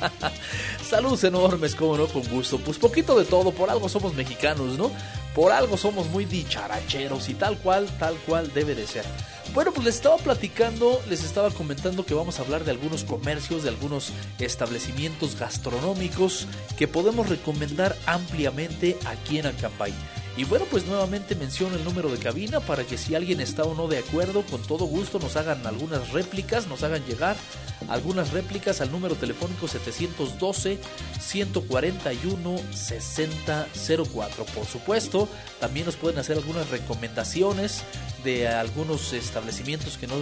saludos 0.88 1.24
enormes, 1.24 1.74
como 1.74 1.96
no, 1.96 2.06
con 2.06 2.26
gusto. 2.28 2.58
Pues 2.58 2.78
poquito 2.78 3.18
de 3.18 3.24
todo, 3.24 3.52
por 3.52 3.70
algo 3.70 3.88
somos 3.88 4.14
mexicanos, 4.14 4.78
¿no? 4.78 4.90
Por 5.34 5.52
algo 5.52 5.76
somos 5.76 6.08
muy 6.08 6.24
dicharacheros 6.24 7.28
y 7.28 7.34
tal 7.34 7.58
cual, 7.58 7.86
tal 7.98 8.16
cual 8.26 8.52
debe 8.52 8.74
de 8.74 8.86
ser. 8.86 9.04
Bueno, 9.54 9.72
pues 9.72 9.86
les 9.86 9.96
estaba 9.96 10.16
platicando, 10.18 11.00
les 11.08 11.24
estaba 11.24 11.50
comentando 11.50 12.04
que 12.04 12.14
vamos 12.14 12.38
a 12.38 12.42
hablar 12.42 12.64
de 12.64 12.70
algunos 12.70 13.04
comercios, 13.04 13.62
de 13.62 13.70
algunos 13.70 14.12
establecimientos 14.38 15.38
gastronómicos 15.38 16.46
que 16.76 16.86
podemos 16.86 17.28
recomendar 17.28 17.96
ampliamente 18.06 18.96
aquí 19.06 19.38
en 19.38 19.46
Acampay. 19.46 19.94
Y 20.38 20.44
bueno, 20.44 20.66
pues 20.70 20.86
nuevamente 20.86 21.34
menciono 21.34 21.74
el 21.74 21.82
número 21.82 22.08
de 22.10 22.18
cabina 22.18 22.60
para 22.60 22.84
que 22.84 22.96
si 22.96 23.16
alguien 23.16 23.40
está 23.40 23.64
o 23.64 23.74
no 23.74 23.88
de 23.88 23.98
acuerdo, 23.98 24.42
con 24.42 24.62
todo 24.62 24.84
gusto 24.84 25.18
nos 25.18 25.34
hagan 25.34 25.66
algunas 25.66 26.12
réplicas, 26.12 26.68
nos 26.68 26.84
hagan 26.84 27.04
llegar 27.06 27.36
algunas 27.88 28.30
réplicas 28.30 28.80
al 28.80 28.92
número 28.92 29.16
telefónico 29.16 29.66
712 29.66 30.78
141 31.20 32.56
6004. 32.72 34.44
Por 34.44 34.66
supuesto, 34.66 35.28
también 35.58 35.86
nos 35.86 35.96
pueden 35.96 36.20
hacer 36.20 36.36
algunas 36.36 36.70
recomendaciones 36.70 37.82
de 38.24 38.48
algunos 38.48 39.12
establecimientos 39.12 39.96
que 39.96 40.06
no 40.06 40.16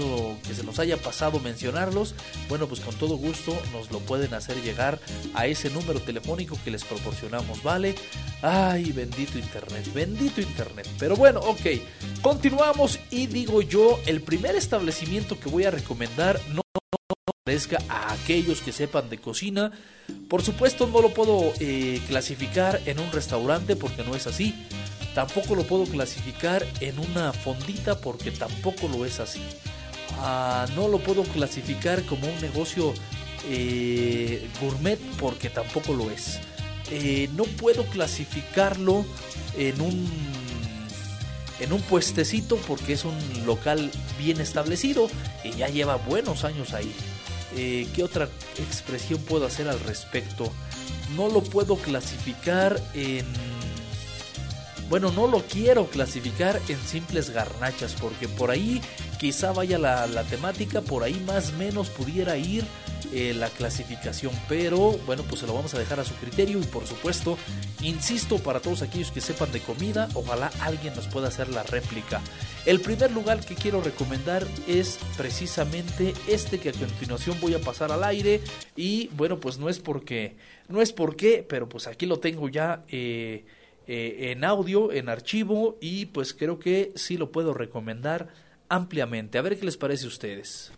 que 0.46 0.54
se 0.54 0.62
nos 0.64 0.78
haya 0.78 0.96
pasado 0.96 1.40
mencionarlos. 1.40 2.14
Bueno, 2.48 2.66
pues 2.68 2.80
con 2.80 2.94
todo 2.94 3.16
gusto 3.16 3.58
nos 3.72 3.90
lo 3.90 4.00
pueden 4.00 4.34
hacer 4.34 4.62
llegar 4.62 4.98
a 5.34 5.46
ese 5.46 5.70
número 5.70 6.00
telefónico 6.00 6.58
que 6.64 6.70
les 6.70 6.84
proporcionamos, 6.84 7.62
¿vale? 7.62 7.94
Ay, 8.42 8.92
bendito 8.92 9.38
internet, 9.38 9.92
internet. 10.14 10.88
Pero 10.98 11.16
bueno, 11.16 11.40
ok. 11.40 11.60
Continuamos 12.22 12.98
y 13.10 13.26
digo 13.26 13.62
yo, 13.62 13.98
el 14.06 14.20
primer 14.22 14.56
establecimiento 14.56 15.38
que 15.38 15.48
voy 15.48 15.64
a 15.64 15.70
recomendar 15.70 16.40
no 16.52 16.62
parezca 17.44 17.78
a 17.88 18.12
aquellos 18.12 18.60
que 18.60 18.72
sepan 18.72 19.08
de 19.08 19.18
cocina. 19.18 19.70
Por 20.28 20.42
supuesto 20.42 20.86
no 20.88 21.00
lo 21.00 21.14
puedo 21.14 21.52
eh, 21.60 22.00
clasificar 22.08 22.80
en 22.86 22.98
un 22.98 23.10
restaurante 23.12 23.76
porque 23.76 24.02
no 24.02 24.16
es 24.16 24.26
así. 24.26 24.54
Tampoco 25.14 25.54
lo 25.54 25.62
puedo 25.62 25.84
clasificar 25.84 26.66
en 26.80 26.98
una 26.98 27.32
fondita 27.32 28.00
porque 28.00 28.32
tampoco 28.32 28.88
lo 28.88 29.04
es 29.04 29.20
así. 29.20 29.42
Ah, 30.18 30.66
no 30.74 30.88
lo 30.88 30.98
puedo 30.98 31.22
clasificar 31.22 32.02
como 32.02 32.26
un 32.26 32.40
negocio 32.40 32.92
eh, 33.48 34.48
gourmet 34.60 34.98
porque 35.18 35.48
tampoco 35.48 35.94
lo 35.94 36.10
es. 36.10 36.40
Eh, 36.90 37.28
no 37.34 37.44
puedo 37.44 37.84
clasificarlo 37.86 39.04
en 39.56 39.80
un 39.80 40.36
en 41.60 41.72
un 41.72 41.80
puestecito 41.80 42.56
porque 42.68 42.92
es 42.92 43.04
un 43.04 43.16
local 43.46 43.90
bien 44.18 44.40
establecido 44.40 45.08
y 45.42 45.52
ya 45.52 45.68
lleva 45.68 45.96
buenos 45.96 46.44
años 46.44 46.74
ahí. 46.74 46.92
Eh, 47.56 47.86
¿Qué 47.94 48.02
otra 48.02 48.28
expresión 48.58 49.20
puedo 49.20 49.46
hacer 49.46 49.68
al 49.68 49.80
respecto? 49.80 50.52
No 51.16 51.28
lo 51.28 51.42
puedo 51.42 51.76
clasificar 51.76 52.80
en... 52.94 53.24
Bueno, 54.88 55.10
no 55.10 55.26
lo 55.26 55.42
quiero 55.42 55.86
clasificar 55.86 56.60
en 56.68 56.78
simples 56.78 57.30
garnachas 57.30 57.94
porque 57.94 58.28
por 58.28 58.50
ahí 58.50 58.80
quizá 59.18 59.50
vaya 59.52 59.78
la, 59.78 60.06
la 60.06 60.22
temática, 60.22 60.80
por 60.80 61.02
ahí 61.02 61.20
más 61.26 61.50
o 61.50 61.56
menos 61.56 61.88
pudiera 61.88 62.36
ir 62.36 62.64
eh, 63.18 63.32
la 63.32 63.48
clasificación, 63.48 64.30
pero 64.46 64.92
bueno, 65.06 65.22
pues 65.22 65.40
se 65.40 65.46
lo 65.46 65.54
vamos 65.54 65.72
a 65.72 65.78
dejar 65.78 65.98
a 66.00 66.04
su 66.04 66.12
criterio 66.16 66.60
y 66.60 66.64
por 66.64 66.86
supuesto, 66.86 67.38
insisto 67.80 68.36
para 68.36 68.60
todos 68.60 68.82
aquellos 68.82 69.10
que 69.10 69.22
sepan 69.22 69.50
de 69.52 69.60
comida, 69.60 70.10
ojalá 70.12 70.50
alguien 70.60 70.94
nos 70.94 71.06
pueda 71.06 71.28
hacer 71.28 71.48
la 71.48 71.62
réplica. 71.62 72.20
El 72.66 72.78
primer 72.82 73.12
lugar 73.12 73.40
que 73.40 73.54
quiero 73.54 73.80
recomendar 73.80 74.46
es 74.68 74.98
precisamente 75.16 76.12
este 76.28 76.58
que 76.58 76.68
a 76.68 76.72
continuación 76.72 77.38
voy 77.40 77.54
a 77.54 77.58
pasar 77.58 77.90
al 77.90 78.04
aire 78.04 78.42
y 78.76 79.08
bueno, 79.16 79.40
pues 79.40 79.56
no 79.56 79.70
es 79.70 79.78
porque, 79.78 80.36
no 80.68 80.82
es 80.82 80.92
porque, 80.92 81.42
pero 81.48 81.70
pues 81.70 81.86
aquí 81.86 82.04
lo 82.04 82.18
tengo 82.18 82.50
ya. 82.50 82.84
Eh, 82.88 83.46
eh, 83.88 84.32
en 84.32 84.44
audio, 84.44 84.92
en 84.92 85.08
archivo 85.08 85.78
y 85.80 86.06
pues 86.06 86.34
creo 86.34 86.58
que 86.58 86.92
sí 86.96 87.16
lo 87.16 87.32
puedo 87.32 87.54
recomendar 87.54 88.28
ampliamente. 88.68 89.38
A 89.38 89.42
ver 89.42 89.58
qué 89.58 89.64
les 89.64 89.78
parece 89.78 90.04
a 90.04 90.08
ustedes. 90.08 90.72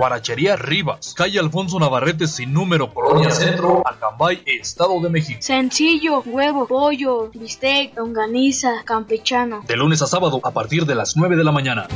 Guarachería 0.00 0.56
Rivas, 0.56 1.12
calle 1.14 1.38
Alfonso 1.38 1.78
Navarrete 1.78 2.26
sin 2.26 2.54
número, 2.54 2.94
Colonia 2.94 3.30
Centro, 3.30 3.82
Acambay, 3.84 4.42
Estado 4.46 4.98
de 5.02 5.10
México. 5.10 5.40
Sencillo, 5.42 6.22
huevo, 6.24 6.66
pollo, 6.66 7.30
bistec, 7.34 7.94
longaniza, 7.98 8.82
campechano. 8.86 9.62
De 9.68 9.76
lunes 9.76 10.00
a 10.00 10.06
sábado 10.06 10.40
a 10.42 10.52
partir 10.52 10.86
de 10.86 10.94
las 10.94 11.18
9 11.18 11.36
de 11.36 11.44
la 11.44 11.52
mañana. 11.52 11.86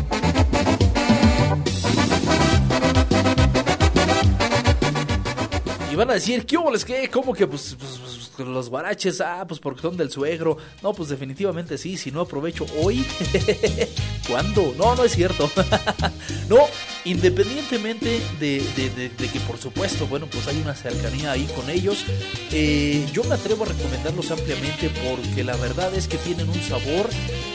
Y 5.90 5.96
van 5.96 6.10
a 6.10 6.14
decir, 6.14 6.44
¿qué 6.44 6.58
hubo 6.58 6.70
les 6.72 6.84
qué? 6.84 7.08
¿Cómo 7.08 7.32
que 7.32 7.46
pues, 7.46 7.74
pues, 7.78 7.98
pues, 7.98 8.13
los 8.38 8.68
guaraches? 8.70 9.20
Ah, 9.20 9.44
pues 9.46 9.60
porque 9.60 9.82
son 9.82 9.96
del 9.96 10.10
suegro. 10.10 10.56
No, 10.82 10.92
pues 10.92 11.08
definitivamente 11.08 11.78
sí, 11.78 11.96
si 11.96 12.10
no 12.10 12.20
aprovecho 12.20 12.66
hoy. 12.80 13.04
¿Cuándo? 14.28 14.74
No, 14.76 14.94
no 14.96 15.04
es 15.04 15.12
cierto. 15.12 15.50
no, 16.48 16.58
independientemente 17.04 18.20
de, 18.40 18.62
que 19.32 19.40
por 19.40 19.58
supuesto, 19.58 20.06
bueno, 20.06 20.26
pues 20.26 20.46
hay 20.48 20.60
una 20.60 20.74
cercanía 20.74 21.32
ahí 21.32 21.46
con 21.54 21.68
ellos, 21.70 22.04
eh, 22.52 23.06
yo 23.12 23.24
me 23.24 23.34
atrevo 23.34 23.64
a 23.64 23.68
recomendarlos 23.68 24.30
ampliamente 24.30 24.90
porque 25.08 25.44
la 25.44 25.56
verdad 25.56 25.94
es 25.94 26.08
que 26.08 26.16
tienen 26.18 26.48
un 26.48 26.62
sabor 26.62 27.08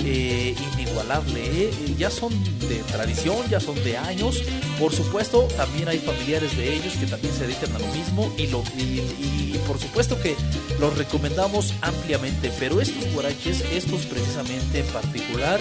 eh, 0.05 0.55
inigualable. 0.73 1.41
¿eh? 1.43 1.71
Ya 1.97 2.09
son 2.09 2.31
de 2.67 2.77
tradición, 2.91 3.37
ya 3.49 3.59
son 3.59 3.75
de 3.83 3.97
años. 3.97 4.41
Por 4.79 4.93
supuesto, 4.93 5.47
también 5.57 5.89
hay 5.89 5.99
familiares 5.99 6.55
de 6.55 6.75
ellos 6.75 6.93
que 6.93 7.05
también 7.05 7.33
se 7.33 7.47
dedican 7.47 7.75
a 7.75 7.79
lo 7.79 7.87
mismo 7.87 8.33
y, 8.37 8.47
lo, 8.47 8.63
y, 8.77 9.57
por 9.67 9.79
supuesto 9.79 10.19
que 10.21 10.35
los 10.79 10.97
recomendamos 10.97 11.73
ampliamente. 11.81 12.51
Pero 12.59 12.81
estos 12.81 13.11
guaraches, 13.13 13.61
estos 13.71 14.05
precisamente 14.05 14.79
en 14.79 14.87
particular, 14.87 15.59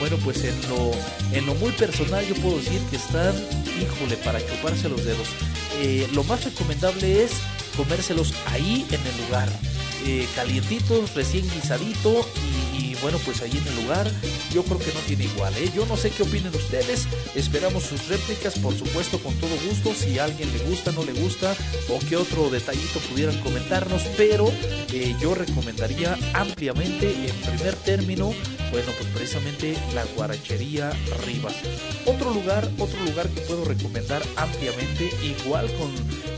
bueno, 0.00 0.16
pues 0.24 0.42
en 0.44 0.54
lo, 0.68 0.90
en 1.32 1.46
lo 1.46 1.54
muy 1.54 1.72
personal 1.72 2.26
yo 2.26 2.34
puedo 2.36 2.58
decir 2.58 2.80
que 2.90 2.96
híjole, 3.80 4.16
para 4.18 4.40
chuparse 4.40 4.88
los 4.88 5.04
dedos. 5.04 5.28
Eh, 5.82 6.08
lo 6.12 6.24
más 6.24 6.44
recomendable 6.44 7.24
es 7.24 7.32
comérselos 7.76 8.32
ahí 8.46 8.86
en 8.90 9.00
el 9.06 9.24
lugar. 9.24 9.48
Eh, 10.06 10.26
calientitos, 10.34 11.14
recién 11.14 11.48
guisadito 11.50 12.26
y 12.78 12.85
bueno 13.02 13.18
pues 13.24 13.42
ahí 13.42 13.50
en 13.50 13.66
el 13.66 13.76
lugar 13.82 14.10
yo 14.52 14.62
creo 14.64 14.78
que 14.78 14.92
no 14.92 15.00
tiene 15.00 15.24
igual 15.24 15.54
¿eh? 15.56 15.70
yo 15.74 15.86
no 15.86 15.96
sé 15.96 16.10
qué 16.10 16.22
opinen 16.22 16.54
ustedes 16.54 17.06
esperamos 17.34 17.84
sus 17.84 18.08
réplicas 18.08 18.58
por 18.58 18.74
supuesto 18.74 19.18
con 19.18 19.34
todo 19.34 19.54
gusto 19.68 19.92
si 19.94 20.18
a 20.18 20.24
alguien 20.24 20.52
le 20.52 20.58
gusta 20.64 20.92
no 20.92 21.04
le 21.04 21.12
gusta 21.12 21.54
o 21.88 21.98
qué 22.08 22.16
otro 22.16 22.50
detallito 22.50 22.98
pudieran 23.10 23.38
comentarnos 23.40 24.02
pero 24.16 24.48
eh, 24.92 25.14
yo 25.20 25.34
recomendaría 25.34 26.16
ampliamente 26.34 27.10
en 27.10 27.36
primer 27.42 27.74
término 27.76 28.32
bueno 28.70 28.90
pues 28.98 29.10
precisamente 29.14 29.76
la 29.94 30.04
guarachería 30.16 30.90
Rivas 31.24 31.54
otro 32.06 32.32
lugar 32.32 32.68
otro 32.78 33.00
lugar 33.04 33.28
que 33.28 33.40
puedo 33.42 33.64
recomendar 33.64 34.22
ampliamente 34.36 35.10
igual 35.22 35.72
con 35.76 35.94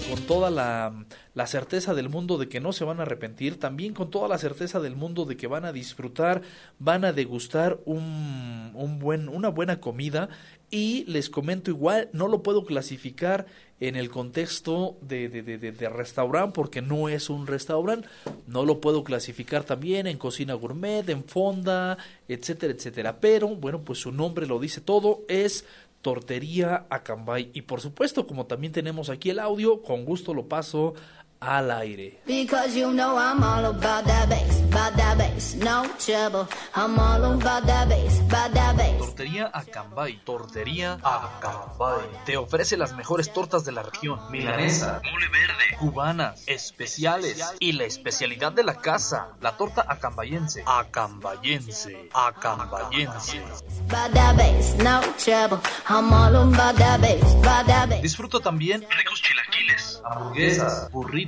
con 0.09 0.21
toda 0.23 0.51
la, 0.51 0.93
la 1.39 1.47
certeza 1.47 1.95
del 1.95 2.09
mundo 2.09 2.37
de 2.37 2.49
que 2.49 2.59
no 2.59 2.73
se 2.73 2.83
van 2.83 2.99
a 2.99 3.03
arrepentir, 3.03 3.61
también 3.61 3.95
con 3.95 4.11
toda 4.11 4.27
la 4.27 4.39
certeza 4.39 4.81
del 4.81 4.97
mundo 4.97 5.25
de 5.25 5.37
que 5.37 5.47
van 5.47 5.65
a 5.65 5.73
disfrutar, 5.73 6.43
van 6.81 7.05
a 7.05 7.13
degustar 7.13 7.79
un, 7.85 8.73
un 8.75 8.99
buen, 8.99 9.29
una 9.29 9.49
buena 9.49 9.79
comida. 9.79 10.31
Y 10.69 11.05
les 11.05 11.31
comento 11.31 11.71
igual, 11.71 12.11
no 12.13 12.27
lo 12.27 12.43
puedo 12.43 12.65
clasificar 12.67 13.47
en 13.79 13.95
el 13.95 14.11
contexto 14.11 14.99
de, 15.01 15.29
de, 15.29 15.45
de, 15.45 15.59
de, 15.59 15.89
restaurante 15.89 16.55
porque 16.55 16.83
no 16.83 17.09
es 17.09 17.31
un 17.31 17.47
restaurante, 17.47 18.09
no 18.49 18.65
lo 18.65 18.81
puedo 18.81 19.05
clasificar 19.05 19.63
también 19.63 20.09
en 20.09 20.19
cocina 20.19 20.55
gourmet, 20.55 21.09
en 21.09 21.23
fonda, 21.23 21.99
etcétera, 22.27 22.73
etcétera, 22.73 23.21
pero 23.21 23.47
bueno, 23.55 23.83
pues 23.83 24.01
su 24.01 24.11
nombre 24.11 24.49
lo 24.49 24.59
dice 24.59 24.81
todo, 24.81 25.23
es 25.29 25.65
Tortería 26.03 26.87
Acambay. 26.91 27.51
Y 27.53 27.63
por 27.63 27.81
supuesto, 27.81 28.27
como 28.27 28.47
también 28.47 28.73
tenemos 28.73 29.11
aquí 29.11 29.31
el 29.31 29.39
audio, 29.39 29.83
con 29.83 30.05
gusto 30.05 30.33
lo 30.33 30.47
paso 30.47 30.95
al 31.41 31.71
aire. 31.71 32.21
Because 32.27 32.77
you 32.77 32.93
know 32.93 33.17
I'm 33.17 33.43
all 33.43 33.65
about 33.67 34.05
that 34.07 34.29
bass, 34.29 34.61
about 34.63 34.97
that 34.97 35.17
bass, 35.19 35.55
no 35.55 35.85
trouble. 35.99 36.49
I'm 36.75 36.99
all 36.99 37.25
about 37.25 37.67
that 37.67 37.89
bass, 37.89 38.21
about 38.21 38.53
that 38.55 38.77
bass. 38.77 38.99
Tortería 38.99 39.51
Acambay. 39.53 40.21
Tortería 40.25 40.99
Acambay. 41.03 42.07
Te 42.25 42.37
ofrece 42.37 42.77
las 42.77 42.95
mejores 42.95 43.33
tortas 43.33 43.65
de 43.65 43.73
la 43.73 43.83
región. 43.83 44.19
Milanesa, 44.31 45.01
mole 45.11 45.29
verde, 45.29 45.77
cubanas, 45.79 46.43
especiales 46.47 47.43
y 47.61 47.73
la 47.73 47.85
especialidad 47.85 48.53
de 48.53 48.65
la 48.65 48.75
casa, 48.81 49.29
la 49.41 49.57
torta 49.57 49.85
acambayense. 49.89 50.65
Acambayense, 50.67 52.11
acambayense. 52.13 53.41
About 53.89 54.13
that 54.13 54.37
bass, 54.37 54.75
no 54.79 55.01
trouble. 55.25 55.61
I'm 55.89 56.13
all 56.13 56.35
about 56.35 56.77
that 56.77 57.01
bass, 57.01 57.23
about 57.35 57.67
that 57.67 57.89
bass. 57.89 58.03
Disfruta 58.03 58.41
también 58.41 58.85
ricos 58.91 59.23
chilaquiles, 59.23 60.03
hamburguesas, 60.05 60.91
burritos, 60.91 61.28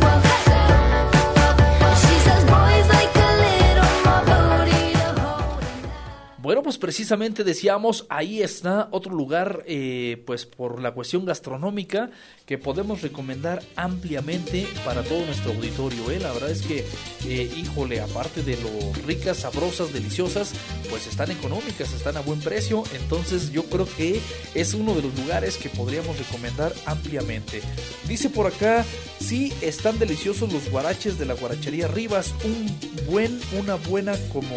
Bueno, 6.41 6.63
pues 6.63 6.79
precisamente 6.79 7.43
decíamos, 7.43 8.07
ahí 8.09 8.41
está 8.41 8.87
otro 8.89 9.13
lugar, 9.13 9.63
eh, 9.67 10.23
pues 10.25 10.47
por 10.47 10.81
la 10.81 10.91
cuestión 10.91 11.23
gastronómica, 11.23 12.09
que 12.47 12.57
podemos 12.57 13.03
recomendar 13.03 13.61
ampliamente 13.75 14.65
para 14.83 15.03
todo 15.03 15.23
nuestro 15.23 15.51
auditorio. 15.51 16.09
¿eh? 16.09 16.19
La 16.19 16.31
verdad 16.31 16.49
es 16.49 16.63
que, 16.63 16.83
eh, 17.27 17.51
híjole, 17.55 18.01
aparte 18.01 18.41
de 18.41 18.57
lo 18.57 18.71
ricas, 19.05 19.37
sabrosas, 19.37 19.93
deliciosas, 19.93 20.53
pues 20.89 21.05
están 21.05 21.29
económicas, 21.29 21.93
están 21.93 22.17
a 22.17 22.21
buen 22.21 22.39
precio. 22.39 22.85
Entonces 22.99 23.51
yo 23.51 23.65
creo 23.65 23.87
que 23.95 24.19
es 24.55 24.73
uno 24.73 24.95
de 24.95 25.03
los 25.03 25.15
lugares 25.19 25.57
que 25.57 25.69
podríamos 25.69 26.17
recomendar 26.17 26.73
ampliamente. 26.87 27.61
Dice 28.07 28.31
por 28.31 28.47
acá, 28.47 28.83
sí, 29.19 29.53
están 29.61 29.99
deliciosos 29.99 30.51
los 30.51 30.71
guaraches 30.71 31.19
de 31.19 31.25
la 31.25 31.35
guarachería 31.35 31.87
Rivas. 31.87 32.33
Un 32.43 33.05
buen, 33.05 33.39
una 33.59 33.75
buena 33.75 34.15
como... 34.33 34.55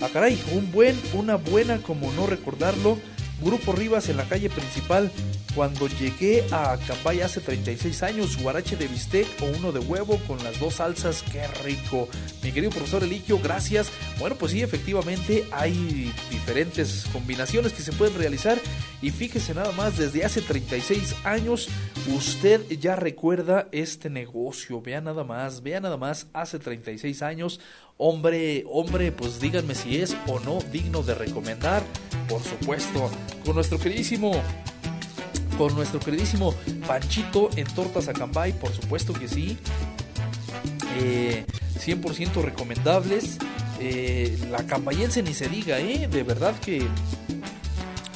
Ah, 0.00 0.08
caray, 0.12 0.42
un 0.52 0.70
buen, 0.72 1.00
una 1.14 1.36
buena, 1.36 1.78
como 1.78 2.12
no 2.12 2.26
recordarlo. 2.26 2.98
Grupo 3.42 3.72
Rivas 3.72 4.08
en 4.08 4.16
la 4.16 4.24
calle 4.24 4.50
principal. 4.50 5.10
Cuando 5.54 5.86
llegué 5.86 6.44
a 6.50 6.72
Acambay 6.72 7.20
hace 7.20 7.40
36 7.40 8.02
años, 8.02 8.42
guarache 8.42 8.76
de 8.76 8.88
bistec 8.88 9.26
o 9.40 9.44
uno 9.56 9.70
de 9.70 9.78
huevo 9.78 10.18
con 10.26 10.42
las 10.42 10.58
dos 10.58 10.74
salsas, 10.74 11.22
qué 11.30 11.46
rico. 11.64 12.08
Mi 12.42 12.50
querido 12.50 12.72
profesor 12.72 13.04
Eligio, 13.04 13.38
gracias. 13.38 13.90
Bueno, 14.18 14.34
pues 14.36 14.52
sí, 14.52 14.62
efectivamente 14.62 15.46
hay 15.52 16.12
diferentes 16.30 17.06
combinaciones 17.12 17.72
que 17.72 17.82
se 17.82 17.92
pueden 17.92 18.18
realizar 18.18 18.58
Y 19.04 19.10
fíjese 19.10 19.52
nada 19.52 19.70
más, 19.72 19.98
desde 19.98 20.24
hace 20.24 20.40
36 20.40 21.14
años 21.24 21.68
usted 22.16 22.62
ya 22.78 22.96
recuerda 22.96 23.68
este 23.70 24.08
negocio. 24.08 24.80
Vea 24.80 25.02
nada 25.02 25.24
más, 25.24 25.62
vea 25.62 25.78
nada 25.78 25.98
más, 25.98 26.28
hace 26.32 26.58
36 26.58 27.20
años, 27.20 27.60
hombre, 27.98 28.64
hombre, 28.66 29.12
pues 29.12 29.40
díganme 29.40 29.74
si 29.74 29.98
es 29.98 30.16
o 30.26 30.40
no 30.40 30.58
digno 30.72 31.02
de 31.02 31.14
recomendar. 31.14 31.82
Por 32.30 32.42
supuesto, 32.42 33.10
con 33.44 33.56
nuestro 33.56 33.78
queridísimo 33.78 34.42
con 35.58 35.74
nuestro 35.74 36.00
queridísimo 36.00 36.54
Panchito 36.86 37.50
en 37.56 37.66
Tortas 37.66 38.08
Acambay, 38.08 38.54
por 38.54 38.72
supuesto 38.72 39.12
que 39.12 39.28
sí. 39.28 39.58
Eh, 41.02 41.44
100% 41.78 42.42
recomendables. 42.42 43.36
Eh, 43.80 44.38
la 44.50 44.64
cambayense 44.64 45.22
ni 45.22 45.34
se 45.34 45.50
diga, 45.50 45.78
¿eh? 45.78 46.08
De 46.10 46.22
verdad 46.22 46.58
que, 46.58 46.88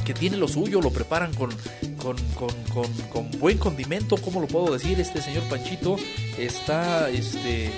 que 0.08 0.14
tiene 0.14 0.38
lo 0.38 0.48
suyo, 0.48 0.80
lo 0.80 0.90
preparan 0.90 1.34
con, 1.34 1.50
con, 1.98 2.16
con, 2.34 2.92
con, 3.12 3.30
buen 3.32 3.58
condimento, 3.58 4.16
¿cómo 4.16 4.40
lo 4.40 4.46
puedo 4.46 4.72
decir? 4.72 4.98
Este 4.98 5.20
señor 5.20 5.42
Panchito 5.50 5.96
está, 6.38 7.10
este, 7.10 7.70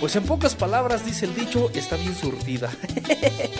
pues 0.00 0.16
en 0.16 0.22
pocas 0.22 0.54
palabras 0.54 1.04
dice 1.04 1.26
el 1.26 1.34
dicho, 1.34 1.70
está 1.74 1.96
bien 1.96 2.16
surtida. 2.16 2.72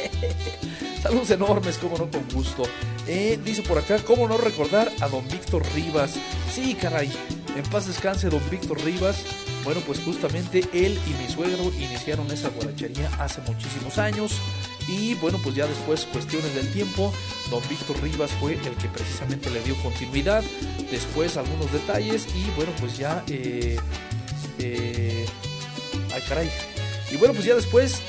Saludos 1.02 1.32
enormes, 1.32 1.76
como 1.76 1.98
no, 1.98 2.10
con 2.10 2.26
gusto. 2.32 2.62
Eh, 3.06 3.38
dice 3.44 3.60
por 3.60 3.76
acá, 3.76 3.98
¿cómo 3.98 4.26
no 4.26 4.38
recordar 4.38 4.90
a 5.02 5.08
don 5.08 5.28
Víctor 5.28 5.62
Rivas? 5.74 6.14
Sí, 6.50 6.74
caray, 6.80 7.12
en 7.54 7.64
paz 7.64 7.86
descanse 7.86 8.30
don 8.30 8.40
Víctor 8.48 8.82
Rivas. 8.82 9.22
Bueno, 9.64 9.82
pues 9.86 10.00
justamente 10.00 10.64
él 10.72 10.98
y 11.06 11.22
mi 11.22 11.28
suegro 11.30 11.70
iniciaron 11.74 12.30
esa 12.30 12.48
guarachería 12.48 13.10
hace 13.18 13.42
muchísimos 13.42 13.98
años. 13.98 14.40
Y 14.88 15.14
bueno, 15.14 15.38
pues 15.42 15.54
ya 15.54 15.66
después, 15.66 16.06
cuestiones 16.12 16.54
del 16.54 16.70
tiempo, 16.72 17.12
don 17.50 17.62
Víctor 17.68 18.02
Rivas 18.02 18.30
fue 18.40 18.54
el 18.54 18.76
que 18.76 18.88
precisamente 18.88 19.50
le 19.50 19.62
dio 19.62 19.74
continuidad. 19.82 20.44
Después 20.90 21.36
algunos 21.36 21.72
detalles 21.72 22.26
y 22.34 22.50
bueno, 22.56 22.72
pues 22.80 22.98
ya... 22.98 23.24
Eh, 23.28 23.78
eh, 24.58 25.26
ay, 26.12 26.22
caray. 26.28 26.50
Y 27.10 27.16
bueno, 27.16 27.34
pues 27.34 27.46
ya 27.46 27.54
después 27.54 28.00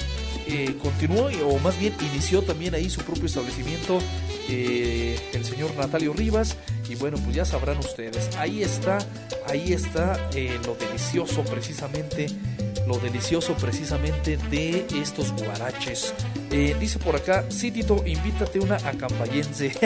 eh, 0.48 0.76
continuó, 0.82 1.30
o 1.48 1.60
más 1.60 1.78
bien 1.80 1.94
inició 2.00 2.42
también 2.42 2.76
ahí 2.76 2.90
su 2.90 3.02
propio 3.02 3.26
establecimiento 3.26 4.00
eh, 4.48 5.20
el 5.34 5.44
señor 5.44 5.76
Natalio 5.76 6.14
Rivas. 6.14 6.56
Y 6.88 6.96
bueno, 6.96 7.18
pues 7.18 7.36
ya 7.36 7.46
sabrán 7.46 7.80
ustedes. 7.80 8.36
Ahí 8.38 8.62
está, 8.62 9.00
ahí 9.48 9.74
está 9.74 10.30
lo 10.66 10.76
delicioso 10.76 11.44
precisamente, 11.44 12.28
lo 12.88 12.98
delicioso 12.98 13.56
precisamente 13.56 14.38
de 14.38 14.86
estos 15.02 15.32
guaraches. 15.32 16.14
Eh, 16.52 16.76
dice 16.80 17.00
por 17.00 17.16
acá, 17.16 17.46
sí 17.50 17.72
Tito, 17.72 18.04
invítate 18.06 18.60
una 18.60 18.76
acambayense. 18.76 19.72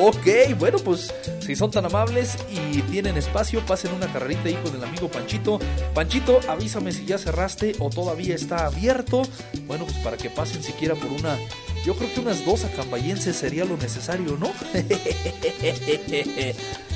ok, 0.00 0.56
bueno, 0.58 0.78
pues 0.78 1.12
si 1.40 1.56
son 1.56 1.70
tan 1.70 1.84
amables 1.84 2.36
y 2.50 2.80
tienen 2.82 3.16
espacio, 3.16 3.64
pasen 3.66 3.92
una 3.92 4.10
carrerita 4.12 4.48
ahí 4.48 4.54
con 4.54 4.74
el 4.74 4.84
amigo 4.84 5.08
Panchito. 5.08 5.58
Panchito, 5.94 6.40
avísame 6.48 6.92
si 6.92 7.04
ya 7.04 7.18
cerraste 7.18 7.74
o 7.78 7.90
todavía 7.90 8.34
está 8.34 8.66
abierto. 8.66 9.22
Bueno, 9.66 9.84
pues 9.84 9.98
para 9.98 10.16
que 10.16 10.30
pasen 10.30 10.62
siquiera 10.62 10.94
por 10.94 11.12
una 11.12 11.36
yo 11.84 11.94
creo 11.94 12.12
que 12.12 12.20
unas 12.20 12.44
dos 12.44 12.64
acambayenses 12.64 13.36
sería 13.36 13.64
lo 13.64 13.76
necesario, 13.76 14.36
¿no? 14.36 14.52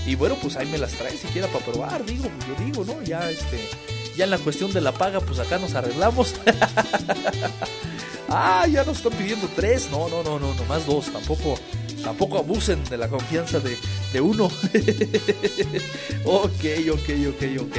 y 0.07 0.15
bueno, 0.17 0.37
pues 0.43 0.57
ahí 0.57 0.67
me 0.67 0.79
las 0.79 0.93
trae 0.93 1.17
siquiera 1.17 1.47
para 1.49 1.65
probar, 1.65 2.05
digo, 2.05 2.25
yo 2.47 2.65
digo, 2.65 2.85
¿no? 2.85 3.03
Ya 3.03 3.31
este, 3.31 3.69
ya 4.17 4.25
en 4.25 4.31
la 4.31 4.39
cuestión 4.39 4.73
de 4.73 4.81
la 4.81 4.93
paga, 4.93 5.21
pues 5.21 5.39
acá 5.39 5.59
nos 5.59 5.75
arreglamos. 5.75 6.35
ah, 8.29 8.67
ya 8.71 8.85
nos 8.85 8.99
están 8.99 9.13
pidiendo 9.13 9.49
tres. 9.55 9.91
No, 9.91 10.09
no, 10.09 10.23
no, 10.23 10.39
no, 10.39 10.55
nomás 10.55 10.87
dos. 10.87 11.13
Tampoco, 11.13 11.57
tampoco 12.03 12.39
abusen 12.39 12.83
de 12.85 12.99
la 12.99 13.09
confianza 13.09 13.61
de, 13.61 13.77
de 14.13 14.21
uno. 14.21 14.45
ok, 16.25 16.65
ok, 16.93 17.11
ok, 17.29 17.43
ok. 17.61 17.77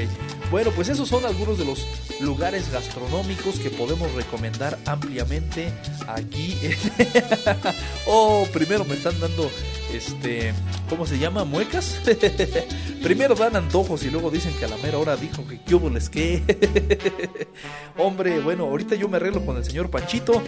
Bueno, 0.51 0.71
pues 0.71 0.89
esos 0.89 1.09
son 1.09 1.25
algunos 1.25 1.57
de 1.57 1.65
los 1.65 1.87
lugares 2.19 2.71
gastronómicos 2.71 3.59
que 3.59 3.71
podemos 3.71 4.11
recomendar 4.13 4.77
ampliamente 4.85 5.73
aquí. 6.07 6.57
oh, 8.05 8.47
primero 8.53 8.85
me 8.85 8.93
están 8.93 9.19
dando, 9.19 9.49
este, 9.93 10.53
¿cómo 10.89 11.05
se 11.05 11.17
llama? 11.17 11.43
¿Muecas? 11.43 12.01
primero 13.03 13.35
dan 13.35 13.55
antojos 13.55 14.03
y 14.03 14.09
luego 14.09 14.31
dicen 14.31 14.53
que 14.57 14.65
a 14.65 14.67
la 14.67 14.77
mera 14.77 14.97
hora 14.97 15.15
dijo 15.15 15.45
que 15.47 15.61
qué 15.61 15.75
hubo 15.75 15.89
les 15.89 16.09
qué. 16.09 16.43
Hombre, 17.97 18.39
bueno, 18.39 18.65
ahorita 18.65 18.95
yo 18.95 19.07
me 19.07 19.17
arreglo 19.17 19.45
con 19.45 19.57
el 19.57 19.65
señor 19.65 19.89
Panchito 19.89 20.41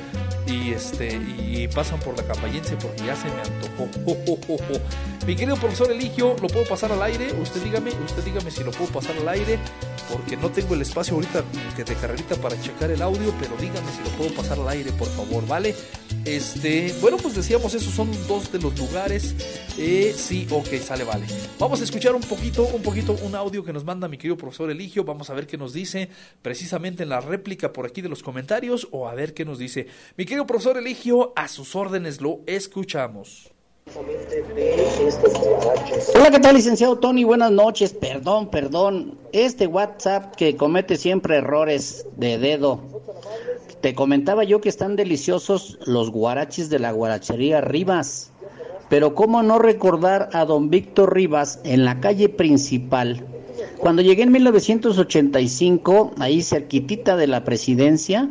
y 0.48 0.72
este 0.72 1.16
y 1.16 1.68
pasan 1.68 2.00
por 2.00 2.18
la 2.18 2.24
campayense 2.24 2.76
porque 2.78 3.06
ya 3.06 3.16
se 3.16 3.28
me 3.28 3.42
antojó. 3.42 3.88
Mi 5.28 5.36
querido 5.36 5.58
profesor 5.58 5.92
Eligio, 5.92 6.36
¿lo 6.42 6.48
puedo 6.48 6.66
pasar 6.66 6.92
al 6.92 7.02
aire? 7.02 7.34
Usted 7.42 7.62
dígame, 7.64 7.92
usted 8.06 8.24
dígame 8.24 8.52
si 8.52 8.64
lo 8.64 8.72
puedo 8.72 8.92
pasar 8.92 9.16
al 9.18 9.28
aire 9.28 9.60
porque 10.12 10.38
no 10.38 10.50
tengo 10.50 10.76
el 10.76 10.82
espacio 10.82 11.16
ahorita 11.16 11.44
que 11.76 11.84
de 11.84 11.96
carrerita 11.96 12.36
para 12.36 12.60
checar 12.62 12.92
el 12.92 13.02
audio, 13.02 13.34
pero 13.40 13.56
dígame 13.58 13.92
si 13.92 14.04
lo 14.04 14.18
puedo 14.18 14.34
pasar 14.34 14.60
al 14.60 14.70
aire, 14.70 14.92
por 14.92 15.08
favor, 15.10 15.46
¿vale? 15.48 15.76
Este, 16.26 16.94
bueno, 17.02 17.18
pues 17.18 17.36
decíamos, 17.36 17.74
esos 17.74 17.94
son 17.94 18.10
dos 18.28 18.52
de 18.52 18.60
los 18.60 18.78
lugares. 18.78 19.35
Eh, 19.78 20.14
sí, 20.16 20.48
ok, 20.50 20.68
sale, 20.82 21.04
vale. 21.04 21.26
Vamos 21.60 21.82
a 21.82 21.84
escuchar 21.84 22.16
un 22.16 22.22
poquito, 22.22 22.66
un 22.66 22.82
poquito, 22.82 23.14
un 23.24 23.36
audio 23.36 23.64
que 23.64 23.74
nos 23.74 23.84
manda 23.84 24.08
mi 24.08 24.18
querido 24.18 24.38
profesor 24.38 24.72
Eligio. 24.72 25.04
Vamos 25.04 25.30
a 25.30 25.34
ver 25.34 25.48
qué 25.48 25.58
nos 25.58 25.74
dice 25.74 26.10
precisamente 26.42 27.04
en 27.04 27.10
la 27.10 27.20
réplica 27.20 27.74
por 27.74 27.86
aquí 27.86 28.02
de 28.02 28.08
los 28.08 28.24
comentarios 28.24 28.88
o 28.92 29.10
a 29.10 29.14
ver 29.14 29.34
qué 29.34 29.44
nos 29.44 29.60
dice. 29.60 29.88
Mi 30.16 30.26
querido 30.26 30.48
profesor 30.48 30.78
Eligio, 30.78 31.34
a 31.36 31.50
sus 31.50 31.76
órdenes 31.76 32.22
lo 32.22 32.40
escuchamos. 32.46 33.52
Hola, 36.16 36.32
¿qué 36.32 36.40
tal, 36.40 36.56
licenciado 36.56 36.98
Tony? 36.98 37.24
Buenas 37.24 37.52
noches. 37.52 37.94
Perdón, 37.94 38.50
perdón. 38.50 39.20
Este 39.32 39.68
WhatsApp 39.68 40.36
que 40.36 40.56
comete 40.58 40.98
siempre 40.98 41.36
errores 41.38 42.08
de 42.16 42.40
dedo. 42.40 42.82
Te 43.82 43.94
comentaba 43.94 44.44
yo 44.44 44.60
que 44.60 44.70
están 44.70 44.96
deliciosos 44.96 45.78
los 45.86 46.10
guaraches 46.10 46.70
de 46.70 46.80
la 46.80 46.92
guarachería 46.92 47.62
Rivas. 47.62 48.32
Pero 48.90 49.16
cómo 49.16 49.42
no 49.44 49.60
recordar 49.60 50.30
a 50.34 50.46
don 50.46 50.70
Víctor 50.70 51.14
Rivas 51.14 51.60
en 51.64 51.86
la 51.86 52.00
calle 52.00 52.30
principal. 52.30 53.26
Cuando 53.78 54.02
llegué 54.02 54.24
en 54.24 54.32
1985, 54.32 56.12
ahí 56.20 56.42
cerquitita 56.42 57.16
de 57.16 57.28
la 57.28 57.44
presidencia, 57.44 58.30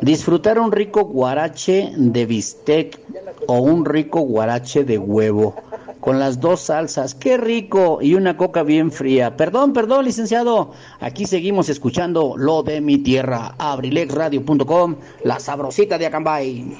disfrutar 0.00 0.58
un 0.58 0.72
rico 0.72 1.04
guarache 1.04 1.92
de 1.96 2.26
bistec 2.26 3.00
o 3.46 3.58
un 3.58 3.84
rico 3.84 4.20
guarache 4.20 4.84
de 4.84 4.98
huevo 4.98 5.54
con 6.02 6.18
las 6.18 6.40
dos 6.40 6.62
salsas. 6.62 7.14
¡Qué 7.14 7.36
rico! 7.36 8.00
Y 8.02 8.14
una 8.14 8.36
coca 8.36 8.64
bien 8.64 8.90
fría. 8.90 9.36
Perdón, 9.36 9.72
perdón, 9.72 10.04
licenciado. 10.04 10.72
Aquí 11.02 11.26
seguimos 11.26 11.68
escuchando 11.68 12.34
lo 12.36 12.62
de 12.62 12.80
mi 12.80 12.98
tierra. 12.98 13.56
Abrilexradio.com, 13.58 14.96
la 15.24 15.40
sabrosita 15.40 15.98
de 15.98 16.06
Acambay. 16.06 16.78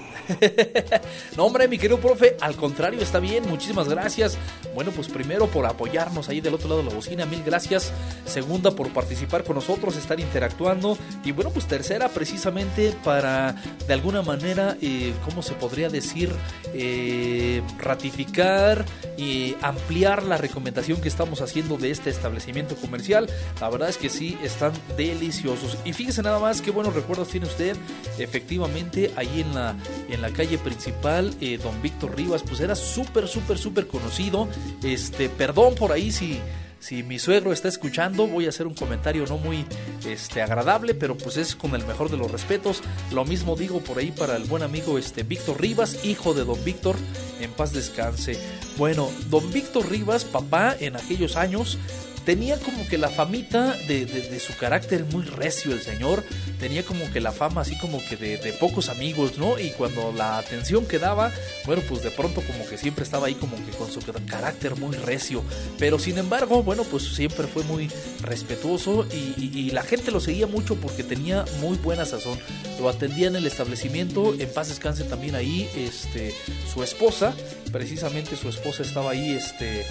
no, 1.37 1.45
hombre, 1.45 1.66
mi 1.66 1.77
querido 1.77 1.99
profe, 1.99 2.37
al 2.41 2.55
contrario, 2.55 3.01
está 3.01 3.18
bien, 3.18 3.49
muchísimas 3.49 3.89
gracias. 3.89 4.39
Bueno, 4.77 4.93
pues 4.93 5.09
primero 5.09 5.49
por 5.49 5.66
apoyarnos 5.66 6.29
ahí 6.29 6.41
del 6.41 6.55
otro 6.55 6.68
lado 6.68 6.83
de 6.83 6.89
la 6.89 6.95
bocina, 6.95 7.27
mil 7.27 7.43
gracias. 7.43 7.93
Segunda, 8.25 8.70
por 8.70 8.91
participar 8.91 9.43
con 9.43 9.57
nosotros, 9.57 9.97
estar 9.97 10.20
interactuando. 10.20 10.97
Y 11.25 11.33
bueno, 11.33 11.51
pues 11.51 11.66
tercera, 11.66 12.09
precisamente 12.09 12.95
para, 13.03 13.57
de 13.89 13.93
alguna 13.93 14.23
manera, 14.23 14.77
eh, 14.81 15.12
¿cómo 15.25 15.43
se 15.43 15.55
podría 15.55 15.89
decir? 15.89 16.31
Eh, 16.75 17.61
ratificar 17.79 18.85
y 19.16 19.57
ampliar 19.62 20.23
la 20.23 20.37
recomendación 20.37 21.01
que 21.01 21.09
estamos 21.09 21.41
haciendo 21.41 21.77
de 21.77 21.91
este 21.91 22.11
establecimiento 22.11 22.77
comercial. 22.77 23.29
La 23.61 23.68
verdad 23.68 23.89
es 23.89 23.97
que 23.97 24.11
sí, 24.12 24.38
están 24.42 24.72
deliciosos. 24.96 25.78
Y 25.84 25.92
fíjese 25.92 26.22
nada 26.22 26.38
más 26.38 26.62
qué 26.62 26.70
buenos 26.70 26.94
recuerdos 26.94 27.28
tiene 27.28 27.46
usted. 27.46 27.76
Efectivamente, 28.18 29.12
ahí 29.16 29.40
en 29.40 29.54
la, 29.54 29.76
en 30.08 30.22
la 30.22 30.30
calle 30.30 30.58
principal, 30.58 31.34
eh, 31.40 31.58
don 31.58 31.80
Víctor 31.82 32.16
Rivas, 32.16 32.42
pues 32.42 32.60
era 32.60 32.74
súper, 32.74 33.26
súper, 33.26 33.58
súper 33.58 33.86
conocido. 33.86 34.48
Este, 34.82 35.28
perdón 35.28 35.74
por 35.74 35.92
ahí 35.92 36.12
si 36.12 36.40
si 36.82 37.04
mi 37.04 37.20
suegro 37.20 37.52
está 37.52 37.68
escuchando, 37.68 38.26
voy 38.26 38.46
a 38.46 38.48
hacer 38.48 38.66
un 38.66 38.74
comentario 38.74 39.24
no 39.26 39.38
muy 39.38 39.64
este, 40.04 40.42
agradable, 40.42 40.94
pero 40.94 41.16
pues 41.16 41.36
es 41.36 41.54
con 41.54 41.76
el 41.76 41.86
mejor 41.86 42.10
de 42.10 42.16
los 42.16 42.28
respetos. 42.28 42.82
Lo 43.12 43.24
mismo 43.24 43.54
digo 43.54 43.78
por 43.78 43.98
ahí 43.98 44.10
para 44.10 44.34
el 44.34 44.42
buen 44.44 44.64
amigo 44.64 44.98
este, 44.98 45.22
Víctor 45.22 45.60
Rivas, 45.60 46.04
hijo 46.04 46.34
de 46.34 46.44
don 46.44 46.62
Víctor, 46.64 46.96
en 47.40 47.52
paz 47.52 47.72
descanse. 47.72 48.36
Bueno, 48.76 49.08
don 49.30 49.48
Víctor 49.52 49.88
Rivas, 49.88 50.24
papá 50.24 50.76
en 50.80 50.96
aquellos 50.96 51.36
años, 51.36 51.78
tenía 52.25 52.57
como 52.59 52.87
que 52.89 52.99
la 52.99 53.09
famita 53.09 53.77
de, 53.89 54.07
de- 54.07 54.41
su 54.41 54.57
carácter 54.57 55.05
muy 55.05 55.25
recio 55.25 55.73
el 55.73 55.81
señor, 55.83 56.25
tenía 56.59 56.85
como 56.85 57.11
que 57.12 57.20
la 57.20 57.33
fama 57.33 57.61
así 57.62 57.77
como 57.79 58.01
que 58.05 58.16
de, 58.16 58.53
pocos 58.55 58.89
amigos, 58.89 59.39
¿no? 59.39 59.59
Y 59.59 59.70
cuando 59.70 60.12
la 60.12 60.39
atención 60.39 60.87
que 60.87 60.99
daba, 60.99 61.33
bueno, 61.66 61.83
pues 61.89 62.03
de 62.03 62.11
pronto 62.11 62.41
como 62.43 62.66
que 62.66 62.77
siempre 62.79 63.05
estaba 63.05 63.27
ahí 63.27 63.35
como 63.35 63.57
que 63.57 63.73
con 63.77 63.91
su 63.91 64.01
carácter 64.27 64.77
muy 64.77 64.97
recio, 64.97 65.43
pero 65.79 65.99
sin 65.99 66.18
embargo, 66.18 66.62
bueno, 66.62 66.85
pues 66.85 67.05
siempre 67.14 67.47
fue 67.47 67.62
muy 67.64 67.89
respetuoso 68.20 69.07
y- 69.12 69.59
y 69.59 69.70
la 69.70 69.83
gente 69.83 70.11
lo 70.11 70.20
seguía 70.20 70.47
mucho 70.47 70.77
porque 70.77 71.03
tenía 71.05 71.45
muy 71.61 71.77
buena 71.79 72.05
sazón, 72.05 72.39
lo 72.81 72.89
atendía 72.89 73.29
en 73.29 73.37
el 73.37 73.47
establecimiento, 73.47 74.35
en 74.39 74.53
paz 74.53 74.68
descanse 74.68 75.05
también 75.05 75.35
ahí, 75.35 75.68
este, 75.77 76.33
su 76.73 76.83
esposa, 76.83 77.35
precisamente 77.70 78.37
su 78.37 78.49
esposa 78.49 78.83
estaba 78.83 79.11
ahí, 79.12 79.31
este, 79.35 79.85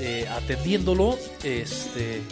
eh, 0.00 0.26
atendiéndolo, 0.28 1.18
este, 1.44 2.22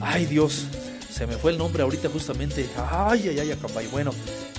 ay 0.00 0.26
Dios, 0.26 0.66
se 1.08 1.26
me 1.26 1.36
fue 1.36 1.52
el 1.52 1.58
nombre 1.58 1.82
ahorita 1.82 2.08
justamente, 2.08 2.68
ay, 2.76 3.28
ay, 3.28 3.38
ay, 3.38 3.50
Acambay, 3.52 3.86
bueno, 3.86 4.12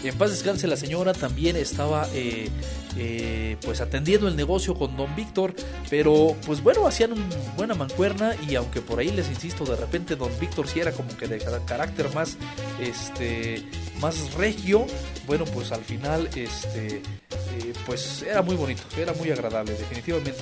en 0.09 0.17
paz 0.17 0.31
descanse 0.31 0.67
la 0.67 0.75
señora 0.77 1.13
también 1.13 1.55
estaba, 1.55 2.07
eh, 2.13 2.49
eh, 2.97 3.57
pues 3.61 3.81
atendiendo 3.81 4.27
el 4.27 4.35
negocio 4.35 4.75
con 4.75 4.95
don 4.97 5.15
Víctor, 5.15 5.53
pero 5.89 6.35
pues 6.45 6.61
bueno, 6.61 6.85
hacían 6.87 7.13
una 7.13 7.23
buena 7.57 7.73
mancuerna 7.73 8.35
y 8.47 8.55
aunque 8.55 8.81
por 8.81 8.99
ahí 8.99 9.11
les 9.11 9.29
insisto, 9.29 9.63
de 9.65 9.75
repente 9.75 10.15
don 10.15 10.31
Víctor 10.39 10.67
sí 10.67 10.79
era 10.79 10.91
como 10.91 11.15
que 11.17 11.27
de 11.27 11.39
ca- 11.39 11.65
carácter 11.65 12.13
más, 12.13 12.37
este, 12.79 13.63
más 13.99 14.33
regio, 14.33 14.85
bueno, 15.25 15.45
pues 15.45 15.71
al 15.71 15.83
final, 15.83 16.27
este, 16.35 16.97
eh, 16.97 17.73
pues 17.85 18.23
era 18.23 18.41
muy 18.41 18.55
bonito, 18.55 18.83
era 18.97 19.13
muy 19.13 19.31
agradable, 19.31 19.71
definitivamente. 19.73 20.41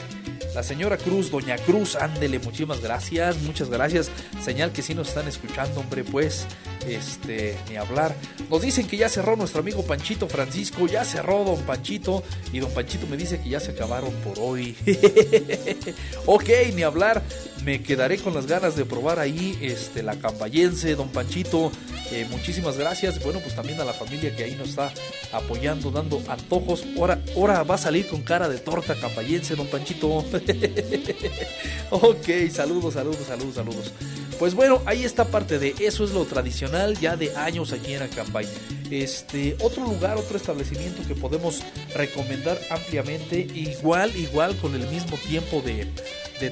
La 0.55 0.63
señora 0.63 0.97
Cruz, 0.97 1.31
doña 1.31 1.55
Cruz, 1.57 1.95
ándele, 1.95 2.39
muchísimas 2.39 2.81
gracias, 2.81 3.37
muchas 3.43 3.69
gracias. 3.69 4.09
Señal 4.43 4.73
que 4.73 4.81
sí 4.81 4.93
nos 4.93 5.07
están 5.07 5.27
escuchando, 5.29 5.79
hombre, 5.79 6.03
pues, 6.03 6.45
este, 6.85 7.57
ni 7.69 7.77
hablar. 7.77 8.13
Nos 8.49 8.61
dicen 8.61 8.85
que 8.85 8.97
ya 8.97 9.07
cerró 9.07 9.37
nuestro 9.51 9.59
amigo 9.59 9.83
Panchito 9.83 10.29
Francisco, 10.29 10.87
ya 10.87 11.03
cerró 11.03 11.43
don 11.43 11.61
Panchito, 11.63 12.23
y 12.53 12.59
don 12.59 12.71
Panchito 12.71 13.05
me 13.07 13.17
dice 13.17 13.41
que 13.41 13.49
ya 13.49 13.59
se 13.59 13.71
acabaron 13.71 14.13
por 14.23 14.39
hoy. 14.39 14.77
ok, 16.25 16.49
ni 16.73 16.83
hablar, 16.83 17.21
me 17.65 17.83
quedaré 17.83 18.17
con 18.17 18.33
las 18.33 18.47
ganas 18.47 18.77
de 18.77 18.85
probar 18.85 19.19
ahí, 19.19 19.59
este, 19.61 20.03
la 20.03 20.15
cambayense, 20.15 20.95
don 20.95 21.09
Panchito. 21.09 21.69
Eh, 22.13 22.25
muchísimas 22.31 22.77
gracias. 22.77 23.21
Bueno, 23.21 23.41
pues 23.41 23.53
también 23.53 23.81
a 23.81 23.83
la 23.83 23.91
familia 23.91 24.33
que 24.33 24.45
ahí 24.45 24.55
nos 24.55 24.69
está 24.69 24.93
apoyando, 25.33 25.91
dando 25.91 26.21
antojos. 26.29 26.85
Ahora, 26.97 27.21
ahora 27.35 27.63
va 27.63 27.75
a 27.75 27.77
salir 27.77 28.07
con 28.07 28.21
cara 28.21 28.47
de 28.47 28.57
torta 28.57 28.95
cambayense, 28.95 29.57
don 29.57 29.67
Panchito. 29.67 30.07
ok, 31.89 32.29
saludos, 32.49 32.93
saludos, 32.93 33.27
saludos, 33.27 33.55
saludos. 33.55 33.91
Pues 34.39 34.55
bueno, 34.55 34.81
ahí 34.85 35.03
está 35.03 35.25
parte 35.25 35.59
de 35.59 35.75
eso 35.79 36.05
es 36.05 36.11
lo 36.11 36.23
tradicional 36.23 36.97
ya 36.97 37.17
de 37.17 37.35
años 37.35 37.73
aquí 37.73 37.93
en 37.93 38.03
Acambay. 38.03 38.47
Este, 38.91 39.55
otro 39.61 39.85
lugar, 39.85 40.17
otro 40.17 40.35
establecimiento 40.35 41.01
que 41.07 41.15
podemos 41.15 41.63
recomendar 41.95 42.59
ampliamente, 42.69 43.39
igual, 43.39 44.13
igual 44.17 44.57
con 44.57 44.75
el 44.75 44.85
mismo 44.89 45.15
tiempo 45.17 45.61
de, 45.61 45.87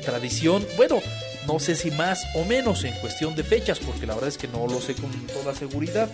tradición. 0.05 0.65
Bueno, 0.77 1.01
no 1.47 1.59
sé 1.59 1.75
si 1.75 1.89
más 1.89 2.23
o 2.35 2.45
menos 2.45 2.83
en 2.83 2.93
cuestión 3.01 3.35
de 3.35 3.43
fechas, 3.43 3.79
porque 3.79 4.05
la 4.05 4.13
verdad 4.13 4.29
es 4.29 4.37
que 4.37 4.47
no 4.47 4.67
lo 4.67 4.79
sé 4.79 4.93
con 4.93 5.11
toda 5.27 5.55
seguridad. 5.55 6.09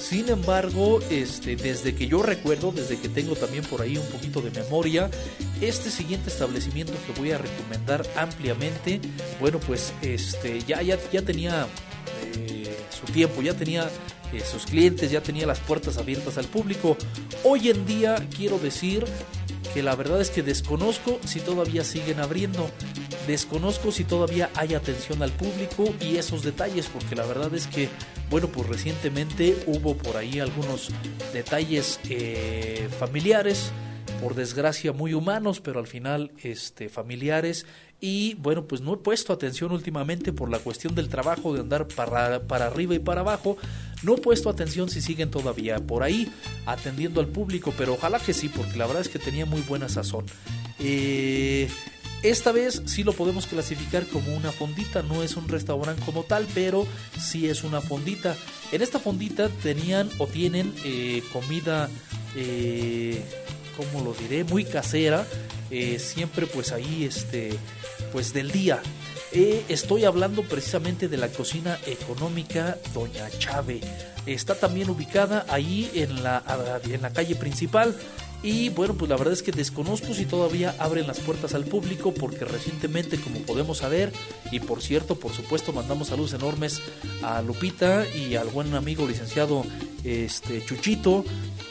Sin 0.00 0.30
embargo, 0.30 0.98
este, 1.10 1.54
desde 1.54 1.94
que 1.94 2.08
yo 2.08 2.22
recuerdo, 2.22 2.72
desde 2.72 2.98
que 2.98 3.10
tengo 3.10 3.36
también 3.36 3.64
por 3.64 3.82
ahí 3.82 3.98
un 3.98 4.06
poquito 4.06 4.40
de 4.40 4.50
memoria, 4.50 5.10
este 5.60 5.90
siguiente 5.90 6.30
establecimiento 6.30 6.94
que 7.06 7.20
voy 7.20 7.32
a 7.32 7.38
recomendar 7.38 8.02
ampliamente, 8.16 8.98
bueno, 9.38 9.60
pues 9.60 9.92
este, 10.00 10.60
ya, 10.62 10.80
ya, 10.80 10.98
ya 11.12 11.20
tenía 11.20 11.66
eh, 12.34 12.74
su 12.90 13.12
tiempo, 13.12 13.42
ya 13.42 13.52
tenía 13.52 13.90
eh, 14.32 14.40
sus 14.40 14.66
clientes, 14.66 15.10
ya 15.10 15.22
tenía 15.22 15.46
las 15.46 15.60
puertas 15.60 15.98
abiertas 15.98 16.38
al 16.38 16.46
público. 16.46 16.96
Hoy 17.44 17.70
en 17.70 17.86
día 17.86 18.16
quiero 18.36 18.58
decir 18.58 19.04
que 19.72 19.82
la 19.82 19.94
verdad 19.94 20.20
es 20.20 20.30
que 20.30 20.42
desconozco 20.42 21.18
si 21.24 21.40
todavía 21.40 21.84
siguen 21.84 22.20
abriendo. 22.20 22.70
Desconozco 23.26 23.92
si 23.92 24.04
todavía 24.04 24.50
hay 24.54 24.74
atención 24.74 25.22
al 25.22 25.30
público 25.30 25.94
y 26.00 26.16
esos 26.16 26.42
detalles, 26.42 26.86
porque 26.86 27.14
la 27.14 27.26
verdad 27.26 27.54
es 27.54 27.66
que, 27.66 27.88
bueno, 28.30 28.48
pues 28.48 28.68
recientemente 28.68 29.56
hubo 29.66 29.96
por 29.96 30.16
ahí 30.16 30.40
algunos 30.40 30.90
detalles 31.32 32.00
eh, 32.08 32.88
familiares, 32.98 33.70
por 34.22 34.34
desgracia 34.34 34.92
muy 34.92 35.14
humanos, 35.14 35.60
pero 35.60 35.78
al 35.78 35.86
final 35.86 36.32
este, 36.42 36.88
familiares. 36.88 37.66
Y 38.00 38.34
bueno, 38.34 38.64
pues 38.64 38.80
no 38.80 38.94
he 38.94 38.96
puesto 38.98 39.32
atención 39.32 39.72
últimamente 39.72 40.32
por 40.32 40.50
la 40.50 40.60
cuestión 40.60 40.94
del 40.94 41.08
trabajo, 41.08 41.52
de 41.52 41.60
andar 41.60 41.88
para, 41.88 42.42
para 42.42 42.66
arriba 42.66 42.94
y 42.94 43.00
para 43.00 43.22
abajo. 43.22 43.56
No 44.02 44.14
he 44.14 44.18
puesto 44.18 44.48
atención 44.48 44.88
si 44.88 45.00
siguen 45.00 45.30
todavía 45.30 45.78
por 45.78 46.04
ahí 46.04 46.30
atendiendo 46.66 47.20
al 47.20 47.26
público, 47.26 47.74
pero 47.76 47.94
ojalá 47.94 48.20
que 48.20 48.32
sí, 48.32 48.48
porque 48.48 48.76
la 48.76 48.86
verdad 48.86 49.02
es 49.02 49.08
que 49.08 49.18
tenía 49.18 49.46
muy 49.46 49.62
buena 49.62 49.88
sazón. 49.88 50.26
Eh, 50.78 51.68
esta 52.22 52.50
vez 52.50 52.82
sí 52.86 53.04
lo 53.04 53.12
podemos 53.12 53.46
clasificar 53.46 54.04
como 54.06 54.36
una 54.36 54.50
fondita, 54.50 55.02
no 55.02 55.22
es 55.22 55.36
un 55.36 55.48
restaurante 55.48 56.02
como 56.04 56.24
tal, 56.24 56.46
pero 56.52 56.86
sí 57.18 57.48
es 57.48 57.62
una 57.62 57.80
fondita. 57.80 58.36
En 58.72 58.82
esta 58.82 58.98
fondita 58.98 59.48
tenían 59.48 60.10
o 60.18 60.26
tienen 60.26 60.72
eh, 60.84 61.22
comida, 61.32 61.88
eh, 62.34 63.24
¿cómo 63.78 64.04
lo 64.04 64.12
diré? 64.12 64.42
Muy 64.44 64.64
casera, 64.64 65.24
eh, 65.70 65.98
siempre 66.00 66.46
pues 66.46 66.72
ahí, 66.72 67.04
este, 67.04 67.56
pues 68.12 68.34
del 68.34 68.50
día. 68.50 68.82
Eh, 69.30 69.62
estoy 69.68 70.04
hablando 70.04 70.42
precisamente 70.42 71.08
de 71.08 71.16
la 71.16 71.28
cocina 71.28 71.78
económica 71.86 72.76
Doña 72.92 73.30
Chave. 73.38 73.80
Está 74.26 74.56
también 74.56 74.90
ubicada 74.90 75.46
ahí 75.48 75.90
en 75.94 76.22
la, 76.24 76.42
en 76.84 77.02
la 77.02 77.10
calle 77.10 77.36
principal. 77.36 77.94
Y 78.42 78.68
bueno, 78.70 78.94
pues 78.94 79.08
la 79.08 79.16
verdad 79.16 79.34
es 79.34 79.42
que 79.42 79.50
desconozco 79.50 80.14
si 80.14 80.24
todavía 80.24 80.74
abren 80.78 81.06
las 81.06 81.18
puertas 81.20 81.54
al 81.54 81.64
público 81.64 82.14
porque 82.14 82.44
recientemente, 82.44 83.20
como 83.20 83.40
podemos 83.40 83.78
saber, 83.78 84.12
y 84.52 84.60
por 84.60 84.80
cierto, 84.80 85.16
por 85.16 85.32
supuesto, 85.32 85.72
mandamos 85.72 86.08
saludos 86.08 86.34
enormes 86.34 86.80
a 87.22 87.42
Lupita 87.42 88.06
y 88.08 88.36
al 88.36 88.48
buen 88.48 88.74
amigo 88.74 89.06
licenciado 89.06 89.64
este 90.04 90.64
Chuchito. 90.64 91.24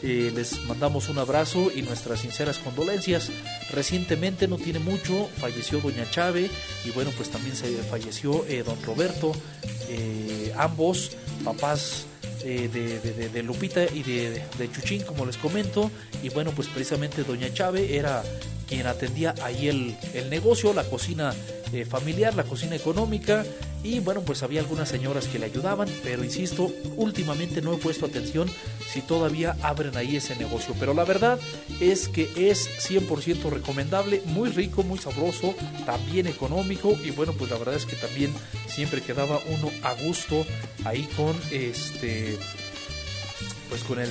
Eh, 0.03 0.31
les 0.35 0.63
mandamos 0.65 1.09
un 1.09 1.17
abrazo 1.17 1.71
y 1.75 1.81
nuestras 1.81 2.19
sinceras 2.21 2.57
condolencias. 2.59 3.29
Recientemente, 3.71 4.47
no 4.47 4.57
tiene 4.57 4.79
mucho, 4.79 5.27
falleció 5.37 5.79
Doña 5.79 6.09
Chave 6.09 6.49
y 6.85 6.91
bueno, 6.91 7.11
pues 7.17 7.29
también 7.29 7.55
se 7.55 7.67
falleció 7.83 8.45
eh, 8.47 8.63
Don 8.63 8.81
Roberto. 8.83 9.31
Eh, 9.89 10.53
ambos 10.57 11.11
papás 11.43 12.05
de, 12.43 12.67
de- 12.69 13.43
Lupita 13.43 13.83
y 13.85 14.03
de, 14.03 14.41
Chuchín, 14.71 15.01
como 15.03 15.25
les 15.25 15.37
comento. 15.37 15.89
Y 16.23 16.29
bueno, 16.29 16.51
pues 16.51 16.67
precisamente 16.67 17.23
Doña 17.23 17.53
Chave 17.53 17.97
era 17.97 18.23
quien 18.67 18.85
atendía 18.85 19.33
ahí 19.41 19.67
el, 19.67 19.97
el 20.13 20.29
negocio, 20.29 20.73
la 20.73 20.83
cocina 20.83 21.33
eh, 21.73 21.85
familiar, 21.85 22.33
la 22.35 22.43
cocina 22.43 22.75
económica. 22.75 23.45
Y 23.83 23.99
bueno, 23.99 24.21
pues 24.21 24.43
había 24.43 24.61
algunas 24.61 24.89
señoras 24.89 25.27
que 25.27 25.39
le 25.39 25.45
ayudaban, 25.45 25.87
pero 26.03 26.23
insisto, 26.23 26.71
últimamente 26.95 27.61
no 27.61 27.73
he 27.73 27.77
puesto 27.77 28.05
atención 28.05 28.49
si 28.91 29.01
todavía 29.01 29.55
abren 29.61 29.95
ahí 29.97 30.15
ese 30.15 30.35
negocio. 30.35 30.73
Pero 30.79 30.93
la 30.93 31.05
verdad 31.05 31.39
es 31.79 32.09
que 32.09 32.29
es 32.49 32.69
100% 32.89 33.49
recomendable, 33.49 34.21
muy 34.25 34.49
rico, 34.49 34.83
muy 34.83 34.97
sabroso, 34.97 35.55
también 35.85 36.27
económico. 36.27 36.97
Y 37.03 37.11
bueno, 37.11 37.33
pues 37.33 37.51
la 37.51 37.57
verdad 37.57 37.75
es 37.75 37.85
que 37.85 37.95
también 37.95 38.33
siempre 38.67 39.01
quedaba 39.01 39.39
uno 39.47 39.69
a 39.83 39.93
gusto 39.93 40.45
ahí 40.85 41.07
con 41.15 41.35
este 41.51 42.37
pues 43.69 43.83
con 43.83 43.99
el 43.99 44.09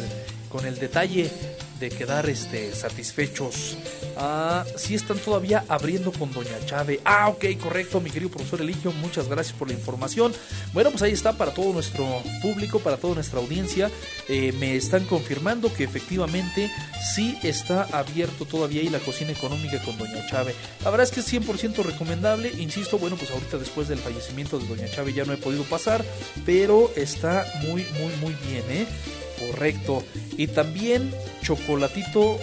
con 0.51 0.67
el 0.67 0.79
detalle 0.79 1.31
de 1.79 1.91
quedar 1.91 2.29
este 2.29 2.75
satisfechos. 2.75 3.77
Ah, 4.17 4.65
sí 4.77 4.95
están 4.95 5.19
todavía 5.19 5.65
abriendo 5.69 6.13
con 6.13 6.33
Doña 6.33 6.59
Chave. 6.65 7.01
Ah, 7.05 7.29
ok, 7.29 7.45
correcto, 7.61 8.01
mi 8.01 8.11
querido 8.11 8.31
profesor 8.31 8.61
Eligio, 8.61 8.93
muchas 8.93 9.29
gracias 9.29 9.57
por 9.57 9.69
la 9.69 9.75
información. 9.75 10.33
Bueno, 10.73 10.91
pues 10.91 11.03
ahí 11.03 11.13
está 11.13 11.35
para 11.35 11.53
todo 11.53 11.73
nuestro 11.73 12.07
público, 12.43 12.79
para 12.79 12.97
toda 12.97 13.15
nuestra 13.15 13.41
audiencia. 13.41 13.91
Eh, 14.29 14.53
me 14.59 14.77
están 14.77 15.05
confirmando 15.05 15.73
que 15.73 15.85
efectivamente 15.85 16.71
sí 17.15 17.39
está 17.43 17.83
abierto 17.93 18.45
todavía 18.45 18.81
ahí 18.81 18.89
la 18.89 19.01
cocina 19.01 19.33
económica 19.33 19.83
con 19.83 19.99
Doña 19.99 20.27
Chave. 20.27 20.55
La 20.85 20.91
verdad 20.91 21.07
es 21.07 21.13
que 21.13 21.21
es 21.21 21.33
100% 21.33 21.85
recomendable. 21.85 22.53
Insisto, 22.59 22.99
bueno, 22.99 23.17
pues 23.17 23.31
ahorita 23.31 23.59
después 23.59 23.89
del 23.89 23.99
fallecimiento 23.99 24.59
de 24.59 24.67
Doña 24.67 24.89
Chave 24.89 25.13
ya 25.13 25.25
no 25.25 25.33
he 25.33 25.37
podido 25.37 25.65
pasar, 25.65 26.05
pero 26.45 26.91
está 26.97 27.47
muy, 27.63 27.87
muy, 27.99 28.15
muy 28.21 28.35
bien, 28.47 28.65
¿eh? 28.71 28.87
Correcto. 29.39 30.05
Y 30.37 30.49
también 30.49 31.13
chocolatito 31.43 32.39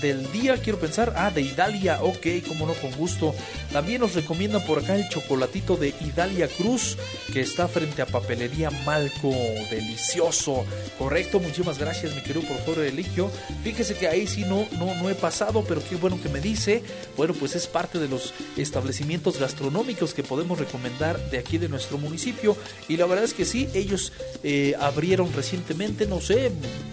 del 0.00 0.30
día, 0.32 0.56
quiero 0.56 0.78
pensar. 0.78 1.14
Ah, 1.16 1.30
de 1.30 1.42
Idalia, 1.42 2.02
ok, 2.02 2.26
como 2.46 2.66
no, 2.66 2.74
con 2.74 2.92
gusto. 2.92 3.34
También 3.72 4.00
nos 4.00 4.14
recomiendan 4.14 4.64
por 4.64 4.78
acá 4.78 4.94
el 4.94 5.08
chocolatito 5.08 5.76
de 5.76 5.94
Idalia 6.00 6.48
Cruz, 6.48 6.96
que 7.32 7.40
está 7.40 7.68
frente 7.68 8.02
a 8.02 8.06
Papelería 8.06 8.70
Malco. 8.84 9.30
Delicioso. 9.70 10.64
Correcto, 10.98 11.40
muchísimas 11.40 11.78
gracias, 11.78 12.14
mi 12.14 12.22
querido 12.22 12.46
profesor 12.46 12.84
Eligio. 12.84 13.30
Fíjese 13.62 13.94
que 13.94 14.08
ahí 14.08 14.26
sí 14.26 14.42
no, 14.42 14.66
no, 14.78 14.94
no 14.94 15.10
he 15.10 15.14
pasado, 15.14 15.64
pero 15.66 15.82
qué 15.88 15.96
bueno 15.96 16.20
que 16.22 16.28
me 16.28 16.40
dice. 16.40 16.82
Bueno, 17.16 17.34
pues 17.34 17.54
es 17.54 17.66
parte 17.66 17.98
de 17.98 18.08
los 18.08 18.32
establecimientos 18.56 19.38
gastronómicos 19.38 20.14
que 20.14 20.22
podemos 20.22 20.58
recomendar 20.58 21.18
de 21.30 21.38
aquí 21.38 21.58
de 21.58 21.68
nuestro 21.68 21.98
municipio. 21.98 22.56
Y 22.88 22.96
la 22.96 23.06
verdad 23.06 23.24
es 23.24 23.34
que 23.34 23.44
sí, 23.44 23.68
ellos 23.74 24.12
eh, 24.42 24.74
abrieron 24.78 25.32
recientemente, 25.32 26.06
no 26.06 26.20
sé, 26.20 26.35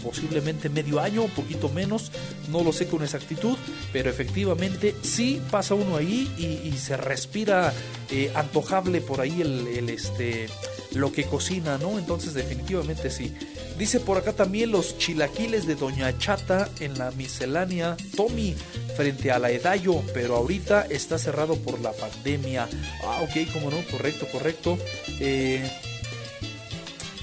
posiblemente 0.04 0.70
medio 0.70 1.00
año, 1.00 1.24
un 1.24 1.32
poquito 1.32 1.70
menos, 1.70 2.12
no 2.50 2.64
lo 2.64 2.74
sé 2.74 2.88
con 2.88 3.04
exactitud, 3.04 3.58
pero 3.92 4.10
efectivamente 4.10 4.96
sí 5.02 5.42
pasa 5.50 5.76
uno 5.76 5.96
ahí 5.96 6.32
y, 6.38 6.74
se 6.78 6.98
respira 6.98 7.74
eh, 8.10 8.32
antojable 8.36 9.00
por 9.00 9.22
ahí 9.22 9.42
el, 9.42 9.90
este 9.90 10.48
lo 10.94 11.12
que 11.12 11.24
cocina, 11.24 11.78
¿no? 11.78 11.98
Entonces 11.98 12.34
definitivamente 12.34 13.10
sí. 13.10 13.34
Dice 13.78 14.00
por 14.00 14.18
acá 14.18 14.34
también 14.34 14.72
los 14.72 14.98
chilaquiles 14.98 15.66
de 15.66 15.76
Doña 15.76 16.16
Chata 16.18 16.70
en 16.80 16.98
la 17.00 17.12
miscelánea 17.12 17.98
Tommy 18.16 18.56
frente 18.96 19.32
a 19.32 19.40
la 19.40 19.50
Edallo, 19.50 20.04
pero 20.14 20.36
ahorita 20.36 20.86
está 20.90 21.18
cerrado 21.18 21.56
por 21.56 21.80
la 21.80 21.92
pandemia. 21.94 22.68
Ah, 23.04 23.22
ok, 23.24 23.52
como 23.52 23.72
no, 23.72 23.78
correcto, 23.90 24.28
correcto. 24.32 24.78
Eh, 25.20 25.68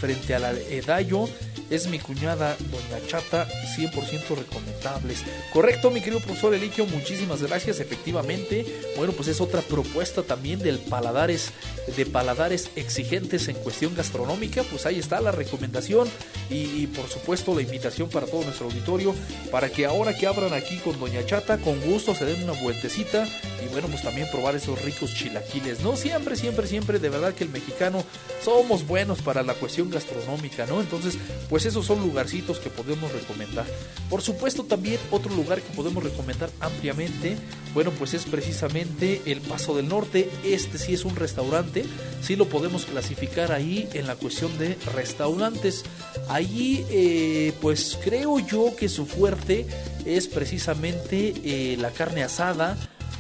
frente 0.01 0.35
a 0.35 0.39
la 0.39 0.53
Edallo 0.53 1.29
es 1.71 1.87
mi 1.87 1.99
cuñada 1.99 2.57
Doña 2.59 3.07
Chata, 3.07 3.49
100% 3.77 4.37
recomendables. 4.37 5.25
Correcto, 5.53 5.91
mi 5.91 6.01
querido 6.01 6.21
profesor 6.21 6.53
Eligio, 6.53 6.85
muchísimas 6.87 7.43
gracias. 7.43 7.81
Efectivamente, 7.81 8.67
bueno, 8.97 9.13
pues 9.13 9.29
es 9.29 9.41
otra 9.41 9.63
propuesta 9.63 10.23
también 10.23 10.59
del 10.59 10.79
paladares, 10.79 11.53
de 11.97 12.07
paladares 12.07 12.71
exigentes 12.77 13.49
en 13.49 13.57
cuestión 13.57 13.95
gastronómica. 13.95 14.63
Pues 14.65 14.85
ahí 14.87 14.99
está 14.99 15.21
la 15.21 15.33
recomendación 15.33 16.09
y, 16.51 16.83
y 16.83 16.87
por 16.89 17.09
supuesto 17.09 17.55
la 17.55 17.63
invitación 17.63 18.09
para 18.11 18.27
todo 18.27 18.43
nuestro 18.43 18.67
auditorio 18.67 19.15
para 19.51 19.71
que 19.71 19.87
ahora 19.87 20.17
que 20.17 20.27
abran 20.27 20.53
aquí 20.53 20.79
con 20.79 20.99
Doña 20.99 21.25
Chata, 21.25 21.59
con 21.59 21.81
gusto 21.81 22.15
se 22.15 22.25
den 22.25 22.43
una 22.43 22.61
vueltecita 22.61 23.27
y 23.65 23.69
bueno, 23.73 23.89
pues 23.89 24.03
también 24.03 24.29
probar 24.31 24.57
esos 24.57 24.83
ricos 24.83 25.15
chilaquiles. 25.15 25.81
No 25.81 25.97
siempre, 25.97 26.37
siempre, 26.37 26.67
siempre, 26.67 26.99
de 26.99 27.09
verdad 27.09 27.35
que 27.35 27.45
el 27.45 27.51
mexicano 27.51 28.05
somos 28.45 28.87
buenos 28.87 29.23
para 29.23 29.43
la 29.43 29.55
cuestión 29.55 29.91
gastronómica, 29.91 30.67
¿no? 30.67 30.81
Entonces, 30.81 31.19
pues 31.49 31.60
esos 31.67 31.87
son 31.87 32.01
lugarcitos 32.01 32.59
que 32.59 32.71
podemos 32.71 33.13
recomendar. 33.13 33.67
Por 34.09 34.23
supuesto, 34.23 34.65
también 34.65 34.99
otro 35.11 35.35
lugar 35.35 35.61
que 35.61 35.75
podemos 35.75 36.03
recomendar 36.03 36.51
ampliamente, 36.61 37.37
bueno, 37.75 37.91
pues 37.93 38.15
es 38.15 38.25
precisamente 38.25 39.23
el 39.27 39.41
Paso 39.41 39.77
del 39.77 39.89
Norte. 39.89 40.29
Este 40.45 40.79
sí 40.79 40.95
es 40.95 41.05
un 41.05 41.17
restaurante, 41.17 41.85
sí 42.23 42.37
lo 42.37 42.49
podemos 42.49 42.85
clasificar 42.85 43.53
ahí 43.53 43.89
en 43.95 44.07
la 44.07 44.17
cuestión 44.17 44.57
de 44.59 44.77
restaurantes. 44.95 45.85
Allí, 46.29 46.85
eh, 46.91 47.53
pues 47.61 47.99
creo 48.03 48.39
yo 48.41 48.75
que 48.77 48.89
su 48.89 49.07
fuerte 49.07 49.67
es 50.05 50.29
precisamente 50.29 51.35
eh, 51.45 51.77
la 51.79 51.91
carne 51.91 52.23
asada, 52.23 52.77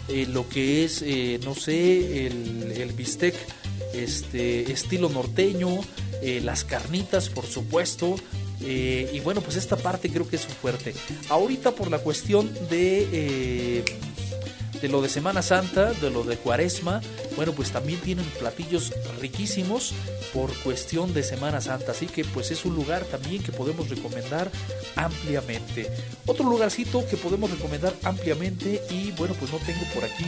eh, 0.09 0.27
lo 0.27 0.49
que 0.49 0.85
es, 0.85 1.05
no 1.45 1.55
sé, 1.55 2.27
el, 2.27 2.73
el 2.77 2.93
bistec 2.93 3.35
este, 3.95 4.71
estilo 4.73 5.09
norteño, 5.09 5.69
eh, 6.23 6.41
las 6.43 6.65
carnitas, 6.65 7.29
por 7.29 7.47
supuesto. 7.47 8.17
eh, 8.63 9.11
y 9.13 9.21
bueno, 9.21 9.41
pues 9.41 9.57
esta 9.57 9.77
parte 9.77 10.11
creo 10.11 10.29
que 10.29 10.37
es 10.37 10.43
su 10.43 10.51
fuerte. 10.51 10.95
Ahorita 11.29 11.71
por 11.73 11.91
la 11.91 11.99
cuestión 11.99 12.53
de, 12.69 13.09
eh, 13.13 13.85
de 14.81 14.89
lo 14.89 15.03
de 15.03 15.09
Semana 15.09 15.43
Santa, 15.43 15.93
de 15.93 16.11
lo 16.11 16.25
de 16.25 16.37
Cuaresma, 16.37 17.01
bueno, 17.37 17.53
pues 17.53 17.71
también 17.71 18.01
tienen 18.01 18.25
platillos 18.39 18.93
riquísimos 19.21 19.95
por 20.33 20.53
cuestión 20.59 21.13
de 21.15 21.23
Semana 21.23 21.61
Santa. 21.61 21.93
Así 21.93 22.07
que 22.07 22.25
pues 22.25 22.51
es 22.51 22.65
un 22.65 22.75
lugar 22.75 23.05
también 23.05 23.43
que 23.43 23.53
podemos 23.53 23.89
recomendar 23.89 24.51
ampliamente. 24.97 25.91
Otro 26.27 26.49
lugarcito 26.49 27.07
que 27.09 27.17
podemos 27.17 27.51
recomendar 27.51 27.95
ampliamente 28.03 28.83
y 28.91 29.13
bueno, 29.13 29.35
pues 29.35 29.53
no 29.53 29.59
tengo 29.59 29.85
por 29.95 30.05
aquí 30.05 30.27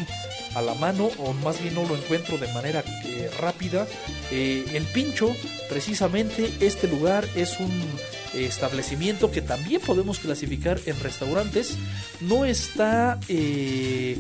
a 0.55 0.63
la 0.63 0.75
mano 0.75 1.11
o 1.19 1.33
más 1.33 1.61
bien 1.63 1.75
no 1.75 1.85
lo 1.85 1.97
encuentro 1.97 2.39
de 2.39 2.53
manera 2.53 2.85
eh, 3.05 3.31
rápida. 3.41 3.87
Eh, 4.31 4.65
el 4.75 4.85
Pincho, 4.87 5.35
precisamente 5.69 6.51
este 6.61 6.89
lugar 6.89 7.27
es 7.35 7.59
un 7.61 7.71
establecimiento 8.35 9.31
que 9.31 9.43
también 9.43 9.81
podemos 9.81 10.19
clasificar 10.19 10.81
en 10.87 10.99
restaurantes. 11.01 11.77
No 12.21 12.45
está, 12.45 13.19
eh, 13.29 14.17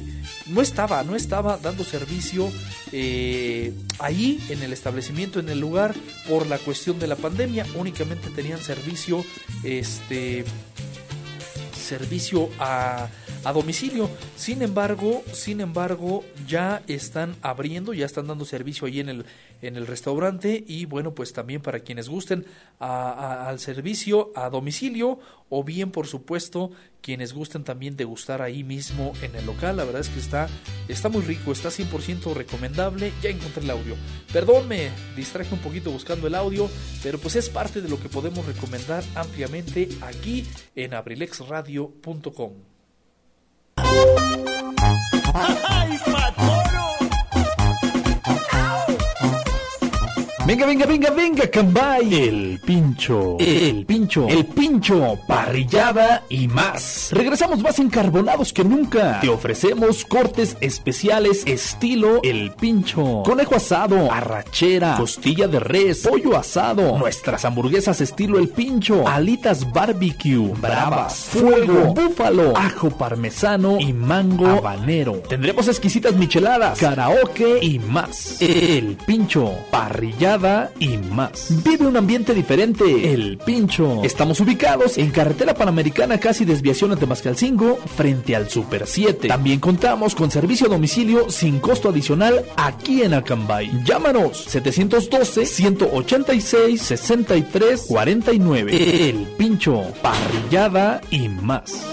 no 0.46 0.60
estaba, 0.60 1.02
no 1.02 1.16
estaba 1.16 1.56
dando 1.58 1.84
servicio 1.84 2.50
eh, 2.92 3.72
ahí 3.98 4.40
en 4.48 4.62
el 4.62 4.72
establecimiento, 4.72 5.40
en 5.40 5.48
el 5.48 5.60
lugar, 5.60 5.94
por 6.28 6.46
la 6.46 6.58
cuestión 6.58 6.98
de 6.98 7.06
la 7.06 7.16
pandemia. 7.16 7.66
Únicamente 7.74 8.28
tenían 8.30 8.58
servicio, 8.62 9.24
este, 9.64 10.44
servicio 11.74 12.48
a 12.58 13.08
a 13.44 13.52
domicilio. 13.52 14.10
Sin 14.36 14.62
embargo, 14.62 15.22
sin 15.32 15.60
embargo, 15.60 16.24
ya 16.46 16.82
están 16.86 17.36
abriendo, 17.42 17.92
ya 17.92 18.06
están 18.06 18.26
dando 18.26 18.44
servicio 18.44 18.86
ahí 18.86 19.00
en 19.00 19.08
el, 19.08 19.24
en 19.62 19.76
el 19.76 19.86
restaurante 19.86 20.62
y 20.66 20.84
bueno, 20.86 21.14
pues 21.14 21.32
también 21.32 21.62
para 21.62 21.80
quienes 21.80 22.08
gusten 22.08 22.46
al 22.78 23.58
servicio 23.58 24.32
a 24.34 24.50
domicilio 24.50 25.20
o 25.48 25.62
bien, 25.64 25.90
por 25.90 26.06
supuesto, 26.06 26.70
quienes 27.02 27.34
gusten 27.34 27.62
también 27.62 27.96
degustar 27.96 28.40
ahí 28.40 28.64
mismo 28.64 29.12
en 29.20 29.34
el 29.34 29.44
local. 29.44 29.76
La 29.76 29.84
verdad 29.84 30.00
es 30.00 30.08
que 30.08 30.18
está, 30.18 30.48
está 30.88 31.08
muy 31.10 31.22
rico, 31.22 31.52
está 31.52 31.68
100% 31.68 32.32
recomendable. 32.32 33.12
Ya 33.22 33.30
encontré 33.30 33.62
el 33.62 33.70
audio. 33.70 33.96
Perdón, 34.32 34.68
me 34.68 34.90
distraje 35.14 35.54
un 35.54 35.60
poquito 35.60 35.90
buscando 35.90 36.26
el 36.26 36.34
audio, 36.34 36.70
pero 37.02 37.18
pues 37.18 37.36
es 37.36 37.50
parte 37.50 37.82
de 37.82 37.88
lo 37.88 38.00
que 38.00 38.08
podemos 38.08 38.46
recomendar 38.46 39.04
ampliamente 39.14 39.88
aquí 40.00 40.46
en 40.74 40.94
abrilexradio.com. 40.94 42.71
¡Ay, 45.34 45.98
patrón! 46.10 46.61
Venga, 50.44 50.66
venga, 50.66 50.86
venga, 50.86 51.10
venga, 51.10 51.46
Cambay. 51.48 52.14
El 52.14 52.60
pincho. 52.64 53.36
El 53.38 53.86
pincho. 53.86 54.26
El 54.26 54.44
pincho. 54.44 55.16
Parrillada 55.28 56.24
y 56.28 56.48
más. 56.48 57.10
Regresamos 57.12 57.62
más 57.62 57.78
encarbonados 57.78 58.52
que 58.52 58.64
nunca. 58.64 59.20
Te 59.20 59.28
ofrecemos 59.28 60.04
cortes 60.04 60.56
especiales 60.60 61.44
estilo 61.46 62.20
El 62.24 62.50
pincho. 62.54 63.22
Conejo 63.24 63.54
asado, 63.54 64.10
arrachera, 64.10 64.96
costilla 64.96 65.46
de 65.46 65.60
res, 65.60 66.08
pollo 66.08 66.36
asado. 66.36 66.98
Nuestras 66.98 67.44
hamburguesas 67.44 68.00
estilo 68.00 68.40
El 68.40 68.48
pincho. 68.48 69.06
Alitas 69.06 69.72
barbecue, 69.72 70.52
bravas, 70.60 71.20
fuego, 71.20 71.94
búfalo, 71.94 72.56
ajo 72.56 72.90
parmesano 72.90 73.78
y 73.78 73.92
mango 73.92 74.48
habanero. 74.48 75.22
Tendremos 75.28 75.68
exquisitas 75.68 76.16
micheladas, 76.16 76.80
karaoke 76.80 77.60
y 77.62 77.78
más. 77.78 78.42
El 78.42 78.96
pincho, 79.06 79.54
parrillada 79.70 80.31
y 80.78 80.96
más. 80.96 81.62
Vive 81.62 81.86
un 81.86 81.96
ambiente 81.96 82.32
diferente. 82.32 83.12
El 83.12 83.36
pincho. 83.36 84.02
Estamos 84.02 84.40
ubicados 84.40 84.96
en 84.96 85.10
carretera 85.10 85.52
panamericana 85.52 86.18
casi 86.18 86.46
desviación 86.46 86.92
a 86.92 86.96
Temascalcingo 86.96 87.76
frente 87.76 88.34
al 88.34 88.48
Super 88.48 88.86
7. 88.86 89.28
También 89.28 89.60
contamos 89.60 90.14
con 90.14 90.30
servicio 90.30 90.68
a 90.68 90.70
domicilio 90.70 91.28
sin 91.28 91.60
costo 91.60 91.90
adicional 91.90 92.46
aquí 92.56 93.02
en 93.02 93.12
Acambay. 93.12 93.70
Llámanos 93.84 94.44
712 94.44 95.44
186 95.44 96.80
63 96.80 97.86
49. 97.88 99.08
El 99.08 99.26
pincho, 99.36 99.82
parrillada 100.00 101.02
y 101.10 101.28
más. 101.28 101.84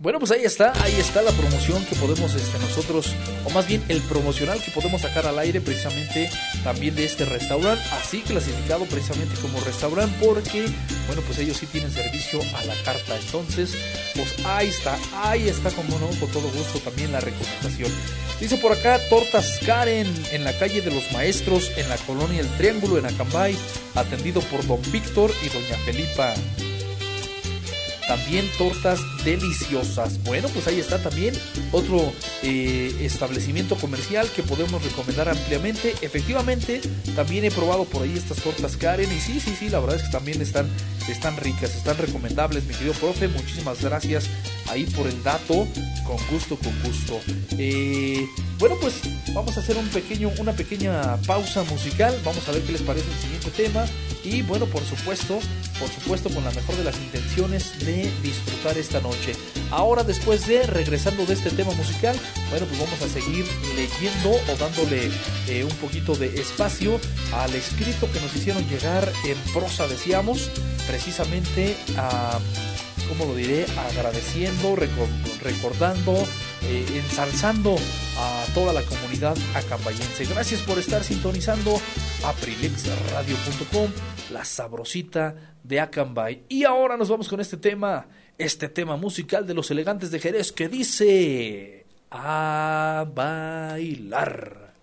Bueno, 0.00 0.18
pues 0.18 0.30
ahí 0.30 0.44
está, 0.44 0.72
ahí 0.82 0.94
está 0.94 1.20
la 1.20 1.30
promoción 1.30 1.84
que 1.84 1.94
podemos 1.94 2.34
este, 2.34 2.58
nosotros, 2.58 3.14
o 3.44 3.50
más 3.50 3.68
bien 3.68 3.84
el 3.88 4.00
promocional 4.00 4.58
que 4.62 4.70
podemos 4.70 5.02
sacar 5.02 5.26
al 5.26 5.38
aire 5.38 5.60
precisamente 5.60 6.30
también 6.64 6.94
de 6.94 7.04
este 7.04 7.26
restaurante, 7.26 7.82
así 7.92 8.22
clasificado 8.22 8.86
precisamente 8.86 9.34
como 9.42 9.60
restaurante 9.60 10.16
porque, 10.24 10.64
bueno, 11.06 11.20
pues 11.26 11.38
ellos 11.40 11.58
sí 11.58 11.66
tienen 11.66 11.92
servicio 11.92 12.40
a 12.56 12.64
la 12.64 12.74
carta. 12.82 13.14
Entonces, 13.14 13.74
pues 14.14 14.42
ahí 14.46 14.68
está, 14.68 14.96
ahí 15.12 15.50
está 15.50 15.70
como 15.70 15.98
no, 15.98 16.06
con 16.18 16.30
todo 16.30 16.50
gusto 16.50 16.78
también 16.78 17.12
la 17.12 17.20
recomendación. 17.20 17.92
Dice 18.40 18.56
por 18.56 18.72
acá, 18.72 18.98
Tortas 19.10 19.60
Karen 19.66 20.10
en 20.32 20.44
la 20.44 20.58
calle 20.58 20.80
de 20.80 20.92
los 20.92 21.12
Maestros, 21.12 21.70
en 21.76 21.90
la 21.90 21.98
colonia 21.98 22.40
El 22.40 22.48
Triángulo, 22.56 22.96
en 22.96 23.04
Acambay, 23.04 23.54
atendido 23.94 24.40
por 24.40 24.66
don 24.66 24.80
Víctor 24.90 25.30
y 25.44 25.50
doña 25.50 25.76
Felipa. 25.84 26.32
También 28.10 28.50
tortas 28.58 28.98
deliciosas. 29.24 30.20
Bueno, 30.24 30.48
pues 30.48 30.66
ahí 30.66 30.80
está 30.80 31.00
también 31.00 31.32
otro 31.70 32.12
eh, 32.42 32.92
establecimiento 33.02 33.76
comercial 33.76 34.28
que 34.34 34.42
podemos 34.42 34.82
recomendar 34.82 35.28
ampliamente. 35.28 35.94
Efectivamente, 36.02 36.80
también 37.14 37.44
he 37.44 37.52
probado 37.52 37.84
por 37.84 38.02
ahí 38.02 38.12
estas 38.16 38.38
tortas 38.38 38.76
Karen 38.76 39.12
y 39.12 39.20
sí, 39.20 39.38
sí, 39.38 39.54
sí, 39.56 39.68
la 39.68 39.78
verdad 39.78 39.94
es 39.94 40.02
que 40.02 40.10
también 40.10 40.42
están, 40.42 40.68
están 41.08 41.36
ricas, 41.36 41.76
están 41.76 41.98
recomendables, 41.98 42.64
mi 42.64 42.74
querido 42.74 42.94
profe. 42.94 43.28
Muchísimas 43.28 43.80
gracias 43.80 44.28
ahí 44.68 44.86
por 44.86 45.06
el 45.06 45.22
dato. 45.22 45.68
Con 46.04 46.18
gusto, 46.32 46.56
con 46.56 46.74
gusto. 46.82 47.20
Eh, 47.58 48.26
bueno, 48.58 48.76
pues 48.80 48.94
vamos 49.32 49.56
a 49.56 49.60
hacer 49.60 49.76
un 49.76 49.86
pequeño, 49.88 50.32
una 50.38 50.52
pequeña 50.52 51.16
pausa 51.18 51.62
musical. 51.62 52.18
Vamos 52.24 52.48
a 52.48 52.52
ver 52.52 52.62
qué 52.62 52.72
les 52.72 52.82
parece 52.82 53.06
el 53.08 53.18
siguiente 53.18 53.50
tema. 53.50 53.84
Y 54.24 54.42
bueno, 54.42 54.66
por 54.66 54.84
supuesto, 54.84 55.38
por 55.78 55.88
supuesto, 55.88 56.28
con 56.30 56.44
la 56.44 56.50
mejor 56.50 56.76
de 56.76 56.84
las 56.84 56.96
intenciones 56.96 57.78
de 57.86 57.99
disfrutar 58.22 58.76
esta 58.78 59.00
noche. 59.00 59.32
Ahora, 59.70 60.02
después 60.04 60.46
de 60.46 60.62
regresando 60.64 61.24
de 61.26 61.34
este 61.34 61.50
tema 61.50 61.72
musical, 61.72 62.16
bueno, 62.50 62.66
pues 62.66 62.80
vamos 62.80 63.00
a 63.02 63.08
seguir 63.08 63.44
leyendo 63.76 64.30
o 64.30 64.56
dándole 64.58 65.10
eh, 65.48 65.64
un 65.64 65.76
poquito 65.76 66.14
de 66.14 66.26
espacio 66.40 67.00
al 67.32 67.54
escrito 67.54 68.10
que 68.12 68.20
nos 68.20 68.34
hicieron 68.34 68.66
llegar 68.68 69.10
en 69.26 69.36
prosa, 69.52 69.86
decíamos, 69.86 70.50
precisamente 70.86 71.76
a 71.96 72.38
¿cómo 73.08 73.24
lo 73.26 73.34
diré? 73.34 73.66
Agradeciendo, 73.90 74.76
recor- 74.76 75.08
recordando, 75.42 76.14
eh, 76.62 76.86
ensalzando 76.94 77.76
a 78.18 78.44
toda 78.54 78.72
la 78.72 78.82
comunidad 78.82 79.36
acambayense. 79.54 80.24
Gracias 80.26 80.60
por 80.62 80.78
estar 80.78 81.02
sintonizando 81.02 81.80
aprilexradio.com, 82.24 83.90
la 84.32 84.44
sabrosita 84.44 85.34
de 85.62 85.80
Acambay. 85.80 86.44
Y 86.48 86.64
ahora 86.64 86.96
nos 86.96 87.08
vamos 87.08 87.28
con 87.28 87.40
este 87.40 87.56
tema, 87.56 88.06
este 88.38 88.68
tema 88.68 88.96
musical 88.96 89.46
de 89.46 89.54
los 89.54 89.70
elegantes 89.70 90.10
de 90.10 90.20
Jerez 90.20 90.52
que 90.52 90.68
dice 90.68 91.86
a 92.10 93.06
bailar. 93.14 94.74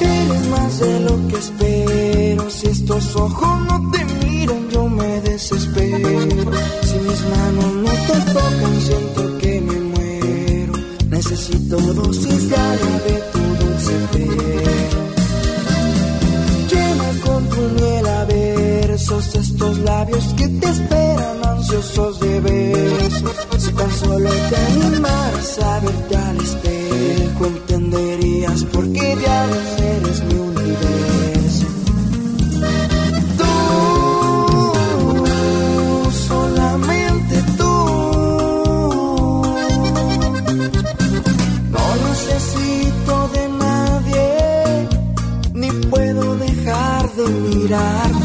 Eres 0.00 0.48
más 0.48 0.80
de 0.80 1.00
lo 1.00 1.28
que 1.28 1.36
espero. 1.36 1.95
Si 2.48 2.68
estos 2.68 3.16
ojos 3.16 3.60
no 3.66 3.90
te 3.90 4.04
miran, 4.24 4.68
yo 4.70 4.88
me 4.88 5.20
desespero. 5.20 6.08
Si 6.82 6.94
mis 6.94 7.20
manos 7.34 7.72
no 7.74 7.90
te 7.90 8.32
tocan, 8.32 8.80
siento 8.80 9.38
que 9.38 9.60
me 9.60 9.80
muero. 9.80 10.72
Necesito 11.08 11.76
dosis 11.76 12.48
diarias 12.48 13.04
de 13.04 13.14
tu 13.32 13.64
dulce 13.64 13.92
pelo. 14.12 15.00
Llena 16.70 17.20
con 17.24 17.48
tu 17.48 17.60
miel 17.80 18.06
a 18.06 18.24
versos 18.26 19.34
estos 19.34 19.78
labios 19.80 20.24
que 20.36 20.46
te 20.46 20.68
esperan 20.68 21.44
ansiosos 21.44 22.20
de 22.20 22.40
besos. 22.40 23.36
Si 23.58 23.72
tan 23.72 23.90
solo 23.90 24.30
te 24.30 24.56
animaras 24.56 25.58
a 25.58 25.80
verte 25.80 26.16
al 26.16 26.40
espejo, 26.40 27.46
entenderías 27.46 28.62
por 28.64 28.92
qué 28.92 29.16
diablos 29.16 29.85
de 47.68 48.15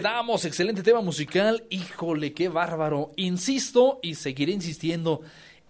quedamos, 0.00 0.44
excelente 0.44 0.82
tema 0.82 1.00
musical, 1.00 1.64
híjole, 1.70 2.34
qué 2.34 2.50
bárbaro. 2.50 3.12
Insisto 3.16 3.98
y 4.02 4.14
seguiré 4.16 4.52
insistiendo, 4.52 5.22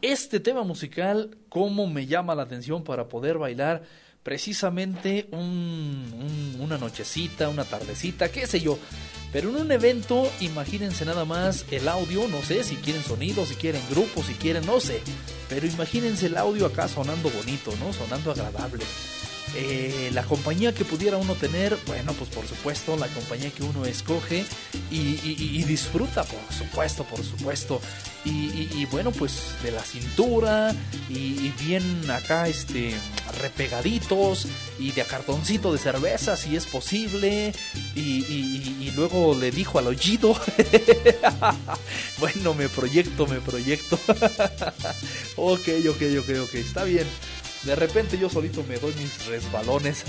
este 0.02 0.40
tema 0.40 0.64
musical, 0.64 1.38
cómo 1.48 1.86
me 1.86 2.06
llama 2.06 2.34
la 2.34 2.42
atención 2.42 2.82
para 2.82 3.06
poder 3.08 3.38
bailar 3.38 3.84
precisamente 4.24 5.28
un- 5.30 6.12
un- 6.12 6.56
una 6.60 6.76
nochecita, 6.76 7.48
una 7.48 7.62
tardecita, 7.62 8.28
qué 8.32 8.48
sé 8.48 8.60
yo. 8.60 8.80
Pero 9.32 9.50
en 9.50 9.56
un 9.58 9.70
evento, 9.70 10.28
imagínense 10.40 11.04
nada 11.04 11.24
más 11.24 11.64
el 11.70 11.86
audio, 11.86 12.26
no 12.26 12.42
sé 12.42 12.64
si 12.64 12.74
quieren 12.74 13.04
sonido, 13.04 13.46
si 13.46 13.54
quieren 13.54 13.82
grupo, 13.90 14.24
si 14.24 14.34
quieren, 14.34 14.66
no 14.66 14.80
sé. 14.80 15.02
Pero 15.48 15.68
imagínense 15.68 16.26
el 16.26 16.36
audio 16.36 16.66
acá 16.66 16.88
sonando 16.88 17.30
bonito, 17.30 17.70
¿no? 17.78 17.92
Sonando 17.92 18.32
agradable. 18.32 18.82
Eh, 19.58 20.10
la 20.12 20.22
compañía 20.22 20.74
que 20.74 20.84
pudiera 20.84 21.16
uno 21.16 21.34
tener, 21.34 21.78
bueno, 21.86 22.12
pues 22.12 22.28
por 22.28 22.46
supuesto, 22.46 22.94
la 22.98 23.08
compañía 23.08 23.50
que 23.50 23.62
uno 23.62 23.86
escoge 23.86 24.44
y, 24.90 25.62
disfruta, 25.64 26.24
por 26.24 26.52
supuesto, 26.52 27.04
por 27.04 27.24
supuesto. 27.24 27.80
Y, 28.26 28.84
bueno, 28.86 29.12
pues 29.12 29.54
de 29.62 29.70
la 29.70 29.82
cintura 29.82 30.74
y, 31.08 31.50
bien 31.64 32.10
acá, 32.10 32.48
este, 32.48 32.94
repegaditos 33.40 34.46
y 34.78 34.92
de 34.92 35.02
a 35.02 35.04
cartoncito 35.04 35.72
de 35.72 35.78
cerveza, 35.78 36.36
si 36.36 36.54
es 36.54 36.66
posible. 36.66 37.54
Y, 37.94 38.92
luego 38.94 39.34
le 39.34 39.50
dijo 39.50 39.78
al 39.78 39.86
oído, 39.86 40.38
bueno, 42.18 42.52
me 42.52 42.68
proyecto, 42.68 43.26
me 43.26 43.40
proyecto. 43.40 43.98
ok, 45.36 45.68
ok, 45.88 46.02
ok, 46.20 46.28
ok, 46.44 46.54
está 46.54 46.84
bien. 46.84 47.06
De 47.66 47.74
repente 47.74 48.16
yo 48.16 48.30
solito 48.30 48.62
me 48.62 48.78
doy 48.78 48.94
mis 48.94 49.26
resbalones. 49.26 50.04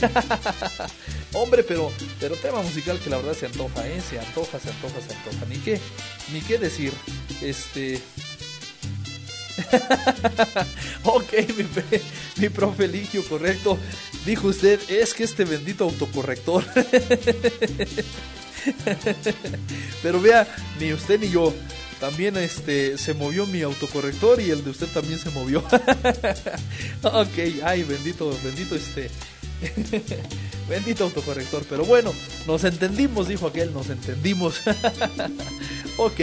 Hombre, 1.34 1.63
pero, 1.63 1.91
pero 2.19 2.35
tema 2.35 2.61
musical 2.61 2.99
que 2.99 3.09
la 3.09 3.17
verdad 3.17 3.34
se 3.34 3.47
antoja, 3.47 3.88
¿eh? 3.88 3.99
Se 3.99 4.19
antoja, 4.19 4.59
se 4.59 4.69
antoja, 4.69 5.01
se 5.01 5.15
antoja. 5.15 5.45
Ni 5.49 5.57
qué, 5.57 5.79
ni 6.31 6.41
qué 6.41 6.59
decir. 6.59 6.93
Este... 7.41 7.99
ok, 11.03 11.34
mi, 11.57 11.65
mi 12.35 12.49
profe 12.49 12.85
Eligio, 12.85 13.27
correcto. 13.27 13.79
Dijo 14.23 14.49
usted, 14.49 14.79
es 14.88 15.15
que 15.15 15.23
este 15.23 15.43
bendito 15.43 15.85
autocorrector. 15.85 16.63
Pero 20.03 20.21
vea, 20.21 20.47
ni 20.79 20.93
usted 20.93 21.19
ni 21.19 21.29
yo. 21.29 21.55
También 21.99 22.37
este 22.37 22.97
se 22.97 23.13
movió 23.13 23.45
mi 23.47 23.61
autocorrector 23.63 24.39
y 24.39 24.51
el 24.51 24.63
de 24.63 24.69
usted 24.69 24.87
también 24.87 25.19
se 25.19 25.31
movió. 25.31 25.59
ok, 27.03 27.63
ay, 27.63 27.83
bendito, 27.83 28.31
bendito 28.43 28.75
este. 28.75 29.09
bendito 30.69 31.05
autocorrector. 31.05 31.63
Pero 31.67 31.85
bueno, 31.85 32.13
nos 32.45 32.63
entendimos, 32.63 33.27
dijo 33.27 33.47
aquel, 33.47 33.73
nos 33.73 33.89
entendimos. 33.89 34.61
ok. 35.97 36.21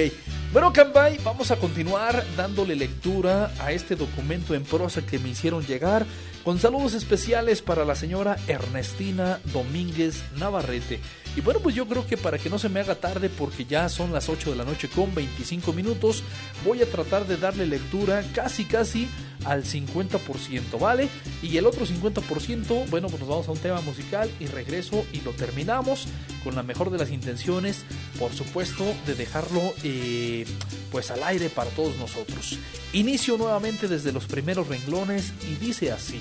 Bueno, 0.53 0.73
Cambay, 0.73 1.19
vamos 1.25 1.51
a 1.51 1.57
continuar 1.57 2.25
dándole 2.37 2.77
lectura 2.77 3.53
a 3.59 3.73
este 3.73 3.97
documento 3.97 4.55
en 4.55 4.63
prosa 4.63 5.05
que 5.05 5.19
me 5.19 5.31
hicieron 5.31 5.67
llegar, 5.67 6.07
con 6.45 6.61
saludos 6.61 6.95
especiales 6.95 7.61
para 7.61 7.85
la 7.85 7.97
señora 7.97 8.37
Ernestina 8.47 9.41
Domínguez 9.53 10.23
Navarrete. 10.37 11.01
Y 11.37 11.41
bueno, 11.41 11.61
pues 11.61 11.75
yo 11.75 11.87
creo 11.87 12.07
que 12.07 12.17
para 12.17 12.39
que 12.39 12.49
no 12.49 12.59
se 12.59 12.69
me 12.69 12.81
haga 12.81 12.95
tarde, 12.95 13.29
porque 13.29 13.65
ya 13.65 13.89
son 13.89 14.13
las 14.13 14.29
8 14.29 14.51
de 14.51 14.57
la 14.57 14.65
noche 14.65 14.89
con 14.89 15.15
25 15.15 15.73
minutos, 15.73 16.23
voy 16.65 16.81
a 16.83 16.87
tratar 16.87 17.27
de 17.27 17.37
darle 17.37 17.67
lectura 17.67 18.23
casi 18.35 18.65
casi 18.65 19.09
al 19.45 19.65
50%, 19.65 20.79
¿vale? 20.79 21.09
Y 21.43 21.57
el 21.57 21.67
otro 21.67 21.87
50%, 21.87 22.89
bueno, 22.89 23.09
pues 23.09 23.21
nos 23.21 23.29
vamos 23.29 23.49
a 23.49 23.53
un 23.53 23.59
tema 23.59 23.81
musical 23.81 24.31
y 24.39 24.47
regreso 24.47 25.05
y 25.13 25.21
lo 25.21 25.33
terminamos 25.33 26.07
con 26.43 26.55
la 26.55 26.63
mejor 26.63 26.91
de 26.91 26.99
las 26.99 27.11
intenciones, 27.11 27.85
por 28.19 28.33
supuesto, 28.33 28.85
de 29.07 29.15
dejarlo 29.15 29.61
eh, 29.83 30.47
pues 30.91 31.11
al 31.11 31.23
aire 31.25 31.51
para 31.51 31.71
todos 31.71 31.97
nosotros. 31.97 32.59
Inicio 32.93 33.37
nuevamente 33.37 33.89
desde 33.89 34.13
los 34.13 34.27
primeros 34.27 34.69
renglones 34.69 35.33
y 35.51 35.57
dice 35.57 35.91
así: 35.91 36.21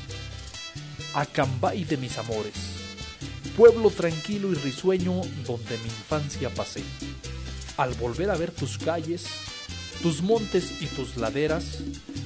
Acambay 1.14 1.84
de 1.84 1.98
mis 1.98 2.18
amores, 2.18 2.83
pueblo 3.56 3.90
tranquilo 3.90 4.52
y 4.52 4.56
risueño 4.56 5.22
donde 5.46 5.78
mi 5.78 5.86
infancia 5.86 6.50
pasé. 6.50 6.84
Al 7.78 7.94
volver 7.96 8.30
a 8.30 8.36
ver 8.36 8.52
tus 8.52 8.78
calles, 8.78 9.26
tus 10.02 10.22
montes 10.22 10.82
y 10.82 10.88
tus 10.88 11.18
laderas, 11.18 11.80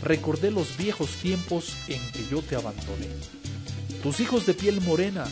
recordé 0.03 0.51
los 0.51 0.77
viejos 0.77 1.09
tiempos 1.17 1.75
en 1.87 2.01
que 2.11 2.27
yo 2.29 2.41
te 2.41 2.55
abandoné. 2.55 3.07
Tus 4.01 4.19
hijos 4.19 4.45
de 4.45 4.53
piel 4.53 4.81
morena, 4.81 5.25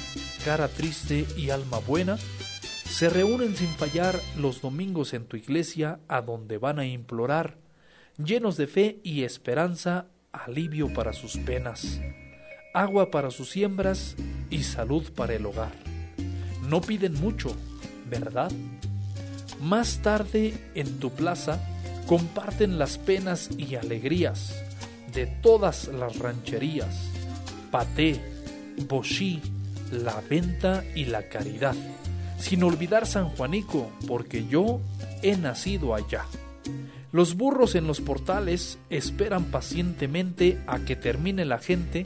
cara 0.44 0.68
triste 0.68 1.26
y 1.38 1.50
alma 1.50 1.80
buena, 1.80 2.18
se 2.90 3.10
reúnen 3.10 3.56
sin 3.56 3.70
fallar 3.70 4.20
los 4.38 4.62
domingos 4.62 5.14
en 5.14 5.26
tu 5.26 5.38
iglesia 5.38 6.00
a 6.08 6.22
donde 6.22 6.58
van 6.58 6.80
a 6.80 6.86
implorar, 6.86 7.58
llenos 8.18 8.58
de 8.58 8.68
fe 8.68 9.00
y 9.04 9.24
esperanza, 9.24 10.08
alivio 10.32 10.94
para 10.94 11.14
sus 11.14 11.38
penas, 11.38 12.00
agua 12.76 13.10
para 13.10 13.32
sus 13.32 13.50
siembras 13.50 14.16
y 14.50 14.64
salud 14.64 15.04
para 15.16 15.34
el 15.34 15.46
hogar. 15.46 15.72
No 16.70 16.82
piden 16.82 17.14
mucho, 17.14 17.56
¿verdad? 18.10 18.52
Más 19.62 20.02
tarde 20.02 20.54
en 20.76 21.00
tu 21.00 21.10
plaza 21.12 21.60
comparten 22.06 22.78
las 22.78 22.98
penas 22.98 23.50
y 23.58 23.76
alegrías 23.76 24.54
de 25.14 25.26
todas 25.26 25.88
las 25.88 26.20
rancherías, 26.20 27.10
paté, 27.72 28.20
bochí, 28.88 29.42
la 29.92 30.22
venta 30.30 30.84
y 30.94 31.06
la 31.06 31.30
caridad, 31.30 31.76
sin 32.38 32.64
olvidar 32.64 33.08
San 33.08 33.30
Juanico, 33.30 33.90
porque 34.08 34.46
yo 34.48 34.82
he 35.22 35.38
nacido 35.38 35.96
allá. 35.96 36.26
Los 37.14 37.38
burros 37.38 37.76
en 37.76 37.88
los 37.88 38.02
portales 38.02 38.78
esperan 38.90 39.46
pacientemente 39.46 40.62
a 40.68 40.80
que 40.80 40.98
termine 40.98 41.46
la 41.46 41.60
gente 41.60 42.06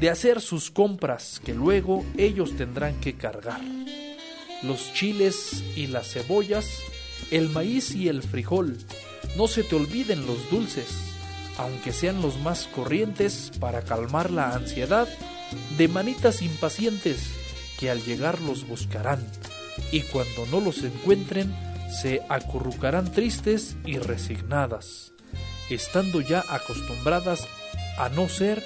de 0.00 0.10
hacer 0.10 0.40
sus 0.40 0.70
compras 0.70 1.40
que 1.44 1.54
luego 1.54 2.04
ellos 2.16 2.56
tendrán 2.56 3.00
que 3.00 3.14
cargar. 3.14 3.60
Los 4.62 4.92
chiles 4.92 5.62
y 5.76 5.86
las 5.86 6.12
cebollas, 6.12 6.80
el 7.30 7.48
maíz 7.48 7.94
y 7.94 8.08
el 8.08 8.22
frijol, 8.22 8.78
no 9.36 9.48
se 9.48 9.62
te 9.62 9.76
olviden 9.76 10.26
los 10.26 10.50
dulces, 10.50 10.88
aunque 11.58 11.92
sean 11.92 12.22
los 12.22 12.38
más 12.40 12.68
corrientes 12.74 13.52
para 13.60 13.82
calmar 13.82 14.30
la 14.30 14.54
ansiedad 14.54 15.08
de 15.76 15.88
manitas 15.88 16.42
impacientes 16.42 17.30
que 17.78 17.90
al 17.90 18.02
llegar 18.02 18.40
los 18.40 18.66
buscarán 18.66 19.24
y 19.92 20.02
cuando 20.02 20.46
no 20.46 20.60
los 20.60 20.82
encuentren 20.82 21.54
se 21.90 22.22
acurrucarán 22.28 23.12
tristes 23.12 23.76
y 23.84 23.98
resignadas, 23.98 25.12
estando 25.70 26.20
ya 26.20 26.44
acostumbradas 26.48 27.46
a 27.98 28.08
no 28.08 28.28
ser 28.28 28.62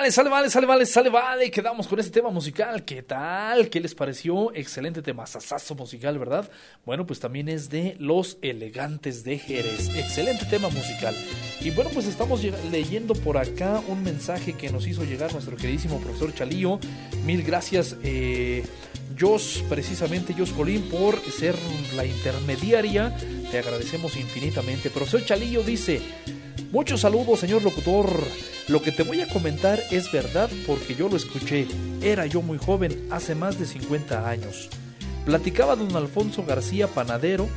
Vale, 0.00 0.12
sale 0.12 0.30
vale, 0.30 0.48
sale 0.48 0.66
vale, 0.66 0.86
sale 0.86 1.10
vale. 1.10 1.50
Quedamos 1.50 1.86
con 1.86 2.00
este 2.00 2.10
tema 2.10 2.30
musical. 2.30 2.86
¿Qué 2.86 3.02
tal? 3.02 3.68
¿Qué 3.68 3.80
les 3.80 3.94
pareció? 3.94 4.50
Excelente 4.54 5.02
tema, 5.02 5.26
sasazo 5.26 5.74
musical, 5.74 6.18
¿verdad? 6.18 6.50
Bueno, 6.86 7.06
pues 7.06 7.20
también 7.20 7.50
es 7.50 7.68
de 7.68 7.96
Los 7.98 8.38
Elegantes 8.40 9.24
de 9.24 9.36
Jerez. 9.36 9.94
Excelente 9.94 10.46
tema 10.46 10.70
musical. 10.70 11.14
Y 11.60 11.70
bueno, 11.72 11.90
pues 11.92 12.06
estamos 12.06 12.42
leyendo 12.70 13.12
por 13.12 13.36
acá 13.36 13.82
un 13.88 14.02
mensaje 14.02 14.54
que 14.54 14.70
nos 14.70 14.86
hizo 14.86 15.04
llegar 15.04 15.34
nuestro 15.34 15.54
queridísimo 15.54 15.98
profesor 16.00 16.34
Chalío. 16.34 16.80
Mil 17.26 17.42
gracias, 17.42 17.94
eh, 18.02 18.64
Jos, 19.18 19.62
precisamente 19.68 20.32
Jos 20.32 20.52
Colín, 20.52 20.88
por 20.88 21.20
ser 21.30 21.56
la 21.94 22.06
intermediaria. 22.06 23.14
Te 23.50 23.58
agradecemos 23.58 24.16
infinitamente. 24.16 24.88
Profesor 24.88 25.22
Chalillo 25.26 25.62
dice. 25.62 26.00
Muchos 26.72 27.00
saludos, 27.02 27.40
señor 27.40 27.62
locutor. 27.62 28.08
Lo 28.70 28.80
que 28.80 28.92
te 28.92 29.02
voy 29.02 29.20
a 29.20 29.26
comentar 29.26 29.80
es 29.90 30.12
verdad 30.12 30.48
porque 30.64 30.94
yo 30.94 31.08
lo 31.08 31.16
escuché. 31.16 31.66
Era 32.02 32.26
yo 32.26 32.40
muy 32.40 32.56
joven, 32.56 33.08
hace 33.10 33.34
más 33.34 33.58
de 33.58 33.66
50 33.66 34.28
años. 34.28 34.68
Platicaba 35.26 35.74
don 35.74 35.96
Alfonso 35.96 36.44
García, 36.44 36.86
panadero, 36.86 37.48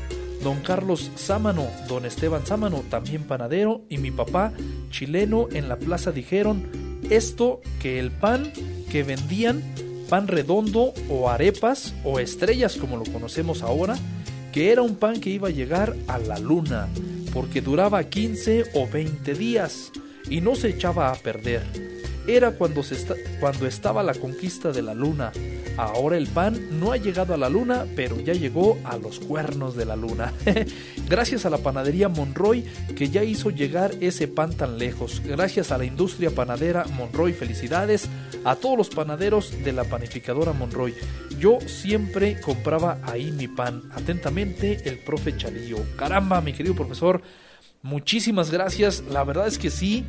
don 0.42 0.62
Carlos 0.62 1.12
Sámano, 1.14 1.68
don 1.88 2.08
Esteban 2.08 2.48
Sámano, 2.48 2.84
también 2.90 3.26
panadero, 3.26 3.84
y 3.90 4.00
mi 4.00 4.10
papá, 4.10 4.54
chileno, 4.90 5.50
en 5.52 5.70
la 5.70 5.78
plaza 5.78 6.12
dijeron 6.12 6.68
esto 7.12 7.62
que 7.80 8.00
el 8.00 8.10
pan 8.10 8.52
que 8.90 9.04
vendían, 9.04 9.62
pan 10.10 10.28
redondo 10.28 10.96
o 11.10 11.30
arepas 11.30 11.94
o 12.04 12.20
estrellas 12.20 12.76
como 12.76 12.98
lo 12.98 13.04
conocemos 13.04 13.62
ahora, 13.62 14.00
que 14.52 14.72
era 14.72 14.82
un 14.82 14.96
pan 14.96 15.22
que 15.22 15.30
iba 15.30 15.50
a 15.50 15.52
llegar 15.52 15.96
a 16.08 16.18
la 16.18 16.40
luna, 16.40 16.88
porque 17.32 17.62
duraba 17.62 18.04
15 18.04 18.72
o 18.74 18.88
20 18.88 19.36
días 19.36 19.92
y 20.30 20.42
no 20.42 20.56
se 20.56 20.70
echaba 20.70 21.12
a 21.12 21.16
perder. 21.16 21.64
Era 22.26 22.52
cuando, 22.52 22.82
estaba 23.68 24.02
la 24.02 24.14
conquista 24.14 24.72
de 24.72 24.82
la 24.82 24.94
luna. 24.94 25.34
Ahora 25.76 26.16
el 26.16 26.28
pan 26.28 26.80
no 26.80 26.94
ha 26.94 26.98
llegado 26.98 27.34
a 27.34 27.38
la 27.38 27.50
luna, 27.50 27.86
pero 27.98 28.18
ya 28.22 28.34
llegó 28.34 28.80
a 28.86 28.98
los 28.98 29.20
cuernos 29.20 29.76
de 29.76 29.86
la 29.86 29.98
luna. 29.98 30.32
Gracias 31.10 31.46
a 31.46 31.50
la 31.50 31.58
panadería 31.58 32.08
Monroy 32.08 32.64
que 32.96 33.10
ya 33.10 33.24
hizo 33.26 33.50
llegar 33.50 33.92
ese 34.00 34.30
pan 34.30 34.54
tan 34.54 34.78
lejos. 34.78 35.22
Gracias 35.26 35.74
a 35.74 35.78
la 35.78 35.84
industria 35.84 36.32
panadera 36.32 36.86
Monroy, 36.96 37.34
felicidades 37.34 38.08
a 38.46 38.56
todos 38.56 38.78
los 38.78 38.90
panaderos 38.90 39.62
de 39.64 39.74
la 39.74 39.84
panificadora 39.84 40.54
Monroy. 40.54 40.94
Yo 41.40 41.60
siempre 41.66 42.40
compraba 42.40 43.00
ahí 43.04 43.32
mi 43.32 43.50
pan. 43.50 43.84
Atentamente, 43.94 44.88
el 44.88 45.00
profe 45.00 45.36
Chalillo. 45.36 45.80
Caramba, 45.98 46.40
mi 46.40 46.54
querido 46.54 46.76
profesor, 46.76 47.22
muchísimas 47.84 48.50
gracias. 48.50 49.04
La 49.10 49.24
verdad 49.24 49.48
es 49.48 49.60
que 49.60 49.70
sí. 49.70 50.04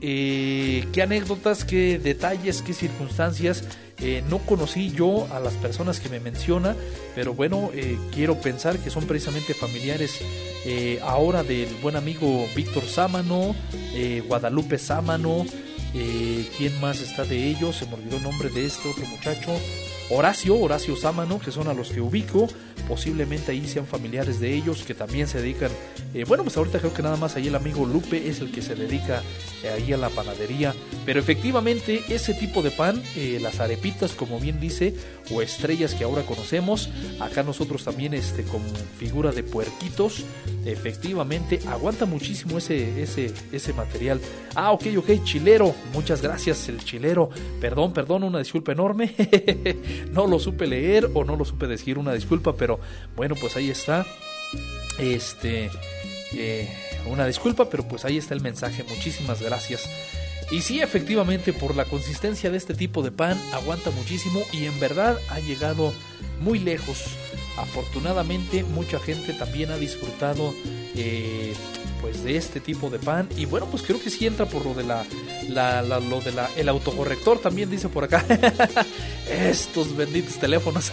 Eh, 0.00 0.86
qué 0.92 1.02
anécdotas, 1.02 1.64
qué 1.64 1.98
detalles, 1.98 2.62
qué 2.62 2.72
circunstancias. 2.72 3.64
Eh, 3.98 4.22
no 4.28 4.38
conocí 4.38 4.90
yo 4.90 5.26
a 5.32 5.40
las 5.40 5.54
personas 5.54 6.00
que 6.00 6.08
me 6.08 6.20
menciona, 6.20 6.74
pero 7.14 7.32
bueno, 7.32 7.70
eh, 7.72 7.96
quiero 8.12 8.38
pensar 8.40 8.78
que 8.78 8.90
son 8.90 9.06
precisamente 9.06 9.54
familiares 9.54 10.20
ahora 11.02 11.42
del 11.42 11.68
buen 11.82 11.94
amigo 11.94 12.46
Víctor 12.56 12.84
Sámano, 12.84 13.54
Guadalupe 14.26 14.78
Sámano. 14.78 15.44
¿Quién 15.92 16.80
más 16.80 17.02
está 17.02 17.24
de 17.24 17.50
ellos? 17.50 17.76
Se 17.76 17.86
me 17.86 17.94
olvidó 17.94 18.16
el 18.16 18.22
nombre 18.22 18.48
de 18.48 18.64
este 18.64 18.88
otro 18.88 19.06
muchacho. 19.06 19.50
Horacio, 20.10 20.56
Horacio 20.56 20.96
Sámano, 20.96 21.38
que 21.38 21.50
son 21.50 21.68
a 21.68 21.74
los 21.74 21.90
que 21.90 22.00
ubico, 22.00 22.48
posiblemente 22.88 23.52
ahí 23.52 23.66
sean 23.66 23.86
familiares 23.86 24.40
de 24.40 24.54
ellos, 24.54 24.84
que 24.84 24.94
también 24.94 25.26
se 25.26 25.40
dedican, 25.40 25.70
eh, 26.12 26.24
bueno, 26.24 26.44
pues 26.44 26.56
ahorita 26.56 26.78
creo 26.78 26.94
que 26.94 27.02
nada 27.02 27.16
más 27.16 27.36
ahí 27.36 27.48
el 27.48 27.54
amigo 27.54 27.86
Lupe 27.86 28.28
es 28.28 28.40
el 28.40 28.50
que 28.50 28.62
se 28.62 28.74
dedica 28.74 29.22
eh, 29.62 29.70
ahí 29.70 29.92
a 29.92 29.96
la 29.96 30.10
panadería, 30.10 30.74
pero 31.06 31.20
efectivamente 31.20 32.02
ese 32.08 32.34
tipo 32.34 32.62
de 32.62 32.70
pan, 32.70 33.02
eh, 33.16 33.38
las 33.40 33.60
arepitas, 33.60 34.12
como 34.12 34.38
bien 34.38 34.60
dice, 34.60 34.94
o 35.30 35.42
estrellas 35.42 35.94
que 35.94 36.04
ahora 36.04 36.22
conocemos, 36.22 36.90
acá 37.20 37.42
nosotros 37.42 37.84
también 37.84 38.14
este, 38.14 38.44
como 38.44 38.64
figura 38.98 39.32
de 39.32 39.42
puerquitos, 39.42 40.24
efectivamente 40.66 41.60
aguanta 41.68 42.06
muchísimo 42.06 42.58
ese, 42.58 43.02
ese, 43.02 43.32
ese 43.52 43.72
material. 43.72 44.20
Ah, 44.54 44.72
ok, 44.72 44.86
ok, 44.98 45.24
chilero, 45.24 45.74
muchas 45.92 46.22
gracias 46.22 46.68
el 46.68 46.84
chilero, 46.84 47.30
perdón, 47.60 47.92
perdón, 47.92 48.24
una 48.24 48.38
disculpa 48.38 48.72
enorme. 48.72 49.14
no 50.12 50.26
lo 50.26 50.38
supe 50.38 50.66
leer 50.66 51.10
o 51.14 51.24
no 51.24 51.36
lo 51.36 51.44
supe 51.44 51.66
decir, 51.66 51.98
una 51.98 52.12
disculpa, 52.12 52.54
pero 52.56 52.63
bueno, 53.16 53.34
pues 53.40 53.56
ahí 53.56 53.70
está. 53.70 54.06
Este, 54.98 55.70
eh, 56.32 56.68
una 57.06 57.26
disculpa, 57.26 57.68
pero 57.68 57.86
pues 57.86 58.04
ahí 58.04 58.18
está 58.18 58.34
el 58.34 58.40
mensaje. 58.40 58.84
Muchísimas 58.84 59.42
gracias. 59.42 59.88
Y 60.50 60.60
sí, 60.60 60.80
efectivamente, 60.80 61.52
por 61.52 61.74
la 61.74 61.84
consistencia 61.84 62.50
de 62.50 62.58
este 62.58 62.74
tipo 62.74 63.02
de 63.02 63.10
pan, 63.10 63.40
aguanta 63.52 63.90
muchísimo 63.90 64.42
y 64.52 64.66
en 64.66 64.78
verdad 64.78 65.18
ha 65.30 65.40
llegado 65.40 65.92
muy 66.40 66.58
lejos. 66.58 67.04
Afortunadamente, 67.56 68.64
mucha 68.64 68.98
gente 68.98 69.32
también 69.32 69.70
ha 69.70 69.76
disfrutado 69.76 70.54
eh, 70.96 71.54
pues 72.04 72.22
de 72.22 72.36
este 72.36 72.60
tipo 72.60 72.90
de 72.90 72.98
pan. 72.98 73.26
Y 73.34 73.46
bueno, 73.46 73.64
pues 73.70 73.82
creo 73.82 73.98
que 73.98 74.10
sí 74.10 74.26
entra 74.26 74.44
por 74.44 74.62
lo 74.66 74.74
de 74.74 74.84
la, 74.84 75.06
la- 75.48 75.80
lo 76.00 76.20
de 76.20 76.32
la, 76.32 76.50
el 76.54 76.68
autocorrector 76.68 77.38
también 77.38 77.70
dice 77.70 77.88
por 77.88 78.04
acá. 78.04 78.22
Estos 79.30 79.96
benditos 79.96 80.34
teléfonos. 80.38 80.92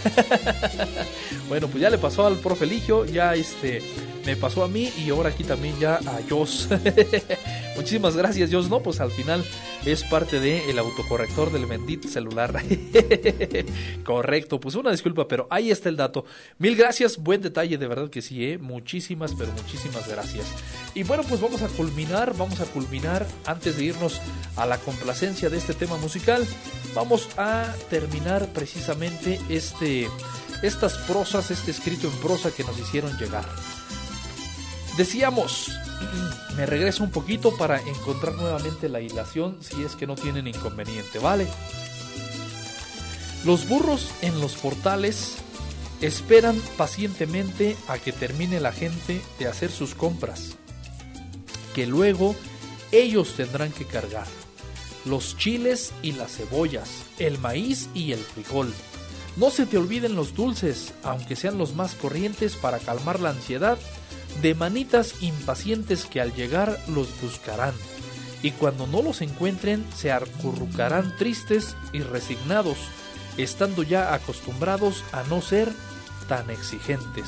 bueno, 1.49 1.67
pues 1.67 1.81
ya 1.81 1.89
le 1.89 1.97
pasó 1.97 2.25
al 2.25 2.37
profe 2.37 2.65
Ligio, 2.65 3.03
ya 3.03 3.35
este 3.35 3.81
me 4.25 4.35
pasó 4.35 4.63
a 4.63 4.67
mí 4.67 4.91
y 4.97 5.09
ahora 5.09 5.29
aquí 5.29 5.43
también 5.43 5.77
ya 5.79 5.95
a 5.95 6.19
Jos. 6.29 6.69
Muchísimas 7.75 8.15
gracias, 8.15 8.51
Jos. 8.51 8.69
No, 8.69 8.81
pues 8.81 8.99
al 8.99 9.11
final 9.11 9.43
es 9.85 10.03
parte 10.03 10.39
del 10.39 10.69
el 10.69 10.79
autocorrector 10.79 11.51
del 11.51 11.65
bendito 11.65 12.07
celular. 12.07 12.61
Correcto, 14.03 14.59
pues 14.59 14.75
una 14.75 14.91
disculpa, 14.91 15.27
pero 15.27 15.47
ahí 15.49 15.71
está 15.71 15.89
el 15.89 15.97
dato. 15.97 16.25
Mil 16.59 16.75
gracias, 16.75 17.17
buen 17.17 17.41
detalle, 17.41 17.77
de 17.77 17.87
verdad 17.87 18.09
que 18.09 18.21
sí, 18.21 18.45
¿eh? 18.45 18.57
Muchísimas, 18.57 19.33
pero 19.33 19.51
muchísimas 19.53 20.07
gracias. 20.07 20.45
Y 20.93 21.03
bueno, 21.03 21.23
pues 21.27 21.41
vamos 21.41 21.61
a 21.61 21.67
culminar, 21.69 22.35
vamos 22.37 22.59
a 22.61 22.65
culminar 22.65 23.25
antes 23.45 23.77
de 23.77 23.85
irnos 23.85 24.21
a 24.55 24.65
la 24.65 24.77
complacencia 24.77 25.49
de 25.49 25.57
este 25.57 25.73
tema 25.73 25.97
musical. 25.97 26.45
Vamos 26.93 27.29
a 27.37 27.73
terminar 27.89 28.47
precisamente 28.47 29.39
este, 29.49 30.07
estas 30.61 30.97
prosas, 30.99 31.49
este 31.51 31.71
escrito 31.71 32.07
en 32.07 32.17
prosa 32.17 32.51
que 32.51 32.63
nos 32.63 32.77
hicieron 32.77 33.17
llegar. 33.17 33.45
Decíamos, 34.97 35.71
me 36.55 36.65
regreso 36.65 37.03
un 37.03 37.11
poquito 37.11 37.55
para 37.55 37.79
encontrar 37.81 38.35
nuevamente 38.35 38.89
la 38.89 39.01
hilación 39.01 39.57
si 39.61 39.83
es 39.83 39.95
que 39.95 40.07
no 40.07 40.15
tienen 40.15 40.47
inconveniente, 40.47 41.19
¿vale? 41.19 41.47
Los 43.45 43.67
burros 43.67 44.11
en 44.21 44.39
los 44.39 44.55
portales 44.55 45.37
esperan 46.01 46.61
pacientemente 46.77 47.77
a 47.87 47.97
que 47.97 48.11
termine 48.11 48.59
la 48.59 48.71
gente 48.71 49.21
de 49.39 49.47
hacer 49.47 49.71
sus 49.71 49.95
compras, 49.95 50.57
que 51.73 51.87
luego 51.87 52.35
ellos 52.91 53.33
tendrán 53.35 53.71
que 53.71 53.85
cargar 53.85 54.27
los 55.05 55.37
chiles 55.37 55.93
y 56.01 56.11
las 56.11 56.37
cebollas, 56.37 56.89
el 57.17 57.39
maíz 57.39 57.89
y 57.93 58.11
el 58.11 58.19
frijol. 58.19 58.73
No 59.37 59.49
se 59.49 59.65
te 59.65 59.77
olviden 59.77 60.15
los 60.15 60.35
dulces, 60.35 60.93
aunque 61.03 61.35
sean 61.35 61.57
los 61.57 61.73
más 61.73 61.95
corrientes 61.95 62.55
para 62.55 62.79
calmar 62.79 63.19
la 63.19 63.29
ansiedad 63.29 63.79
de 64.41 64.55
manitas 64.55 65.21
impacientes 65.21 66.05
que 66.05 66.21
al 66.21 66.33
llegar 66.33 66.79
los 66.87 67.09
buscarán 67.21 67.73
y 68.43 68.51
cuando 68.51 68.87
no 68.87 69.01
los 69.01 69.21
encuentren 69.21 69.85
se 69.95 70.11
acurrucarán 70.11 71.15
tristes 71.17 71.75
y 71.93 72.01
resignados, 72.01 72.77
estando 73.37 73.83
ya 73.83 74.13
acostumbrados 74.13 75.03
a 75.11 75.23
no 75.23 75.41
ser 75.41 75.71
tan 76.27 76.49
exigentes. 76.49 77.27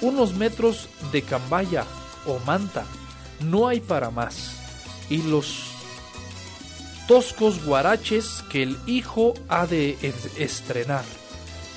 Unos 0.00 0.34
metros 0.34 0.88
de 1.12 1.22
cambaya 1.22 1.84
o 2.26 2.38
manta, 2.40 2.84
no 3.40 3.68
hay 3.68 3.80
para 3.80 4.10
más, 4.10 4.56
y 5.08 5.22
los 5.22 5.70
toscos 7.06 7.64
guaraches 7.64 8.44
que 8.50 8.62
el 8.62 8.78
hijo 8.86 9.34
ha 9.48 9.66
de 9.66 9.96
estrenar, 10.36 11.04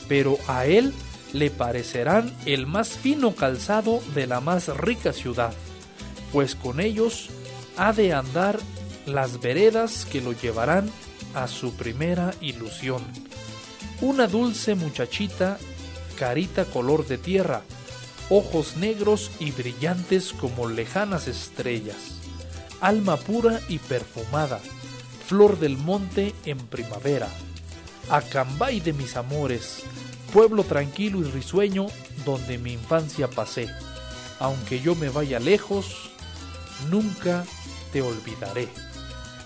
pero 0.09 0.38
a 0.47 0.65
él 0.65 0.93
le 1.33 1.49
parecerán 1.49 2.33
el 2.45 2.67
más 2.67 2.89
fino 2.89 3.35
calzado 3.35 4.01
de 4.13 4.27
la 4.27 4.41
más 4.41 4.67
rica 4.77 5.13
ciudad, 5.13 5.53
pues 6.31 6.55
con 6.55 6.79
ellos 6.79 7.29
ha 7.77 7.93
de 7.93 8.13
andar 8.13 8.59
las 9.05 9.39
veredas 9.41 10.05
que 10.05 10.21
lo 10.21 10.33
llevarán 10.33 10.89
a 11.33 11.47
su 11.47 11.73
primera 11.75 12.33
ilusión. 12.41 13.03
Una 14.01 14.27
dulce 14.27 14.75
muchachita, 14.75 15.57
carita 16.17 16.65
color 16.65 17.07
de 17.07 17.17
tierra, 17.17 17.61
ojos 18.29 18.77
negros 18.77 19.31
y 19.39 19.51
brillantes 19.51 20.33
como 20.33 20.67
lejanas 20.67 21.27
estrellas, 21.27 22.19
alma 22.79 23.17
pura 23.17 23.59
y 23.69 23.77
perfumada, 23.79 24.59
flor 25.27 25.59
del 25.59 25.77
monte 25.77 26.33
en 26.45 26.57
primavera, 26.57 27.27
Acambay 28.09 28.79
de 28.79 28.93
mis 28.93 29.15
amores, 29.15 29.83
pueblo 30.33 30.63
tranquilo 30.63 31.19
y 31.19 31.23
risueño 31.23 31.87
donde 32.25 32.57
mi 32.57 32.73
infancia 32.73 33.29
pasé. 33.29 33.67
Aunque 34.39 34.81
yo 34.81 34.95
me 34.95 35.09
vaya 35.09 35.39
lejos, 35.39 36.11
nunca 36.89 37.45
te 37.91 38.01
olvidaré. 38.01 38.67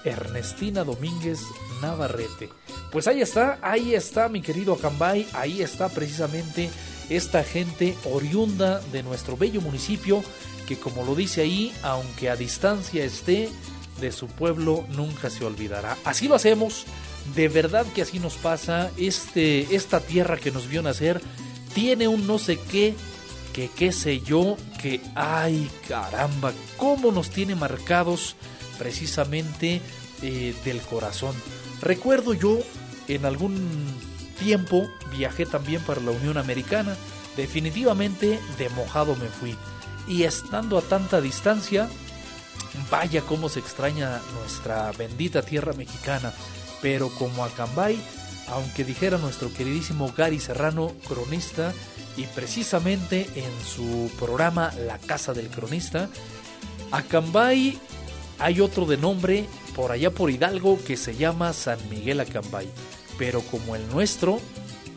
Ernestina 0.03 0.83
Domínguez 0.83 1.41
Navarrete. 1.81 2.49
Pues 2.91 3.07
ahí 3.07 3.21
está, 3.21 3.59
ahí 3.61 3.95
está 3.95 4.29
mi 4.29 4.41
querido 4.41 4.73
Acambay, 4.73 5.27
ahí 5.33 5.61
está 5.61 5.89
precisamente 5.89 6.69
esta 7.09 7.43
gente 7.43 7.95
oriunda 8.05 8.79
de 8.91 9.03
nuestro 9.03 9.35
bello 9.35 9.61
municipio 9.61 10.23
que 10.65 10.77
como 10.77 11.03
lo 11.03 11.15
dice 11.15 11.41
ahí, 11.41 11.73
aunque 11.83 12.29
a 12.29 12.35
distancia 12.35 13.03
esté, 13.03 13.49
de 13.99 14.11
su 14.11 14.27
pueblo 14.27 14.85
nunca 14.89 15.29
se 15.29 15.45
olvidará. 15.45 15.97
Así 16.03 16.27
lo 16.27 16.35
hacemos, 16.35 16.85
de 17.33 17.47
verdad 17.47 17.85
que 17.93 18.01
así 18.01 18.19
nos 18.19 18.35
pasa. 18.35 18.91
Este, 18.97 19.75
esta 19.75 19.99
tierra 19.99 20.37
que 20.37 20.51
nos 20.51 20.67
vio 20.67 20.81
nacer 20.81 21.21
tiene 21.73 22.07
un 22.07 22.27
no 22.27 22.37
sé 22.37 22.59
qué, 22.59 22.95
que 23.53 23.69
qué 23.69 23.91
sé 23.91 24.21
yo, 24.21 24.57
que 24.81 25.01
ay 25.15 25.69
caramba, 25.87 26.53
cómo 26.77 27.11
nos 27.11 27.29
tiene 27.29 27.55
marcados 27.55 28.35
precisamente 28.77 29.81
eh, 30.21 30.53
del 30.63 30.81
corazón. 30.81 31.35
Recuerdo 31.81 32.33
yo 32.33 32.59
en 33.07 33.25
algún 33.25 33.55
tiempo 34.39 34.87
viajé 35.17 35.45
también 35.45 35.81
para 35.81 36.01
la 36.01 36.11
Unión 36.11 36.37
Americana. 36.37 36.95
Definitivamente 37.35 38.39
de 38.57 38.69
mojado 38.69 39.15
me 39.15 39.27
fui. 39.27 39.55
Y 40.07 40.23
estando 40.23 40.77
a 40.77 40.81
tanta 40.81 41.19
distancia, 41.19 41.89
Vaya 42.89 43.21
cómo 43.21 43.49
se 43.49 43.59
extraña 43.59 44.21
nuestra 44.39 44.91
bendita 44.91 45.41
tierra 45.41 45.73
mexicana. 45.73 46.33
Pero 46.85 47.09
como 47.09 47.43
Acambay, 47.43 47.97
aunque 48.49 48.83
dijera 48.83 49.17
nuestro 49.17 49.51
queridísimo 49.51 50.13
Gary 50.15 50.39
Serrano, 50.39 50.93
cronista, 51.07 51.73
y 52.15 52.27
precisamente 52.27 53.27
en 53.33 53.65
su 53.65 54.11
programa 54.19 54.71
La 54.85 54.99
Casa 54.99 55.33
del 55.33 55.47
Cronista, 55.47 56.09
Acambay 56.91 57.79
hay 58.37 58.61
otro 58.61 58.85
de 58.85 58.97
nombre 58.97 59.45
por 59.75 59.91
allá 59.91 60.11
por 60.11 60.29
Hidalgo 60.29 60.77
que 60.85 60.95
se 60.95 61.15
llama 61.15 61.53
San 61.53 61.79
Miguel 61.89 62.19
Acambay. 62.19 62.69
Pero 63.17 63.41
como 63.41 63.75
el 63.75 63.89
nuestro, 63.89 64.39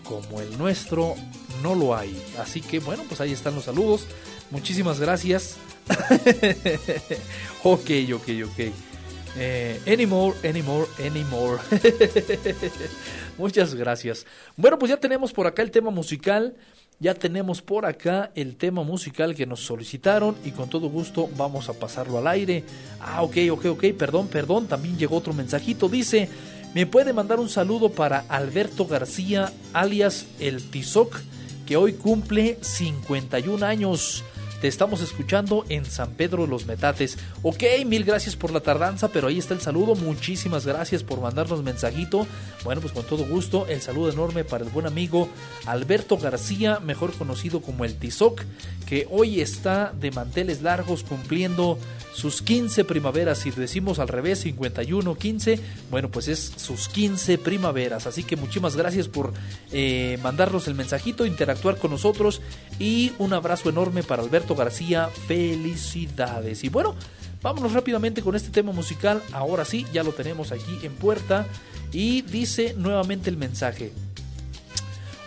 como 0.04 0.42
el 0.42 0.58
nuestro, 0.58 1.14
no 1.62 1.74
lo 1.74 1.96
hay. 1.96 2.14
Así 2.38 2.60
que 2.60 2.80
bueno, 2.80 3.02
pues 3.08 3.22
ahí 3.22 3.32
están 3.32 3.54
los 3.54 3.64
saludos. 3.64 4.06
Muchísimas 4.50 5.00
gracias. 5.00 5.56
ok, 7.64 7.90
ok, 8.12 8.28
ok. 8.44 8.87
Eh, 9.36 9.80
anymore, 9.86 10.36
anymore, 10.48 10.86
anymore. 11.04 11.60
Muchas 13.38 13.74
gracias. 13.74 14.26
Bueno, 14.56 14.78
pues 14.78 14.90
ya 14.90 14.96
tenemos 14.96 15.32
por 15.32 15.46
acá 15.46 15.62
el 15.62 15.70
tema 15.70 15.90
musical. 15.90 16.56
Ya 17.00 17.14
tenemos 17.14 17.62
por 17.62 17.86
acá 17.86 18.32
el 18.34 18.56
tema 18.56 18.82
musical 18.82 19.36
que 19.36 19.46
nos 19.46 19.60
solicitaron 19.60 20.36
y 20.44 20.50
con 20.50 20.68
todo 20.68 20.88
gusto 20.88 21.28
vamos 21.36 21.68
a 21.68 21.74
pasarlo 21.74 22.18
al 22.18 22.26
aire. 22.26 22.64
Ah, 23.00 23.22
ok, 23.22 23.36
ok, 23.52 23.66
ok, 23.66 23.84
perdón, 23.96 24.26
perdón. 24.26 24.66
También 24.66 24.98
llegó 24.98 25.16
otro 25.16 25.32
mensajito. 25.32 25.88
Dice, 25.88 26.28
me 26.74 26.86
puede 26.86 27.12
mandar 27.12 27.38
un 27.38 27.48
saludo 27.48 27.90
para 27.90 28.24
Alberto 28.28 28.84
García, 28.84 29.52
alias 29.72 30.26
El 30.40 30.68
Tizoc, 30.70 31.20
que 31.66 31.76
hoy 31.76 31.92
cumple 31.92 32.58
51 32.60 33.64
años. 33.64 34.24
Te 34.60 34.66
estamos 34.66 35.00
escuchando 35.02 35.64
en 35.68 35.84
San 35.84 36.14
Pedro 36.14 36.48
los 36.48 36.66
Metates. 36.66 37.16
Ok, 37.42 37.62
mil 37.86 38.02
gracias 38.02 38.34
por 38.34 38.50
la 38.50 38.58
tardanza, 38.58 39.06
pero 39.06 39.28
ahí 39.28 39.38
está 39.38 39.54
el 39.54 39.60
saludo. 39.60 39.94
Muchísimas 39.94 40.66
gracias 40.66 41.04
por 41.04 41.20
mandarnos 41.20 41.62
mensajito. 41.62 42.26
Bueno, 42.64 42.80
pues 42.80 42.92
con 42.92 43.04
todo 43.04 43.24
gusto, 43.24 43.66
el 43.68 43.80
saludo 43.80 44.10
enorme 44.10 44.42
para 44.42 44.64
el 44.64 44.70
buen 44.70 44.86
amigo 44.86 45.28
Alberto 45.64 46.18
García, 46.18 46.80
mejor 46.80 47.12
conocido 47.12 47.62
como 47.62 47.84
el 47.84 47.98
Tizoc, 48.00 48.42
que 48.88 49.06
hoy 49.10 49.40
está 49.40 49.92
de 49.92 50.10
manteles 50.10 50.60
largos 50.60 51.04
cumpliendo 51.04 51.78
sus 52.12 52.42
15 52.42 52.84
primaveras. 52.84 53.38
Si 53.38 53.52
decimos 53.52 54.00
al 54.00 54.08
revés, 54.08 54.40
51, 54.40 55.14
15, 55.14 55.60
bueno, 55.88 56.08
pues 56.10 56.26
es 56.26 56.52
sus 56.56 56.88
15 56.88 57.38
primaveras. 57.38 58.08
Así 58.08 58.24
que 58.24 58.34
muchísimas 58.34 58.74
gracias 58.74 59.06
por 59.06 59.32
eh, 59.70 60.18
mandarnos 60.20 60.66
el 60.66 60.74
mensajito, 60.74 61.26
interactuar 61.26 61.76
con 61.76 61.92
nosotros 61.92 62.40
y 62.80 63.12
un 63.18 63.34
abrazo 63.34 63.68
enorme 63.68 64.02
para 64.02 64.22
Alberto 64.22 64.47
García. 64.54 65.08
Felicidades. 65.26 66.64
Y 66.64 66.68
bueno, 66.68 66.94
vámonos 67.42 67.72
rápidamente 67.72 68.22
con 68.22 68.36
este 68.36 68.50
tema 68.50 68.72
musical. 68.72 69.22
Ahora 69.32 69.64
sí, 69.64 69.86
ya 69.92 70.02
lo 70.02 70.12
tenemos 70.12 70.52
aquí 70.52 70.78
en 70.82 70.94
puerta. 70.94 71.46
Y 71.92 72.22
dice 72.22 72.74
nuevamente 72.76 73.30
el 73.30 73.36
mensaje. 73.36 73.92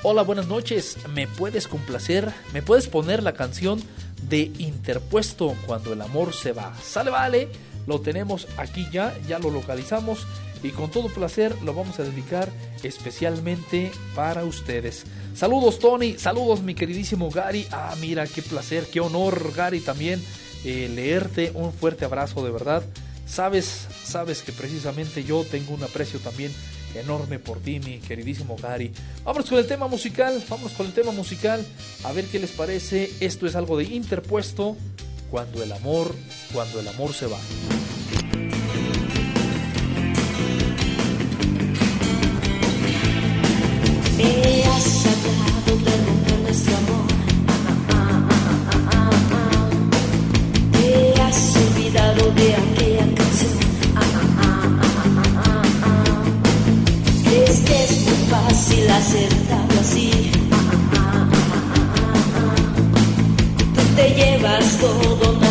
Hola, 0.03 0.23
buenas 0.23 0.47
noches. 0.47 0.97
¿Me 1.13 1.27
puedes 1.27 1.67
complacer? 1.67 2.31
¿Me 2.53 2.61
puedes 2.61 2.87
poner 2.87 3.21
la 3.21 3.33
canción 3.33 3.79
de 4.29 4.51
Interpuesto 4.57 5.55
cuando 5.65 5.93
el 5.93 6.01
amor 6.01 6.33
se 6.33 6.51
va? 6.53 6.73
Sale, 6.81 7.11
vale. 7.11 7.49
Lo 7.87 8.01
tenemos 8.01 8.47
aquí 8.57 8.87
ya, 8.91 9.17
ya 9.27 9.39
lo 9.39 9.49
localizamos 9.49 10.25
y 10.63 10.69
con 10.69 10.91
todo 10.91 11.07
placer 11.07 11.55
lo 11.63 11.73
vamos 11.73 11.99
a 11.99 12.03
dedicar 12.03 12.49
especialmente 12.83 13.91
para 14.15 14.43
ustedes. 14.43 15.05
Saludos 15.35 15.79
Tony, 15.79 16.17
saludos 16.17 16.61
mi 16.61 16.75
queridísimo 16.75 17.29
Gary. 17.31 17.67
Ah, 17.71 17.95
mira, 17.99 18.27
qué 18.27 18.41
placer, 18.41 18.85
qué 18.91 18.99
honor 18.99 19.53
Gary 19.55 19.79
también 19.79 20.21
eh, 20.63 20.89
leerte. 20.93 21.51
Un 21.53 21.73
fuerte 21.73 22.05
abrazo 22.05 22.43
de 22.43 22.51
verdad. 22.51 22.83
Sabes, 23.25 23.87
sabes 24.03 24.41
que 24.41 24.51
precisamente 24.51 25.23
yo 25.23 25.45
tengo 25.45 25.73
un 25.73 25.83
aprecio 25.83 26.19
también 26.19 26.51
enorme 26.95 27.39
por 27.39 27.59
ti, 27.59 27.79
mi 27.79 27.99
queridísimo 27.99 28.57
Gary. 28.61 28.91
Vámonos 29.23 29.49
con 29.49 29.57
el 29.57 29.67
tema 29.67 29.87
musical, 29.87 30.43
vámonos 30.49 30.73
con 30.73 30.85
el 30.85 30.93
tema 30.93 31.11
musical, 31.11 31.65
a 32.03 32.11
ver 32.11 32.25
qué 32.25 32.39
les 32.39 32.51
parece. 32.51 33.09
Esto 33.21 33.47
es 33.47 33.55
algo 33.55 33.77
de 33.77 33.85
interpuesto, 33.85 34.75
cuando 35.31 35.63
el 35.63 35.71
amor, 35.71 36.13
cuando 36.53 36.81
el 36.81 36.87
amor 36.89 37.13
se 37.13 37.25
va. 37.25 37.37
Me 44.17 44.65
has 44.65 45.05
hablado 45.05 45.77
de 45.85 46.05
romper 46.05 46.39
nuestro 46.39 46.75
amor. 46.75 47.07
Te 50.73 51.21
has 51.21 51.55
olvidado 51.55 52.31
de 52.31 52.55
aquella 52.55 53.15
canción. 53.15 53.51
Es 57.47 57.59
que 57.61 57.83
es 57.85 58.01
muy 58.01 58.27
fácil 58.29 58.89
acertarlo 58.89 59.79
así. 59.79 60.20
Te 64.01 64.09
llevas 64.15 64.77
todo, 64.79 65.50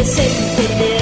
Debes 0.00 0.99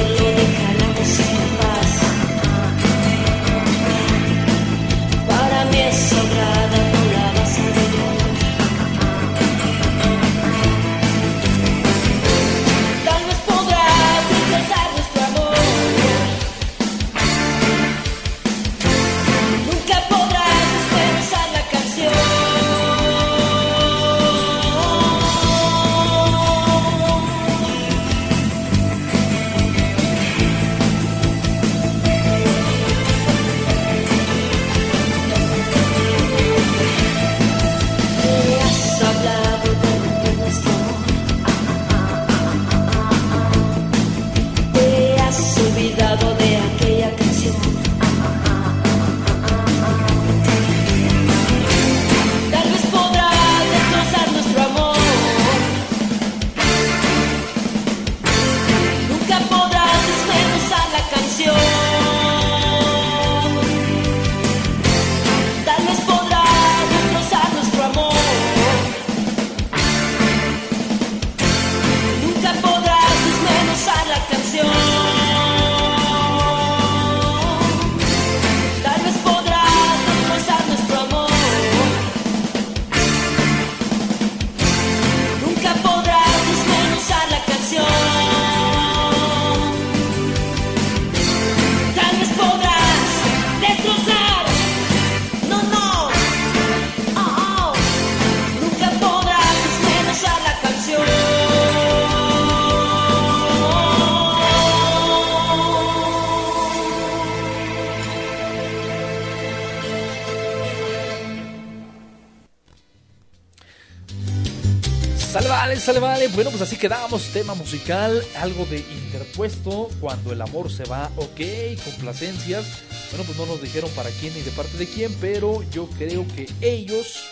Bueno, 116.27 116.51
pues 116.51 116.62
así 116.62 116.77
quedamos. 116.77 117.32
Tema 117.32 117.55
musical, 117.55 118.24
algo 118.36 118.65
de 118.66 118.78
interpuesto. 118.81 119.89
Cuando 120.01 120.32
el 120.32 120.43
amor 120.43 120.69
se 120.70 120.82
va, 120.85 121.12
ok, 121.16 121.81
complacencias. 121.85 122.66
Bueno, 123.11 123.24
pues 123.24 123.39
no 123.39 123.47
nos 123.47 123.62
dijeron 123.62 123.89
para 123.90 124.11
quién 124.11 124.35
ni 124.35 124.40
de 124.40 124.51
parte 124.51 124.77
de 124.77 124.86
quién, 124.86 125.15
pero 125.20 125.62
yo 125.70 125.89
creo 125.97 126.27
que 126.35 126.49
ellos 126.61 127.23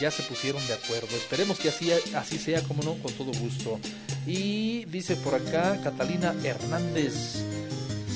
ya 0.00 0.12
se 0.12 0.22
pusieron 0.22 0.64
de 0.68 0.74
acuerdo. 0.74 1.08
Esperemos 1.16 1.58
que 1.58 1.68
así, 1.68 1.90
así 2.14 2.38
sea, 2.38 2.62
como 2.62 2.84
no, 2.84 2.94
con 3.02 3.12
todo 3.14 3.32
gusto. 3.40 3.80
Y 4.24 4.84
dice 4.84 5.16
por 5.16 5.34
acá 5.34 5.80
Catalina 5.82 6.32
Hernández. 6.44 7.42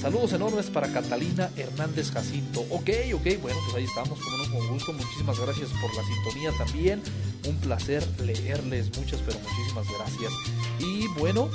Saludos 0.00 0.32
enormes 0.32 0.66
para 0.66 0.92
Catalina 0.92 1.50
Hernández 1.56 2.12
Jacinto. 2.12 2.60
Ok, 2.70 2.90
ok, 3.14 3.40
bueno, 3.40 3.58
pues 3.64 3.76
ahí 3.76 3.84
estamos, 3.84 4.20
como 4.20 4.36
no, 4.36 4.52
con 4.52 4.68
gusto. 4.68 4.92
Muchísimas 4.92 5.38
gracias 5.40 5.70
por 5.80 5.94
la 5.94 6.02
sintonía 6.04 6.50
también. 6.58 7.02
Un 7.46 7.56
placer 7.56 8.06
leerles 8.20 8.96
muchas, 8.96 9.20
pero 9.26 9.38
muchísimas 9.40 9.86
gracias. 9.98 10.32
Y 10.78 11.08
bueno, 11.18 11.50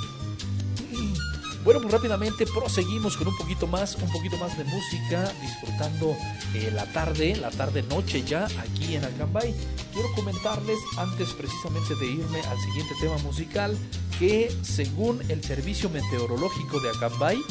bueno, 1.67 1.81
pues 1.81 1.93
rápidamente 1.93 2.45
proseguimos 2.45 3.17
con 3.17 3.27
un 3.27 3.35
poquito 3.35 3.67
más, 3.67 3.95
un 3.95 4.09
poquito 4.09 4.37
más 4.37 4.57
de 4.57 4.63
música, 4.63 5.29
disfrutando 5.41 6.15
eh, 6.53 6.71
la 6.73 6.85
tarde, 6.93 7.35
la 7.35 7.49
tarde 7.49 7.83
noche 7.83 8.23
ya 8.23 8.45
aquí 8.45 8.95
en 8.95 9.03
Acambay. 9.03 9.53
Quiero 9.91 10.07
comentarles 10.15 10.79
antes 10.97 11.33
precisamente 11.33 11.93
de 11.95 12.05
irme 12.05 12.39
al 12.39 12.57
siguiente 12.61 12.93
tema 13.01 13.17
musical 13.17 13.77
que 14.17 14.49
según 14.61 15.21
el 15.29 15.43
servicio 15.43 15.89
meteorológico 15.89 16.79
de 16.79 16.89
Acambay, 16.89 17.37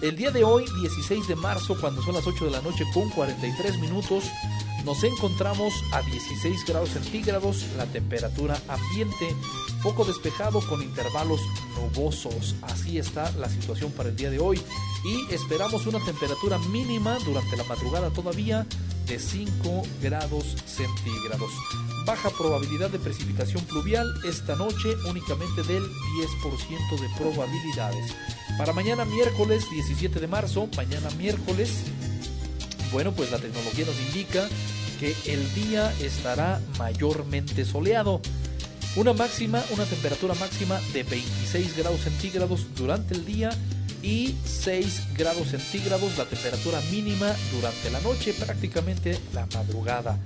el 0.00 0.16
día 0.16 0.30
de 0.30 0.44
hoy, 0.44 0.64
16 0.80 1.28
de 1.28 1.36
marzo, 1.36 1.76
cuando 1.78 2.02
son 2.02 2.14
las 2.14 2.26
8 2.26 2.46
de 2.46 2.50
la 2.52 2.62
noche 2.62 2.84
con 2.94 3.10
43 3.10 3.80
minutos, 3.80 4.24
nos 4.84 5.02
encontramos 5.04 5.72
a 5.92 6.02
16 6.02 6.64
grados 6.66 6.90
centígrados, 6.90 7.64
la 7.76 7.86
temperatura 7.86 8.56
ambiente 8.68 9.34
poco 9.82 10.04
despejado 10.04 10.60
con 10.66 10.82
intervalos 10.82 11.40
nubosos. 11.76 12.54
Así 12.62 12.98
está 12.98 13.30
la 13.32 13.48
situación 13.48 13.92
para 13.92 14.08
el 14.08 14.16
día 14.16 14.30
de 14.30 14.38
hoy 14.38 14.60
y 15.04 15.32
esperamos 15.32 15.86
una 15.86 16.00
temperatura 16.00 16.58
mínima 16.58 17.18
durante 17.24 17.56
la 17.56 17.64
madrugada 17.64 18.10
todavía 18.10 18.66
de 19.06 19.18
5 19.18 19.82
grados 20.02 20.56
centígrados. 20.66 21.50
Baja 22.06 22.30
probabilidad 22.30 22.90
de 22.90 22.98
precipitación 22.98 23.62
pluvial 23.64 24.06
esta 24.24 24.56
noche 24.56 24.94
únicamente 25.08 25.62
del 25.62 25.82
10% 25.82 27.00
de 27.00 27.08
probabilidades. 27.18 28.14
Para 28.56 28.72
mañana 28.72 29.04
miércoles 29.04 29.70
17 29.70 30.20
de 30.20 30.26
marzo, 30.26 30.68
mañana 30.76 31.10
miércoles 31.18 31.84
bueno, 32.94 33.10
pues 33.10 33.32
la 33.32 33.38
tecnología 33.38 33.84
nos 33.84 33.98
indica 33.98 34.48
que 35.00 35.16
el 35.26 35.52
día 35.54 35.92
estará 36.00 36.60
mayormente 36.78 37.64
soleado. 37.64 38.20
Una 38.94 39.12
máxima, 39.12 39.64
una 39.70 39.84
temperatura 39.84 40.34
máxima 40.34 40.80
de 40.92 41.02
26 41.02 41.76
grados 41.76 42.02
centígrados 42.02 42.68
durante 42.76 43.14
el 43.14 43.24
día 43.26 43.50
y 44.00 44.36
6 44.44 45.14
grados 45.18 45.48
centígrados 45.48 46.16
la 46.16 46.24
temperatura 46.26 46.80
mínima 46.92 47.34
durante 47.52 47.90
la 47.90 48.00
noche, 48.00 48.32
prácticamente 48.32 49.18
la 49.32 49.46
madrugada. 49.46 50.16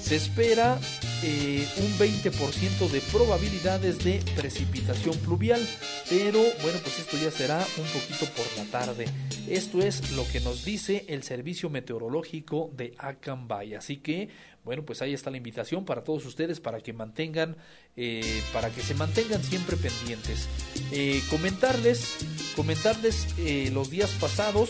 Se 0.00 0.16
espera 0.16 0.78
eh, 1.22 1.66
un 1.78 1.98
20% 1.98 2.88
de 2.90 3.00
probabilidades 3.12 4.02
de 4.04 4.22
precipitación 4.36 5.16
pluvial, 5.18 5.60
pero 6.08 6.38
bueno, 6.62 6.78
pues 6.82 7.00
esto 7.00 7.16
ya 7.18 7.30
será 7.30 7.58
un 7.76 7.86
poquito 7.86 8.26
por 8.34 8.46
la 8.56 8.70
tarde. 8.70 9.06
Esto 9.48 9.80
es 9.80 10.12
lo 10.12 10.26
que 10.28 10.40
nos 10.40 10.64
dice 10.64 11.04
el 11.08 11.22
Servicio 11.22 11.70
Meteorológico 11.70 12.70
de 12.76 12.94
Acambay. 12.98 13.74
Así 13.74 13.96
que, 13.96 14.28
bueno, 14.68 14.82
pues 14.82 15.00
ahí 15.00 15.14
está 15.14 15.30
la 15.30 15.38
invitación 15.38 15.86
para 15.86 16.04
todos 16.04 16.26
ustedes 16.26 16.60
para 16.60 16.82
que 16.82 16.92
mantengan, 16.92 17.56
eh, 17.96 18.42
para 18.52 18.68
que 18.68 18.82
se 18.82 18.92
mantengan 18.92 19.42
siempre 19.42 19.78
pendientes. 19.78 20.46
Eh, 20.92 21.22
comentarles, 21.30 22.18
comentarles 22.54 23.28
eh, 23.38 23.70
los 23.72 23.88
días 23.88 24.10
pasados 24.20 24.68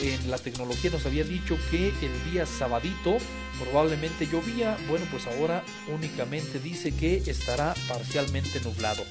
en 0.00 0.30
la 0.30 0.38
tecnología 0.38 0.90
nos 0.90 1.04
había 1.04 1.24
dicho 1.24 1.58
que 1.70 1.88
el 1.88 2.32
día 2.32 2.46
sabadito 2.46 3.18
probablemente 3.60 4.26
llovía. 4.26 4.78
Bueno, 4.88 5.04
pues 5.10 5.26
ahora 5.26 5.62
únicamente 5.94 6.58
dice 6.58 6.96
que 6.96 7.16
estará 7.16 7.74
parcialmente 7.86 8.60
nublado. 8.60 9.02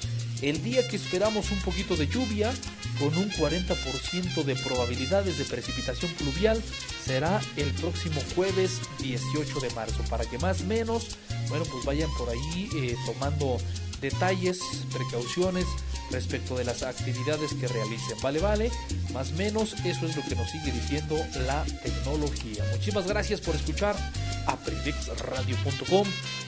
El 0.43 0.61
día 0.61 0.85
que 0.85 0.97
esperamos 0.97 1.51
un 1.51 1.61
poquito 1.61 1.95
de 1.95 2.05
lluvia, 2.05 2.51
con 2.99 3.15
un 3.17 3.31
40% 3.31 4.43
de 4.43 4.55
probabilidades 4.57 5.37
de 5.37 5.45
precipitación 5.45 6.11
pluvial, 6.15 6.61
será 7.05 7.39
el 7.55 7.71
próximo 7.75 8.19
jueves 8.35 8.81
18 8.99 9.61
de 9.61 9.69
marzo. 9.69 10.03
Para 10.09 10.25
que 10.25 10.37
más 10.39 10.65
menos, 10.65 11.17
bueno, 11.47 11.63
pues 11.71 11.85
vayan 11.85 12.09
por 12.17 12.29
ahí 12.29 12.69
eh, 12.75 12.97
tomando 13.05 13.57
detalles, 14.01 14.59
precauciones 14.91 15.65
respecto 16.11 16.57
de 16.57 16.65
las 16.65 16.83
actividades 16.83 17.53
que 17.53 17.69
realicen. 17.69 18.17
Vale, 18.21 18.41
vale, 18.41 18.71
más 19.13 19.31
menos 19.31 19.71
eso 19.85 20.05
es 20.05 20.17
lo 20.17 20.23
que 20.23 20.35
nos 20.35 20.51
sigue 20.51 20.73
diciendo 20.73 21.15
la 21.47 21.63
tecnología. 21.83 22.65
Muchísimas 22.69 23.07
gracias 23.07 23.39
por 23.39 23.55
escuchar 23.55 23.95
aprilexradio.com, 24.45 26.05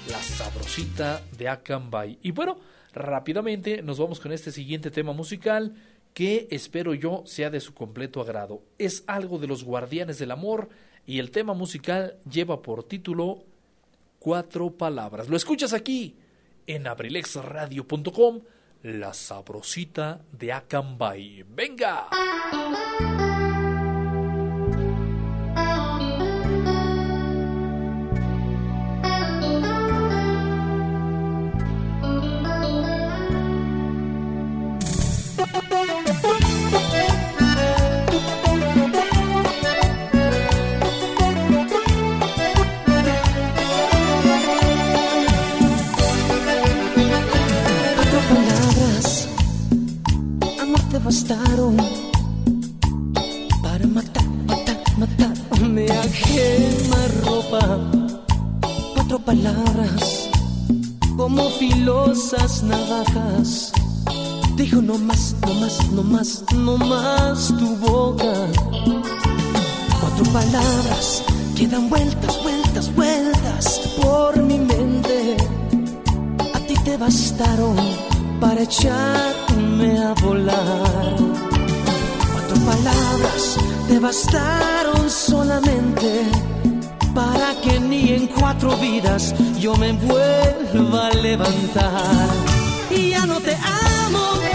la 0.09 0.21
sabrosita 0.21 1.23
de 1.37 1.47
Acambay. 1.47 2.19
Y 2.23 2.31
bueno, 2.31 2.57
rápidamente 2.95 3.83
nos 3.83 3.99
vamos 3.99 4.19
con 4.19 4.31
este 4.31 4.51
siguiente 4.51 4.89
tema 4.89 5.13
musical 5.13 5.75
que 6.13 6.47
espero 6.49 6.93
yo 6.93 7.23
sea 7.25 7.49
de 7.49 7.59
su 7.59 7.73
completo 7.73 8.21
agrado. 8.21 8.63
Es 8.77 9.03
algo 9.05 9.37
de 9.37 9.47
los 9.47 9.63
guardianes 9.63 10.17
del 10.17 10.31
amor 10.31 10.69
y 11.05 11.19
el 11.19 11.29
tema 11.29 11.53
musical 11.53 12.17
lleva 12.29 12.61
por 12.61 12.83
título 12.85 13.43
Cuatro 14.17 14.71
Palabras. 14.71 15.29
Lo 15.29 15.35
escuchas 15.35 15.73
aquí 15.73 16.15
en 16.65 16.87
abrilexradio.com, 16.87 18.41
la 18.83 19.13
sabrosita 19.13 20.21
de 20.31 20.53
Acambay. 20.53 21.43
¡Venga! 21.43 22.07
Bastaron 51.05 51.77
para 53.61 53.85
matar, 53.85 54.27
matar, 54.47 54.81
matarme 54.97 55.85
a 55.85 56.01
quemarropa. 56.01 57.79
Cuatro 58.95 59.19
palabras, 59.19 60.29
como 61.15 61.47
filosas 61.51 62.63
navajas. 62.63 63.71
Dijo 64.55 64.81
no 64.81 64.97
más, 64.97 65.35
no 65.45 65.53
más, 65.53 65.91
no 65.91 66.03
más, 66.03 66.43
no 66.55 66.77
más 66.77 67.53
tu 67.59 67.75
boca. 67.75 68.33
Cuatro 70.01 70.25
palabras 70.33 71.23
que 71.55 71.67
dan 71.67 71.87
vueltas, 71.87 72.41
vueltas, 72.41 72.95
vueltas 72.95 73.79
por 74.01 74.41
mi 74.41 74.57
mente 74.57 75.37
a 76.53 76.59
ti 76.67 76.73
te 76.83 76.97
bastaron 76.97 77.75
para 78.39 78.67
a 79.91 80.13
volar. 80.13 81.15
Cuatro 82.31 82.57
palabras 82.65 83.57
te 83.87 83.99
bastaron 83.99 85.09
solamente 85.09 86.25
para 87.13 87.53
que 87.61 87.79
ni 87.79 88.13
en 88.13 88.27
cuatro 88.27 88.75
vidas 88.77 89.33
yo 89.59 89.75
me 89.75 89.91
vuelva 89.93 91.07
a 91.07 91.13
levantar. 91.13 92.27
Y 92.89 93.11
ya 93.11 93.25
no 93.25 93.39
te 93.39 93.55
amo. 93.55 94.54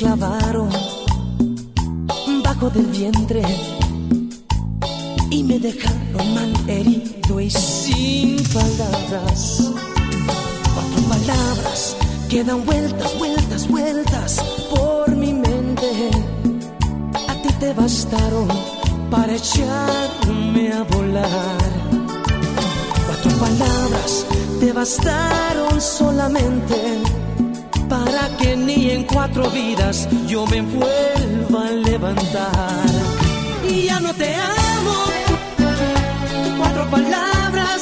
Clavaron 0.00 0.70
bajo 2.42 2.70
del 2.70 2.86
vientre 2.86 3.42
y 5.28 5.42
me 5.44 5.58
dejaron 5.58 6.34
mal 6.34 6.52
herido 6.66 7.38
y 7.38 7.50
sin 7.50 8.42
palabras. 8.44 9.70
Cuatro 10.74 11.02
palabras 11.06 11.96
que 12.30 12.42
dan 12.42 12.64
vueltas, 12.64 13.18
vueltas, 13.18 13.68
vueltas 13.68 14.42
por 14.74 15.14
mi 15.14 15.34
mente 15.34 16.10
a 17.28 17.34
ti 17.42 17.52
te 17.60 17.74
bastaron 17.74 18.48
para 19.10 19.34
echarme 19.34 20.72
a 20.72 20.82
volar. 20.84 21.58
Cuatro 23.06 23.32
palabras 23.38 24.24
te 24.60 24.72
bastaron 24.72 25.78
solamente 25.78 27.09
cuatro 29.12 29.50
vidas 29.50 30.08
yo 30.26 30.46
me 30.46 30.60
vuelva 30.62 31.66
a 31.66 31.70
levantar. 31.70 32.86
Y 33.68 33.86
ya 33.86 34.00
no 34.00 34.12
te 34.14 34.34
amo. 34.34 35.04
Cuatro 36.58 36.90
palabras, 36.90 37.80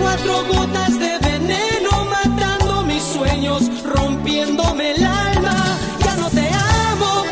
cuatro 0.00 0.44
gotas 0.52 0.98
de 0.98 1.18
veneno 1.18 1.90
matando 2.10 2.82
mis 2.84 3.02
sueños, 3.02 3.62
rompiéndome 3.84 4.92
el 4.92 5.04
alma. 5.04 5.56
Ya 6.04 6.16
no 6.16 6.30
te 6.30 6.48
amo 6.48 7.24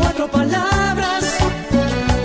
cuatro 0.00 0.28
palabras, 0.30 1.24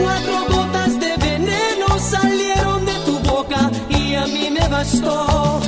cuatro 0.01 0.45
gotas 0.56 0.99
de 0.99 1.18
veneno 1.18 1.88
salieron 1.99 2.85
de 2.85 2.93
tu 3.06 3.19
boca 3.19 3.69
y 3.89 4.15
a 4.15 4.26
mí 4.27 4.49
me 4.51 4.68
bastó 4.68 5.60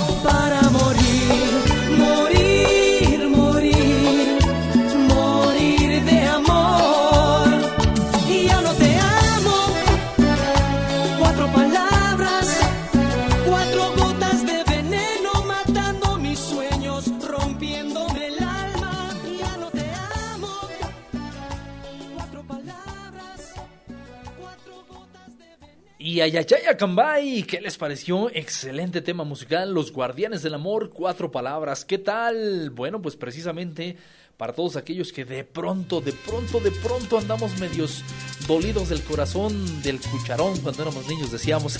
Y 26.23 26.77
Cambay, 26.77 27.41
¿qué 27.43 27.59
les 27.59 27.79
pareció? 27.79 28.29
Excelente 28.29 29.01
tema 29.01 29.23
musical, 29.23 29.73
Los 29.73 29.91
Guardianes 29.91 30.43
del 30.43 30.53
Amor, 30.53 30.91
cuatro 30.91 31.31
palabras. 31.31 31.83
¿Qué 31.83 31.97
tal? 31.97 32.69
Bueno, 32.69 33.01
pues 33.01 33.15
precisamente 33.15 33.97
para 34.37 34.53
todos 34.53 34.75
aquellos 34.75 35.11
que 35.11 35.25
de 35.25 35.43
pronto, 35.43 35.99
de 35.99 36.13
pronto, 36.13 36.59
de 36.59 36.69
pronto 36.69 37.17
andamos 37.17 37.59
medios 37.59 38.03
dolidos 38.47 38.89
del 38.89 39.01
corazón, 39.01 39.81
del 39.81 39.99
cucharón, 39.99 40.59
cuando 40.59 40.83
éramos 40.83 41.07
niños 41.07 41.31
decíamos. 41.31 41.79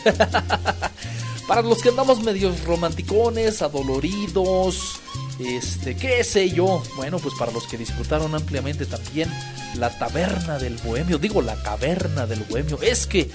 para 1.48 1.62
los 1.62 1.80
que 1.84 1.90
andamos 1.90 2.24
medios 2.24 2.64
romanticones, 2.64 3.62
adoloridos, 3.62 5.00
este, 5.48 5.96
qué 5.96 6.24
sé 6.24 6.50
yo. 6.50 6.84
Bueno, 6.96 7.20
pues 7.20 7.34
para 7.38 7.52
los 7.52 7.68
que 7.68 7.78
disfrutaron 7.78 8.34
ampliamente 8.36 8.86
también 8.86 9.30
la 9.78 9.98
taberna 9.98 10.58
del 10.58 10.78
bohemio, 10.78 11.18
digo 11.18 11.42
la 11.42 11.62
caverna 11.64 12.28
del 12.28 12.44
bohemio, 12.44 12.80
es 12.82 13.08
que 13.08 13.30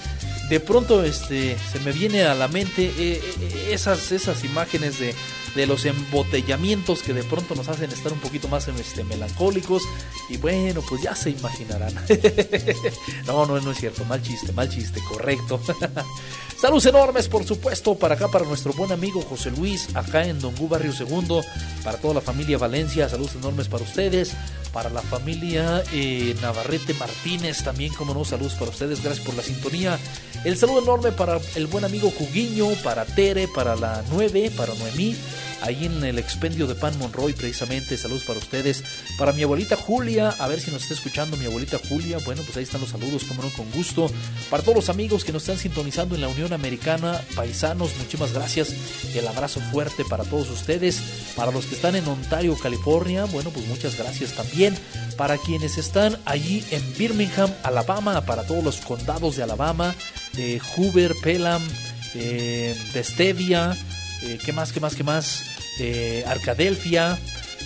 de 0.49 0.59
pronto 0.59 1.03
este 1.03 1.57
se 1.71 1.79
me 1.79 1.91
viene 1.91 2.23
a 2.23 2.35
la 2.35 2.47
mente 2.47 2.85
eh, 2.85 3.21
eh, 3.41 3.69
esas 3.71 4.11
esas 4.11 4.43
imágenes 4.43 4.99
de, 4.99 5.13
de 5.57 5.65
los 5.65 5.85
embotellamientos 5.85 7.01
que 7.01 7.13
de 7.13 7.23
pronto 7.23 7.55
nos 7.55 7.67
hacen 7.67 7.91
estar 7.91 8.13
un 8.13 8.19
poquito 8.19 8.47
más 8.47 8.67
este, 8.67 9.03
melancólicos. 9.03 9.83
Y 10.29 10.37
bueno 10.37 10.81
pues 10.87 11.01
ya 11.01 11.15
se 11.15 11.31
imaginarán. 11.31 11.93
No 13.25 13.45
no 13.45 13.59
no 13.59 13.71
es 13.71 13.77
cierto. 13.77 14.05
Mal 14.05 14.21
chiste 14.21 14.53
mal 14.53 14.69
chiste 14.69 15.01
correcto. 15.09 15.59
Saludos 16.61 16.85
enormes 16.85 17.27
por 17.27 17.43
supuesto 17.43 17.95
para 17.95 18.15
acá 18.15 18.27
para 18.27 18.45
nuestro 18.45 18.71
buen 18.73 18.91
amigo 18.91 19.21
José 19.21 19.51
Luis 19.51 19.89
acá 19.95 20.25
en 20.25 20.39
Dongú 20.39 20.67
Barrio 20.67 20.93
Segundo. 20.93 21.43
Para 21.83 21.97
toda 21.97 22.13
la 22.13 22.21
familia 22.21 22.57
Valencia 22.57 23.09
saludos 23.09 23.35
enormes 23.35 23.67
para 23.67 23.83
ustedes. 23.83 24.33
Para 24.71 24.89
la 24.91 25.01
familia 25.01 25.83
eh, 25.91 26.35
Navarrete 26.41 26.93
Martínez 26.93 27.63
también 27.63 27.93
como 27.93 28.13
no 28.13 28.23
saludos 28.23 28.53
para 28.53 28.69
ustedes 28.69 29.03
gracias 29.03 29.25
por 29.25 29.35
la 29.35 29.43
sintonía. 29.43 29.97
El 30.43 30.55
saludo 30.55 30.81
enorme 30.81 31.11
para 31.11 31.39
el 31.55 31.67
buen 31.67 31.83
amigo 31.83 32.11
Juguiño, 32.11 32.67
para 32.83 33.05
Tere, 33.05 33.47
para 33.47 33.75
la 33.75 34.03
9, 34.11 34.51
para 34.55 34.73
Noemí, 34.75 35.15
ahí 35.61 35.85
en 35.85 36.03
el 36.03 36.19
expendio 36.19 36.67
de 36.67 36.75
Pan 36.75 36.97
Monroy 36.99 37.33
precisamente, 37.33 37.97
saludos 37.97 38.23
para 38.23 38.39
ustedes, 38.39 38.83
para 39.17 39.33
mi 39.33 39.43
abuelita 39.43 39.75
Julia, 39.75 40.29
a 40.29 40.47
ver 40.47 40.59
si 40.59 40.71
nos 40.71 40.83
está 40.83 40.93
escuchando 40.93 41.37
mi 41.37 41.45
abuelita 41.45 41.79
Julia, 41.89 42.19
bueno 42.25 42.41
pues 42.43 42.57
ahí 42.57 42.63
están 42.63 42.81
los 42.81 42.89
saludos, 42.89 43.23
como 43.23 43.43
no, 43.43 43.49
con 43.49 43.69
gusto, 43.71 44.11
para 44.49 44.63
todos 44.63 44.75
los 44.75 44.89
amigos 44.89 45.23
que 45.23 45.31
nos 45.31 45.43
están 45.43 45.57
sintonizando 45.57 46.15
en 46.15 46.21
la 46.21 46.27
Unión 46.27 46.53
Americana, 46.53 47.21
paisanos, 47.35 47.91
muchísimas 47.97 48.33
gracias, 48.33 48.73
el 49.15 49.27
abrazo 49.27 49.59
fuerte 49.71 50.03
para 50.05 50.23
todos 50.23 50.49
ustedes, 50.49 51.01
para 51.35 51.51
los 51.51 51.65
que 51.65 51.75
están 51.75 51.95
en 51.95 52.07
Ontario, 52.07 52.57
California, 52.57 53.25
bueno 53.25 53.49
pues 53.49 53.67
muchas 53.67 53.97
gracias 53.97 54.33
también, 54.33 54.77
para 55.17 55.37
quienes 55.37 55.77
están 55.77 56.17
allí 56.25 56.63
en 56.71 56.81
Birmingham, 56.97 57.51
Alabama, 57.63 58.21
para 58.21 58.45
todos 58.45 58.63
los 58.63 58.77
condados 58.77 59.35
de 59.35 59.43
Alabama, 59.43 59.95
de 60.33 60.59
Hoover, 60.59 61.13
Pelham, 61.21 61.61
eh, 62.13 62.75
Vestavia, 62.93 63.75
eh, 64.23 64.39
¿qué 64.43 64.53
más, 64.53 64.71
qué 64.71 64.79
más, 64.79 64.95
qué 64.95 65.03
más? 65.03 65.43
Eh, 65.79 66.23
Arcadelphia, 66.27 67.19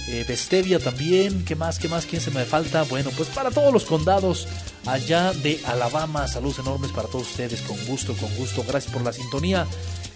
eh, 0.07 0.79
también, 0.83 1.45
¿qué 1.45 1.55
más, 1.55 1.79
qué 1.79 1.87
más? 1.87 2.05
¿Quién 2.05 2.21
se 2.21 2.31
me 2.31 2.43
falta? 2.45 2.83
Bueno, 2.83 3.09
pues 3.15 3.29
para 3.29 3.51
todos 3.51 3.71
los 3.71 3.85
condados 3.85 4.47
allá 4.85 5.31
de 5.33 5.59
Alabama, 5.65 6.27
saludos 6.27 6.59
enormes 6.59 6.91
para 6.91 7.07
todos 7.07 7.29
ustedes, 7.29 7.61
con 7.61 7.77
gusto, 7.85 8.15
con 8.15 8.33
gusto, 8.35 8.63
gracias 8.67 8.91
por 8.91 9.03
la 9.03 9.13
sintonía. 9.13 9.67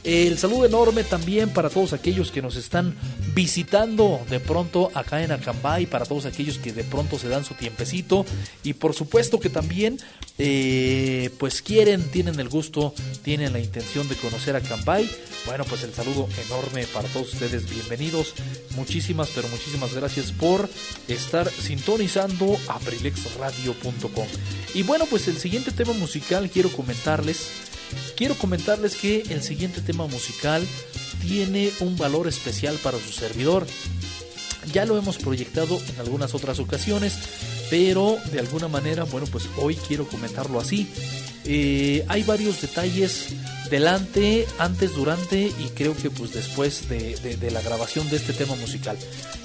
El 0.06 0.38
saludo 0.38 0.65
enorme 0.65 1.03
también 1.03 1.49
para 1.49 1.72
todos 1.72 1.91
aquellos 1.91 2.32
que 2.32 2.44
nos 2.44 2.56
están 2.57 2.95
visitando 3.34 4.22
de 4.30 4.40
pronto 4.40 4.91
acá 4.94 5.23
en 5.23 5.32
Acambay, 5.32 5.88
para 5.88 6.06
todos 6.06 6.27
aquellos 6.27 6.60
que 6.60 6.72
de 6.73 6.84
pronto 6.84 7.18
se 7.18 7.27
dan 7.27 7.44
su 7.44 7.56
tiempecito 7.56 8.23
y 8.64 8.73
por 8.73 8.94
supuesto 8.94 9.40
que 9.40 9.49
también 9.49 9.98
eh, 10.38 11.32
pues 11.40 11.64
quieren, 11.64 12.03
tienen 12.11 12.40
el 12.40 12.49
gusto, 12.49 12.94
tienen 13.23 13.52
la 13.52 13.60
intención 13.60 14.07
de 14.07 14.15
conocer 14.15 14.56
Acambay. 14.56 15.10
Bueno, 15.48 15.65
pues 15.65 15.82
el 15.82 15.94
saludo 15.94 16.30
enorme 16.45 16.86
para 16.94 17.07
todos 17.10 17.34
ustedes, 17.34 17.68
bienvenidos, 17.68 18.36
muchísimas 18.76 19.30
pero 19.34 19.48
muchísimas 19.48 19.95
gracias 19.95 20.32
por 20.32 20.69
estar 21.07 21.49
sintonizando 21.49 22.57
abrilexradio.com. 22.68 24.27
Y 24.76 24.84
bueno, 24.84 25.06
pues 25.10 25.27
el 25.27 25.38
siguiente 25.38 25.72
tema 25.72 25.94
musical 25.94 26.48
quiero 26.52 26.72
comentarles 26.72 27.49
quiero 28.16 28.36
comentarles 28.36 28.95
que 28.95 29.22
el 29.30 29.41
siguiente 29.41 29.82
tema 29.82 30.07
musical 30.07 30.66
tiene 31.22 31.72
un 31.80 31.98
valor 31.98 32.28
especial 32.28 32.76
para 32.84 32.99
su 32.99 33.12
servidor. 33.12 33.66
Ya 34.74 34.86
lo 34.86 34.98
hemos 34.98 35.18
proyectado 35.18 35.80
en 35.94 35.99
algunas 35.99 36.34
otras 36.34 36.60
ocasiones, 36.60 37.18
pero 37.70 38.18
de 38.32 38.40
alguna 38.40 38.68
manera, 38.68 39.03
bueno, 39.03 39.28
pues 39.28 39.48
hoy 39.57 39.76
quiero 39.76 40.07
comentarlo 40.07 40.60
así. 40.60 40.88
Eh, 41.48 42.03
hay 42.07 42.24
varios 42.24 42.62
detalles 42.62 43.28
delante, 43.70 44.48
antes, 44.57 44.95
durante 44.95 45.41
y 45.41 45.70
creo 45.76 45.95
que 45.95 46.10
pues 46.10 46.34
después 46.34 46.90
de, 46.90 47.16
de, 47.18 47.38
de, 47.38 47.52
la 47.52 47.62
grabación 47.62 48.10
de 48.10 48.18
este 48.18 48.34
tema 48.34 48.56
musical. 48.56 48.98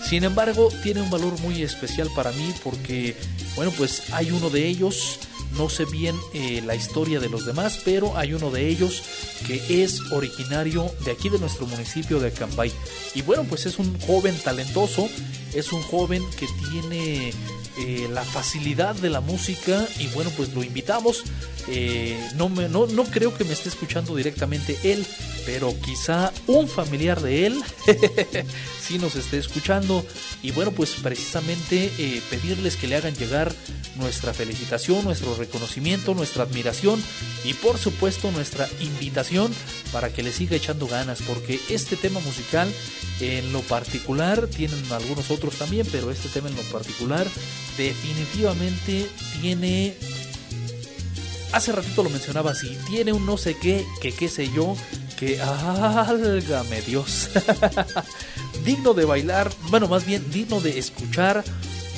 Sin 0.09 0.25
embargo, 0.25 0.71
tiene 0.83 1.03
un 1.03 1.11
valor 1.11 1.39
muy 1.41 1.63
especial 1.63 2.09
para 2.17 2.33
mí 2.33 2.55
porque, 2.65 3.15
bueno, 3.55 3.73
pues 3.77 4.11
hay 4.13 4.31
uno 4.31 4.49
de 4.49 4.67
ellos 4.67 5.19
no 5.57 5.69
sé 5.69 5.85
bien 5.85 6.17
eh, 6.33 6.63
la 6.65 6.75
historia 6.75 7.21
de 7.21 7.29
los 7.29 7.47
demás, 7.47 7.81
pero 7.85 8.17
hay 8.17 8.35
uno 8.35 8.51
de 8.51 8.69
ellos 8.69 9.03
que 9.47 9.83
es 9.83 10.01
originario 10.13 10.91
de 11.05 11.13
aquí 11.13 11.29
de 11.29 11.39
nuestro 11.39 11.67
municipio 11.67 12.21
de 12.21 12.29
Acambay. 12.29 12.73
Y 13.15 13.23
bueno, 13.23 13.45
pues 13.49 13.67
es 13.67 13.79
un 13.79 13.99
joven 14.01 14.37
talentoso, 14.43 15.09
es 15.55 15.73
un 15.73 15.83
joven 15.83 16.23
que 16.39 16.47
tiene 16.71 17.33
eh, 17.83 18.09
la 18.13 18.25
facilidad 18.25 18.95
de 18.95 19.09
la 19.09 19.23
música 19.23 19.89
y 19.99 20.09
bueno, 20.09 20.31
pues 20.37 20.53
lo 20.53 20.63
invitamos. 20.63 21.25
Eh, 21.67 22.19
no, 22.35 22.51
me, 22.51 22.69
no, 22.69 22.87
no 22.87 23.05
creo 23.05 23.35
que 23.35 23.45
me 23.45 23.55
esté 23.55 23.71
escuchando 23.71 24.15
directamente 24.15 24.79
él, 24.83 25.07
pero 25.47 25.75
quizá 25.81 26.31
un 26.47 26.69
familiar 26.69 27.21
de 27.23 27.47
él 27.47 27.63
sí 28.83 28.99
nos 28.99 29.17
esté 29.17 29.39
escuchando. 29.39 30.05
Y 30.43 30.51
bueno, 30.51 30.73
pues 30.73 30.95
precisamente 31.03 31.91
eh, 31.99 32.21
pedirles 32.29 32.77
que 32.77 32.87
le 32.87 32.97
hagan 32.97 33.15
llegar 33.15 33.51
nuestra 33.97 34.35
felicitación, 34.35 35.05
nuestro 35.05 35.35
reconocimiento, 35.35 36.15
nuestra 36.15 36.43
admiración 36.45 37.03
y 37.45 37.55
por 37.55 37.79
supuesto 37.79 38.31
nuestra 38.31 38.69
invitación 38.81 39.55
para 39.91 40.13
que 40.13 40.23
le 40.23 40.33
siga 40.33 40.57
echando 40.57 40.87
ganas, 40.87 41.23
porque 41.23 41.59
este 41.71 41.97
tema 41.97 42.21
musical 42.21 42.71
en 43.21 43.53
lo 43.53 43.61
particular, 43.63 44.47
tienen 44.49 44.83
algunos 44.93 45.31
otros 45.31 45.55
también, 45.57 45.87
pero 45.91 46.11
este 46.11 46.29
tema 46.29 46.49
en 46.49 46.57
lo 46.57 46.63
particular 46.65 47.27
definitivamente 47.77 49.09
tiene 49.41 49.97
hace 51.53 51.73
ratito 51.73 52.03
lo 52.03 52.11
mencionaba 52.11 52.53
así, 52.53 52.79
tiene 52.89 53.13
un 53.13 53.27
no 53.27 53.37
sé 53.37 53.57
qué, 53.57 53.85
que 54.01 54.13
qué 54.13 54.29
sé 54.29 54.51
yo, 54.53 54.77
que 55.19 55.41
álgame 55.41 56.83
Dios. 56.83 57.31
digno 58.65 58.95
de 58.95 59.05
bailar, 59.05 59.51
bueno, 59.71 59.89
más 59.89 60.07
bien 60.07 60.31
digno 60.31 60.61
de 60.61 60.79
escuchar, 60.79 61.45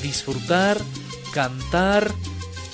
disfrutar, 0.01 0.77
cantar, 1.33 2.11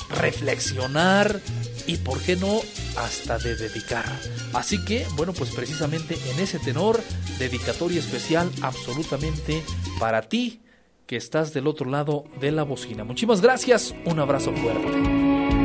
reflexionar 0.09 1.41
y 1.87 1.97
por 1.97 2.19
qué 2.19 2.35
no 2.35 2.61
hasta 2.97 3.37
de 3.39 3.55
dedicar. 3.55 4.05
Así 4.53 4.83
que, 4.85 5.05
bueno, 5.15 5.33
pues 5.33 5.51
precisamente 5.51 6.17
en 6.31 6.39
ese 6.39 6.59
tenor, 6.59 7.01
dedicatoria 7.37 7.99
especial 7.99 8.51
absolutamente 8.61 9.63
para 9.99 10.23
ti 10.23 10.61
que 11.09 11.15
estás 11.15 11.55
del 11.55 11.65
otro 11.65 11.89
lado 11.89 12.25
de 12.39 12.51
la 12.51 12.61
bocina. 12.61 13.03
Muchísimas 13.03 13.41
gracias, 13.41 13.95
un 14.05 14.19
abrazo 14.19 14.51
fuerte. 14.53 15.58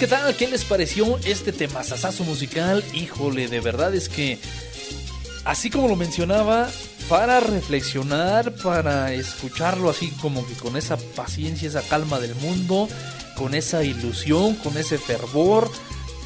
Qué 0.00 0.06
tal, 0.06 0.20
qué 0.20 0.24
tal, 0.24 0.36
¿qué 0.36 0.48
les 0.48 0.64
pareció 0.64 1.18
este 1.26 1.52
temazazazo 1.52 2.24
musical? 2.24 2.82
Híjole, 2.94 3.48
de 3.48 3.60
verdad 3.60 3.94
es 3.94 4.08
que, 4.08 4.38
así 5.44 5.68
como 5.68 5.88
lo 5.88 5.96
mencionaba, 5.96 6.70
para 7.10 7.38
reflexionar, 7.40 8.54
para 8.54 9.12
escucharlo 9.12 9.90
así 9.90 10.10
como 10.22 10.46
que 10.46 10.54
con 10.54 10.78
esa 10.78 10.96
paciencia, 10.96 11.68
esa 11.68 11.82
calma 11.82 12.18
del 12.18 12.34
mundo, 12.36 12.88
con 13.36 13.54
esa 13.54 13.84
ilusión, 13.84 14.54
con 14.54 14.78
ese 14.78 14.96
fervor, 14.96 15.70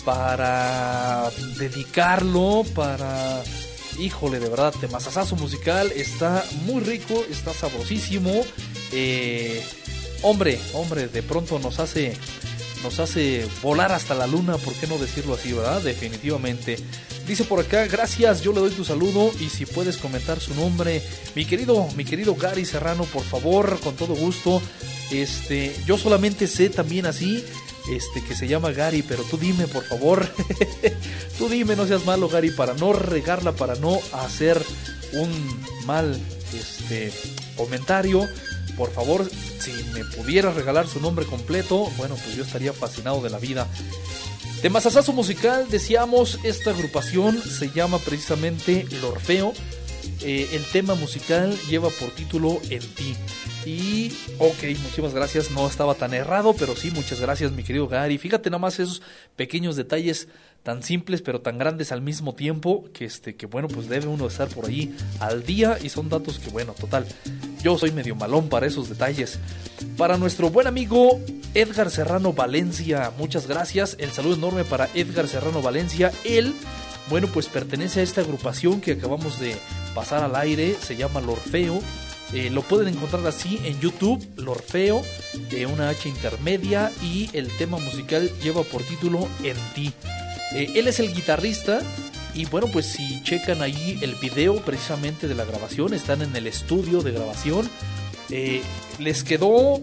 para 0.04 1.30
dedicarlo, 1.58 2.64
para... 2.76 3.42
Híjole, 3.98 4.38
de 4.38 4.50
verdad, 4.50 4.72
temazazazo 4.80 5.34
musical, 5.34 5.90
está 5.96 6.44
muy 6.64 6.80
rico, 6.80 7.24
está 7.28 7.52
sabrosísimo. 7.52 8.44
Eh, 8.92 9.64
hombre, 10.22 10.60
hombre, 10.74 11.08
de 11.08 11.22
pronto 11.24 11.58
nos 11.58 11.80
hace 11.80 12.16
nos 12.84 13.00
hace 13.00 13.48
volar 13.62 13.92
hasta 13.92 14.14
la 14.14 14.26
luna, 14.26 14.58
¿por 14.58 14.74
qué 14.74 14.86
no 14.86 14.98
decirlo 14.98 15.34
así, 15.34 15.54
verdad? 15.54 15.80
Definitivamente. 15.80 16.76
Dice 17.26 17.44
por 17.44 17.58
acá, 17.58 17.86
gracias, 17.86 18.42
yo 18.42 18.52
le 18.52 18.60
doy 18.60 18.70
tu 18.70 18.84
saludo 18.84 19.32
y 19.40 19.48
si 19.48 19.64
puedes 19.64 19.96
comentar 19.96 20.38
su 20.38 20.54
nombre, 20.54 21.02
mi 21.34 21.46
querido, 21.46 21.88
mi 21.96 22.04
querido 22.04 22.34
Gary 22.34 22.66
Serrano, 22.66 23.04
por 23.04 23.24
favor, 23.24 23.80
con 23.80 23.96
todo 23.96 24.14
gusto. 24.14 24.60
Este, 25.10 25.74
yo 25.86 25.96
solamente 25.96 26.46
sé 26.46 26.68
también 26.68 27.06
así, 27.06 27.42
este, 27.90 28.22
que 28.22 28.34
se 28.34 28.48
llama 28.48 28.70
Gary, 28.70 29.02
pero 29.02 29.22
tú 29.24 29.38
dime, 29.38 29.66
por 29.66 29.84
favor. 29.84 30.28
tú 31.38 31.48
dime, 31.48 31.76
no 31.76 31.86
seas 31.86 32.04
malo, 32.04 32.28
Gary, 32.28 32.50
para 32.50 32.74
no 32.74 32.92
regarla, 32.92 33.52
para 33.52 33.76
no 33.76 33.98
hacer 34.12 34.62
un 35.14 35.30
mal, 35.86 36.20
este, 36.52 37.10
comentario. 37.56 38.28
Por 38.76 38.90
favor, 38.90 39.28
si 39.58 39.72
me 39.92 40.04
pudieras 40.04 40.54
regalar 40.54 40.86
su 40.86 41.00
nombre 41.00 41.26
completo, 41.26 41.90
bueno, 41.96 42.16
pues 42.16 42.36
yo 42.36 42.42
estaría 42.42 42.72
fascinado 42.72 43.20
de 43.22 43.30
la 43.30 43.38
vida. 43.38 43.68
De 44.62 44.70
Mazazazo 44.70 45.12
Musical, 45.12 45.66
decíamos, 45.70 46.38
esta 46.42 46.70
agrupación 46.70 47.40
se 47.40 47.70
llama 47.70 47.98
precisamente 47.98 48.86
El 48.90 49.04
Orfeo. 49.04 49.52
Eh, 50.22 50.48
el 50.52 50.64
tema 50.64 50.94
musical 50.94 51.54
lleva 51.68 51.90
por 51.90 52.10
título 52.10 52.60
En 52.70 52.80
ti. 52.80 53.14
Y, 53.66 54.12
ok, 54.38 54.78
muchísimas 54.82 55.14
gracias. 55.14 55.50
No 55.50 55.66
estaba 55.66 55.94
tan 55.94 56.14
errado, 56.14 56.54
pero 56.58 56.74
sí, 56.76 56.90
muchas 56.90 57.20
gracias, 57.20 57.52
mi 57.52 57.62
querido 57.62 57.88
Gary. 57.88 58.18
Fíjate 58.18 58.50
nada 58.50 58.58
más 58.58 58.78
esos 58.80 59.02
pequeños 59.36 59.76
detalles 59.76 60.28
tan 60.64 60.82
simples 60.82 61.20
pero 61.22 61.42
tan 61.42 61.58
grandes 61.58 61.92
al 61.92 62.00
mismo 62.00 62.34
tiempo 62.34 62.86
que 62.92 63.04
este 63.04 63.36
que 63.36 63.46
bueno 63.46 63.68
pues 63.68 63.88
debe 63.88 64.08
uno 64.08 64.26
estar 64.26 64.48
por 64.48 64.66
ahí 64.66 64.96
al 65.20 65.44
día 65.44 65.78
y 65.80 65.90
son 65.90 66.08
datos 66.08 66.38
que 66.38 66.50
bueno 66.50 66.72
total 66.72 67.06
yo 67.62 67.78
soy 67.78 67.92
medio 67.92 68.14
malón 68.14 68.48
para 68.48 68.66
esos 68.66 68.88
detalles. 68.88 69.38
Para 69.96 70.18
nuestro 70.18 70.50
buen 70.50 70.66
amigo 70.66 71.20
Edgar 71.54 71.90
Serrano 71.90 72.32
Valencia 72.32 73.12
muchas 73.16 73.46
gracias. 73.46 73.96
El 74.00 74.10
saludo 74.10 74.34
enorme 74.34 74.64
para 74.64 74.88
Edgar 74.94 75.28
Serrano 75.28 75.62
Valencia. 75.62 76.10
Él 76.24 76.54
bueno 77.08 77.26
pues 77.28 77.48
pertenece 77.48 78.00
a 78.00 78.02
esta 78.02 78.22
agrupación 78.22 78.80
que 78.80 78.92
acabamos 78.92 79.38
de 79.38 79.56
pasar 79.94 80.24
al 80.24 80.34
aire 80.34 80.76
se 80.80 80.96
llama 80.96 81.20
Lorfeo. 81.20 81.80
Eh, 82.32 82.50
lo 82.50 82.62
pueden 82.62 82.88
encontrar 82.88 83.24
así 83.26 83.60
en 83.64 83.78
YouTube, 83.80 84.26
Lorfeo, 84.38 85.02
eh, 85.50 85.66
una 85.66 85.90
H 85.90 86.08
intermedia 86.08 86.90
y 87.02 87.28
el 87.34 87.48
tema 87.58 87.78
musical 87.78 88.30
lleva 88.42 88.62
por 88.62 88.82
título 88.82 89.28
En 89.42 89.56
ti. 89.74 89.92
Eh, 90.54 90.72
él 90.76 90.88
es 90.88 91.00
el 91.00 91.12
guitarrista 91.12 91.80
y 92.32 92.46
bueno, 92.46 92.68
pues 92.72 92.86
si 92.86 93.22
checan 93.22 93.62
ahí 93.62 93.98
el 94.00 94.14
video 94.14 94.56
precisamente 94.56 95.28
de 95.28 95.34
la 95.34 95.44
grabación, 95.44 95.94
están 95.94 96.22
en 96.22 96.34
el 96.34 96.46
estudio 96.46 97.02
de 97.02 97.12
grabación, 97.12 97.68
eh, 98.30 98.62
les 98.98 99.22
quedó 99.24 99.80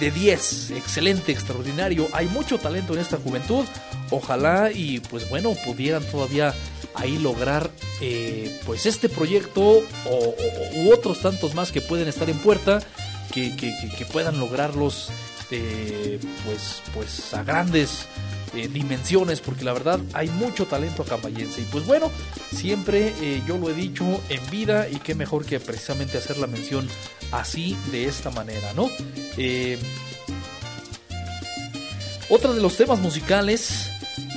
de 0.00 0.10
10, 0.10 0.72
excelente, 0.72 1.32
extraordinario, 1.32 2.08
hay 2.12 2.26
mucho 2.26 2.58
talento 2.58 2.94
en 2.94 3.00
esta 3.00 3.16
juventud, 3.16 3.64
ojalá 4.10 4.70
y 4.72 5.00
pues 5.00 5.28
bueno, 5.28 5.54
pudieran 5.64 6.04
todavía 6.04 6.54
ahí 6.94 7.18
lograr 7.18 7.70
eh, 8.00 8.60
pues 8.64 8.86
este 8.86 9.08
proyecto 9.08 9.82
o, 10.04 10.34
u 10.76 10.92
otros 10.92 11.20
tantos 11.20 11.54
más 11.54 11.72
que 11.72 11.80
pueden 11.80 12.06
estar 12.06 12.30
en 12.30 12.38
puerta, 12.38 12.80
que, 13.32 14.06
puedan 14.12 14.40
lograrlos 14.40 15.10
pues, 15.48 16.82
pues 16.92 17.34
a 17.34 17.44
grandes 17.44 18.06
eh, 18.54 18.68
dimensiones, 18.68 19.40
porque 19.40 19.64
la 19.64 19.72
verdad 19.72 20.00
hay 20.12 20.28
mucho 20.28 20.66
talento 20.66 21.02
acambayense. 21.02 21.62
Y 21.62 21.64
pues 21.64 21.86
bueno, 21.86 22.10
siempre 22.52 23.14
eh, 23.20 23.42
yo 23.46 23.58
lo 23.58 23.70
he 23.70 23.74
dicho 23.74 24.04
en 24.28 24.50
vida 24.50 24.88
y 24.88 24.96
qué 24.96 25.14
mejor 25.14 25.44
que 25.44 25.60
precisamente 25.60 26.18
hacer 26.18 26.38
la 26.38 26.46
mención 26.46 26.88
así, 27.32 27.76
de 27.90 28.06
esta 28.06 28.30
manera, 28.30 28.72
¿no? 28.74 28.88
Eh, 29.36 29.78
otro 32.28 32.54
de 32.54 32.60
los 32.60 32.76
temas 32.76 33.00
musicales, 33.00 33.90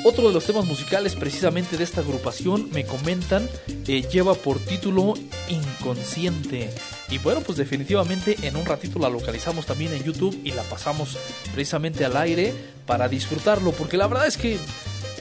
otro 0.06 0.28
de 0.28 0.34
los 0.34 0.46
temas 0.46 0.66
musicales 0.66 1.16
precisamente 1.16 1.78
de 1.78 1.84
esta 1.84 2.02
agrupación, 2.02 2.70
me 2.72 2.86
comentan, 2.86 3.50
lleva 3.86 4.34
por 4.34 4.60
título 4.60 5.16
Inconsciente. 5.52 6.74
Y 7.10 7.18
bueno, 7.18 7.42
pues 7.42 7.58
definitivamente 7.58 8.38
en 8.44 8.56
un 8.56 8.66
ratito 8.66 9.00
la 9.00 9.10
localizamos 9.10 9.66
también 9.66 9.94
en 9.94 10.04
YouTube 10.04 10.40
y 10.46 10.52
la 10.52 10.64
pasamos 10.64 11.18
precisamente 11.54 12.06
al 12.06 12.16
aire 12.16 12.54
para 12.86 13.10
disfrutarlo, 13.10 13.72
porque 13.74 13.98
la 13.98 14.08
verdad 14.08 14.28
es 14.28 14.38
que, 14.38 14.58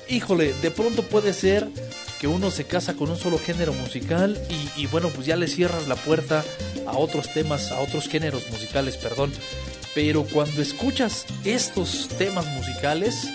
híjole, 0.08 0.52
de 0.62 0.70
pronto 0.70 1.02
puede 1.02 1.32
ser 1.32 1.68
que 2.20 2.28
uno 2.28 2.50
se 2.50 2.64
casa 2.64 2.94
con 2.94 3.10
un 3.10 3.16
solo 3.16 3.38
género 3.38 3.72
musical 3.72 4.40
y, 4.76 4.86
bueno, 4.86 5.08
pues 5.08 5.26
ya 5.26 5.36
le 5.36 5.48
cierras 5.48 5.88
la 5.88 5.96
puerta 5.96 6.44
a 6.86 6.96
otros 6.96 7.32
temas, 7.32 7.72
a 7.72 7.80
otros 7.80 8.08
géneros 8.08 8.48
musicales, 8.50 8.96
perdón. 8.98 9.32
Pero 9.94 10.24
cuando 10.24 10.62
escuchas 10.62 11.26
estos 11.44 12.08
temas 12.18 12.46
musicales 12.46 13.26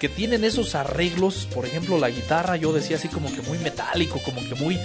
que 0.00 0.08
tienen 0.08 0.44
esos 0.44 0.74
arreglos, 0.74 1.48
por 1.52 1.66
ejemplo 1.66 1.98
la 1.98 2.08
guitarra, 2.08 2.56
yo 2.56 2.72
decía 2.72 2.96
así 2.96 3.08
como 3.08 3.30
que 3.30 3.42
muy 3.42 3.58
metálico, 3.58 4.20
como 4.24 4.40
que 4.48 4.54
muy... 4.54 4.78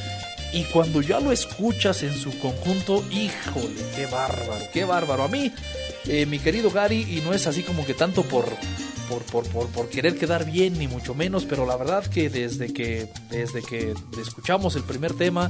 Y 0.53 0.65
cuando 0.65 1.01
ya 1.01 1.19
lo 1.19 1.31
escuchas 1.31 2.03
en 2.03 2.13
su 2.13 2.37
conjunto, 2.39 3.03
híjole, 3.09 3.75
qué 3.95 4.05
bárbaro, 4.05 4.65
qué 4.71 4.85
bárbaro. 4.85 5.23
A 5.23 5.27
mí, 5.27 5.51
eh, 6.05 6.27
mi 6.27 6.37
querido 6.37 6.69
Gary, 6.69 7.07
y 7.09 7.21
no 7.21 7.33
es 7.33 7.47
así 7.47 7.63
como 7.63 7.83
que 7.85 7.95
tanto 7.95 8.21
por, 8.21 8.45
por, 9.09 9.23
por, 9.23 9.47
por, 9.47 9.67
por 9.69 9.89
querer 9.89 10.15
quedar 10.15 10.45
bien, 10.45 10.77
ni 10.77 10.87
mucho 10.87 11.15
menos, 11.15 11.45
pero 11.45 11.65
la 11.65 11.75
verdad 11.75 12.05
que 12.05 12.29
desde 12.29 12.71
que, 12.71 13.07
desde 13.31 13.63
que 13.63 13.95
escuchamos 14.21 14.75
el 14.75 14.83
primer 14.83 15.13
tema, 15.13 15.49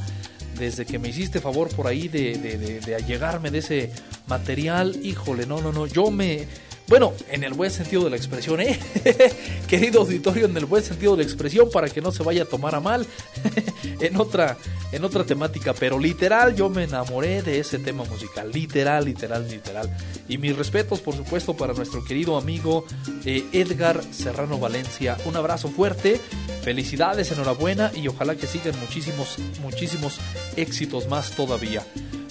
desde 0.57 0.85
que 0.85 0.99
me 0.99 1.09
hiciste 1.09 1.41
favor 1.41 1.67
por 1.75 1.87
ahí 1.87 2.07
de, 2.07 2.37
de, 2.37 2.57
de, 2.57 2.79
de 2.79 2.95
allegarme 2.95 3.51
de 3.51 3.57
ese 3.57 3.91
material, 4.27 4.97
híjole, 5.03 5.45
no, 5.45 5.61
no, 5.61 5.73
no, 5.73 5.85
yo 5.85 6.11
me... 6.11 6.47
Bueno, 6.87 7.13
en 7.29 7.43
el 7.43 7.53
buen 7.53 7.71
sentido 7.71 8.03
de 8.03 8.09
la 8.09 8.17
expresión, 8.17 8.59
¿eh? 8.59 8.77
Querido 9.67 10.01
auditorio, 10.01 10.45
en 10.45 10.57
el 10.57 10.65
buen 10.65 10.83
sentido 10.83 11.15
de 11.15 11.23
la 11.23 11.29
expresión, 11.29 11.69
para 11.71 11.87
que 11.87 12.01
no 12.01 12.11
se 12.11 12.23
vaya 12.23 12.43
a 12.43 12.45
tomar 12.45 12.75
a 12.75 12.81
mal, 12.81 13.07
en 14.01 14.17
otra, 14.17 14.57
en 14.91 15.03
otra 15.03 15.23
temática, 15.23 15.73
pero 15.73 15.97
literal 15.97 16.55
yo 16.55 16.69
me 16.69 16.83
enamoré 16.83 17.41
de 17.41 17.59
ese 17.59 17.79
tema 17.79 18.03
musical, 18.03 18.51
literal, 18.51 19.05
literal, 19.05 19.47
literal. 19.49 19.97
Y 20.27 20.37
mis 20.37 20.55
respetos, 20.57 20.99
por 20.99 21.15
supuesto, 21.15 21.55
para 21.55 21.73
nuestro 21.73 22.03
querido 22.03 22.37
amigo 22.37 22.85
eh, 23.23 23.45
Edgar 23.53 24.03
Serrano 24.11 24.59
Valencia. 24.59 25.17
Un 25.25 25.37
abrazo 25.37 25.69
fuerte, 25.69 26.19
felicidades, 26.63 27.31
enhorabuena 27.31 27.91
y 27.95 28.07
ojalá 28.09 28.35
que 28.35 28.45
sigan 28.45 28.77
muchísimos, 28.81 29.37
muchísimos 29.61 30.19
éxitos 30.57 31.07
más 31.07 31.31
todavía. 31.31 31.83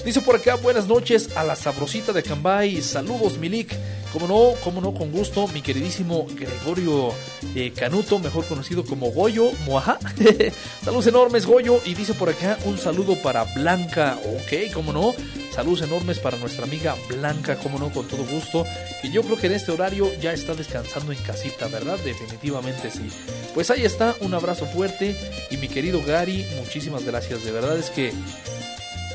Dice 0.04 0.20
por 0.20 0.34
acá, 0.34 0.56
buenas 0.56 0.88
noches 0.88 1.36
a 1.36 1.44
la 1.44 1.54
sabrosita 1.54 2.12
de 2.12 2.24
Cambay. 2.24 2.82
Saludos, 2.82 3.38
Milik. 3.38 3.72
Como 4.12 4.26
no, 4.26 4.60
como 4.62 4.80
no, 4.80 4.92
con 4.92 5.12
gusto, 5.12 5.46
mi 5.48 5.62
queridísimo 5.62 6.26
Gregorio 6.34 7.14
eh, 7.54 7.72
Canuto, 7.74 8.18
mejor 8.18 8.44
conocido 8.44 8.84
como 8.84 9.12
Goyo, 9.12 9.50
Moaja. 9.64 9.98
Saludos 10.84 11.06
enormes, 11.06 11.46
Goyo. 11.46 11.80
Y 11.86 11.94
dice 11.94 12.14
por 12.14 12.28
acá 12.28 12.58
un 12.64 12.78
saludo 12.78 13.14
para 13.22 13.44
Blanca. 13.44 14.18
Ok, 14.26 14.72
como 14.74 14.92
no. 14.92 15.14
Saludos 15.52 15.82
enormes 15.82 16.18
para 16.18 16.36
nuestra 16.36 16.64
amiga 16.64 16.96
Blanca, 17.08 17.56
como 17.56 17.78
no, 17.78 17.90
con 17.90 18.06
todo 18.08 18.24
gusto. 18.24 18.66
Que 19.00 19.10
yo 19.10 19.22
creo 19.22 19.36
que 19.38 19.46
en 19.46 19.52
este 19.52 19.70
horario 19.70 20.12
ya 20.20 20.32
está 20.32 20.54
descansando 20.54 21.12
en 21.12 21.18
casita, 21.22 21.68
¿verdad? 21.68 21.98
Definitivamente 22.04 22.90
sí. 22.90 23.08
Pues 23.54 23.70
ahí 23.70 23.84
está, 23.84 24.16
un 24.20 24.34
abrazo 24.34 24.66
fuerte. 24.66 25.16
Y 25.50 25.58
mi 25.58 25.68
querido 25.68 26.02
Gary, 26.04 26.44
muchísimas 26.58 27.04
gracias. 27.04 27.44
De 27.44 27.52
verdad 27.52 27.78
es 27.78 27.88
que 27.88 28.12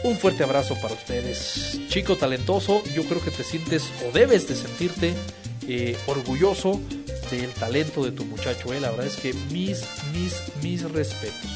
un 0.03 0.15
fuerte 0.17 0.43
abrazo 0.43 0.75
para 0.81 0.93
ustedes. 0.93 1.79
Chico 1.89 2.15
talentoso, 2.15 2.83
yo 2.93 3.03
creo 3.03 3.21
que 3.21 3.31
te 3.31 3.43
sientes 3.43 3.91
o 4.07 4.11
debes 4.11 4.47
de 4.47 4.55
sentirte 4.55 5.13
eh, 5.67 5.97
orgulloso 6.07 6.79
del 7.31 7.49
talento 7.51 8.03
de 8.03 8.11
tu 8.11 8.25
muchacho. 8.25 8.73
eh. 8.73 8.79
La 8.79 8.91
verdad 8.91 9.07
es 9.07 9.17
que 9.17 9.33
mis, 9.51 9.85
mis, 10.13 10.41
mis 10.63 10.89
respetos. 10.89 11.51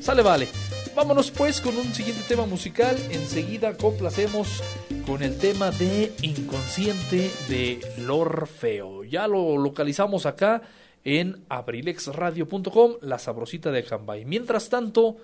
Sale, 0.00 0.22
vale. 0.22 0.48
Vámonos 0.94 1.30
pues 1.30 1.60
con 1.60 1.76
un 1.76 1.94
siguiente 1.94 2.22
tema 2.26 2.44
musical. 2.46 2.96
Enseguida 3.10 3.76
complacemos 3.76 4.62
con 5.06 5.22
el 5.22 5.38
tema 5.38 5.70
de 5.70 6.12
Inconsciente 6.22 7.30
de 7.48 7.80
Lorfeo. 7.98 9.04
Ya 9.04 9.28
lo 9.28 9.56
localizamos 9.56 10.26
acá 10.26 10.62
en 11.04 11.44
abrilexradio.com, 11.48 12.94
la 13.00 13.18
sabrosita 13.18 13.70
de 13.70 13.78
Acambay. 13.80 14.24
Mientras 14.24 14.68
tanto, 14.68 15.16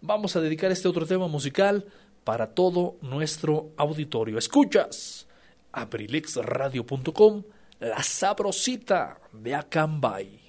vamos 0.00 0.36
a 0.36 0.40
dedicar 0.40 0.70
este 0.70 0.88
otro 0.88 1.06
tema 1.06 1.28
musical 1.28 1.86
para 2.24 2.54
todo 2.54 2.96
nuestro 3.00 3.70
auditorio. 3.76 4.38
Escuchas 4.38 5.26
abrilexradio.com, 5.72 7.42
la 7.80 8.02
sabrosita 8.02 9.20
de 9.32 9.54
Acambay. 9.54 10.48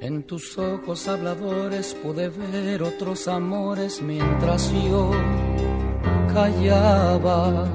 En 0.00 0.22
tus 0.22 0.56
ojos 0.56 1.06
habladores 1.08 1.92
pude 1.94 2.30
ver 2.30 2.82
otros 2.82 3.28
amores 3.28 4.00
mientras 4.00 4.72
yo 4.72 5.10
callaba. 6.32 7.68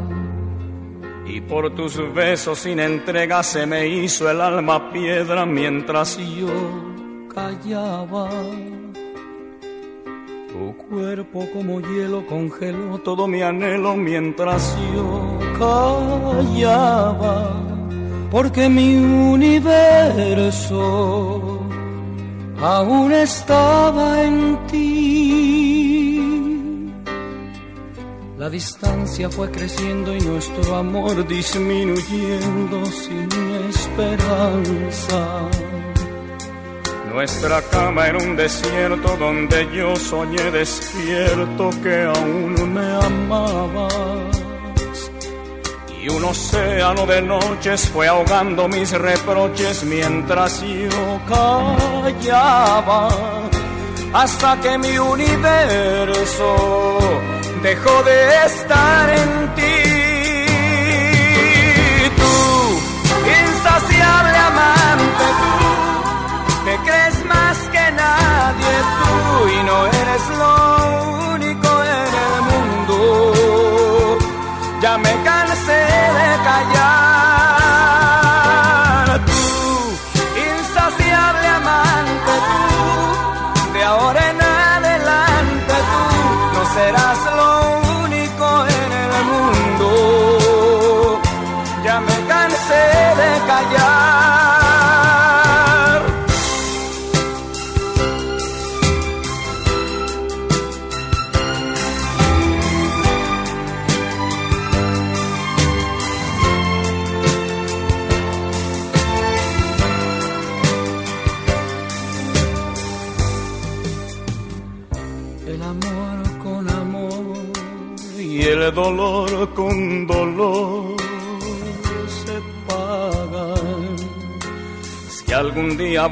Y 1.25 1.41
por 1.41 1.73
tus 1.73 1.97
besos 2.13 2.59
sin 2.59 2.79
entrega 2.79 3.41
se 3.43 3.65
me 3.65 3.87
hizo 3.87 4.29
el 4.29 4.41
alma 4.41 4.91
piedra 4.91 5.45
mientras 5.45 6.17
yo 6.17 6.49
callaba. 7.33 8.29
Tu 10.49 10.77
cuerpo 10.89 11.47
como 11.53 11.79
hielo 11.81 12.27
congeló 12.27 12.99
todo 12.99 13.27
mi 13.27 13.41
anhelo 13.41 13.95
mientras 13.95 14.77
yo 14.93 15.39
callaba. 15.57 17.51
Porque 18.29 18.69
mi 18.69 18.95
universo 19.33 20.53
aún 22.61 23.11
estaba 23.13 24.23
en 24.23 24.57
ti. 24.67 25.42
La 28.43 28.49
distancia 28.49 29.29
fue 29.29 29.49
creciendo 29.49 30.13
y 30.13 30.19
nuestro 30.19 30.75
amor 30.75 31.25
disminuyendo 31.25 32.85
sin 32.87 33.29
esperanza. 33.69 35.49
Nuestra 37.13 37.61
cama 37.61 38.07
era 38.07 38.17
un 38.17 38.35
desierto 38.35 39.15
donde 39.15 39.65
yo 39.73 39.95
soñé 39.95 40.51
despierto 40.51 41.69
que 41.81 42.03
aún 42.03 42.73
me 42.73 42.85
amabas. 43.05 43.93
Y 46.01 46.09
un 46.09 46.25
océano 46.25 47.05
de 47.05 47.21
noches 47.21 47.87
fue 47.87 48.09
ahogando 48.09 48.67
mis 48.67 48.91
reproches 48.91 49.85
mientras 49.85 50.61
yo 50.61 51.21
callaba. 51.29 53.07
Hasta 54.11 54.59
que 54.59 54.77
mi 54.77 54.97
universo 54.97 56.57
dejó 57.63 58.03
de 58.03 58.45
estar 58.45 59.09
en 59.09 59.55
ti. 59.55 59.82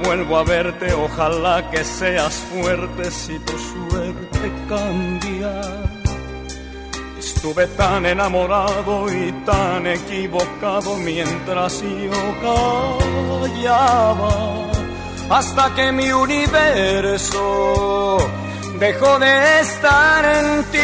Vuelvo 0.04 0.38
a 0.38 0.44
verte, 0.44 0.94
ojalá 0.94 1.70
que 1.70 1.84
seas 1.84 2.34
fuerte 2.52 3.12
si 3.12 3.38
tu 3.40 3.54
suerte 3.58 4.52
cambia. 4.68 5.62
Estuve 7.18 7.68
tan 7.68 8.06
enamorado 8.06 9.12
y 9.12 9.32
tan 9.46 9.88
equivocado 9.88 10.98
mientras 10.98 11.82
yo 11.82 12.22
callaba 13.42 14.72
hasta 15.30 15.74
que 15.76 15.92
mi 15.92 16.12
universo 16.12 17.38
dejó 18.80 19.20
de 19.20 19.60
estar 19.62 20.26
en 20.26 20.64
ti. 20.74 20.80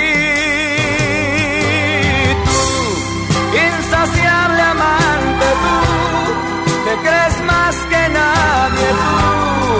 Tú, 2.45 2.61
insaciable 3.67 4.61
amante, 4.61 5.47
tú, 5.63 5.77
te 6.85 6.93
crees 7.05 7.35
más 7.45 7.75
que 7.89 7.96
nadie 8.09 8.87
tú 9.03 9.13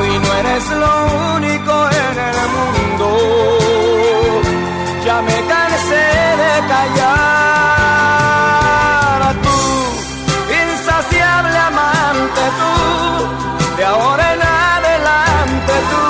y 0.04 0.20
no 0.20 0.30
eres 0.42 0.66
lo 0.84 0.94
único 1.36 1.74
en 2.04 2.16
el 2.32 2.38
mundo. 2.56 3.08
Ya 5.06 5.18
me 5.22 5.38
cansé 5.54 6.06
de 6.42 6.54
callar. 6.74 7.28
Tú, 9.46 9.60
insaciable 10.64 11.58
amante, 11.72 12.42
tú, 12.60 12.74
de 13.78 13.84
ahora 13.86 14.24
en 14.34 14.42
adelante 14.42 15.74
tú 15.92 16.04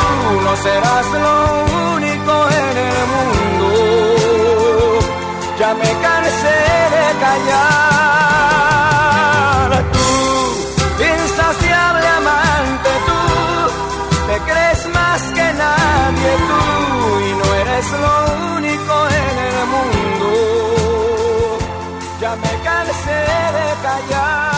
no 0.45 0.53
serás 0.65 1.07
lo 1.25 1.37
único 1.95 2.33
en 2.61 2.75
el 2.91 2.99
mundo. 3.13 3.67
Ya 5.59 5.69
me 5.73 5.89
cansé 6.01 6.16
eres 17.77 17.91
lo 17.91 18.55
único 18.55 19.07
en 19.07 19.37
el 19.49 19.57
mundo. 19.73 20.29
Ya 22.19 22.35
me 22.35 22.63
cansé 22.63 23.19
de 23.57 23.67
callar. 23.83 24.56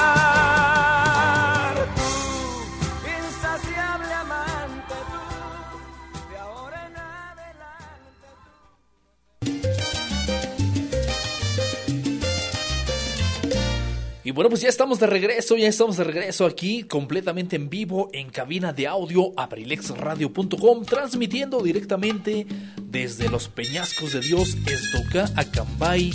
Y 14.30 14.32
bueno, 14.32 14.52
pues 14.52 14.62
ya 14.62 14.70
estamos 14.70 15.00
de 15.00 15.08
regreso, 15.08 15.58
ya 15.58 15.68
estamos 15.68 15.98
de 15.98 16.04
regreso 16.04 16.46
aquí 16.46 16.84
completamente 16.84 17.56
en 17.56 17.68
vivo 17.68 18.12
en 18.14 18.30
cabina 18.30 18.72
de 18.72 18.86
audio 18.86 19.34
abrilexradio.com, 19.36 20.86
transmitiendo 20.86 21.64
directamente 21.64 22.46
desde 22.80 23.28
los 23.28 23.48
peñascos 23.48 24.14
de 24.14 24.20
Dios, 24.20 24.56
Estoca, 24.68 25.32
Acambay, 25.36 26.12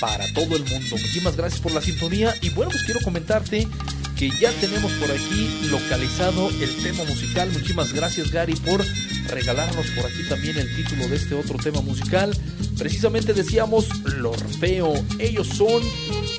para 0.00 0.24
todo 0.32 0.56
el 0.56 0.64
mundo. 0.64 0.86
Muchísimas 0.92 1.36
gracias 1.36 1.60
por 1.60 1.74
la 1.74 1.82
sintonía 1.82 2.32
y 2.40 2.48
bueno, 2.48 2.70
pues 2.70 2.84
quiero 2.84 3.00
comentarte 3.04 3.68
que 4.18 4.30
ya 4.30 4.50
tenemos 4.60 4.92
por 4.94 5.12
aquí 5.12 5.48
localizado 5.70 6.50
el 6.60 6.74
tema 6.82 7.04
musical. 7.04 7.48
Muchísimas 7.52 7.92
gracias 7.92 8.32
Gary 8.32 8.56
por 8.56 8.84
regalarnos 9.28 9.86
por 9.90 10.06
aquí 10.06 10.28
también 10.28 10.58
el 10.58 10.74
título 10.74 11.06
de 11.06 11.16
este 11.16 11.36
otro 11.36 11.56
tema 11.56 11.80
musical. 11.82 12.36
Precisamente 12.76 13.32
decíamos 13.32 13.86
Lorfeo. 14.16 14.92
Ellos 15.20 15.46
son 15.46 15.82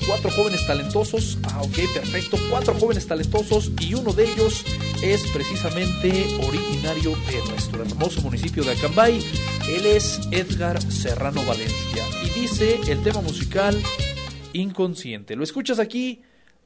cuatro 0.06 0.30
jóvenes 0.32 0.68
talentosos. 0.68 1.38
Ah, 1.44 1.62
ok, 1.62 1.78
perfecto. 1.94 2.38
Cuatro 2.50 2.74
jóvenes 2.74 3.08
talentosos 3.08 3.72
y 3.80 3.94
uno 3.94 4.12
de 4.12 4.30
ellos 4.30 4.66
es 5.02 5.26
precisamente 5.32 6.26
originario 6.46 7.12
de 7.12 7.50
nuestro 7.50 7.84
hermoso 7.84 8.22
municipio 8.22 8.66
de 8.66 8.72
Acambay. 8.72 9.20
Él 9.70 9.86
es 9.86 10.20
Edgar 10.32 10.82
Serrano 10.92 11.46
Valencia 11.46 12.04
y 12.26 12.42
dice 12.42 12.78
el 12.90 13.02
tema 13.04 13.22
musical 13.22 13.82
Inconsciente. 14.52 15.38
Lo 15.38 15.44
escuchas 15.46 15.80
aquí 15.80 16.24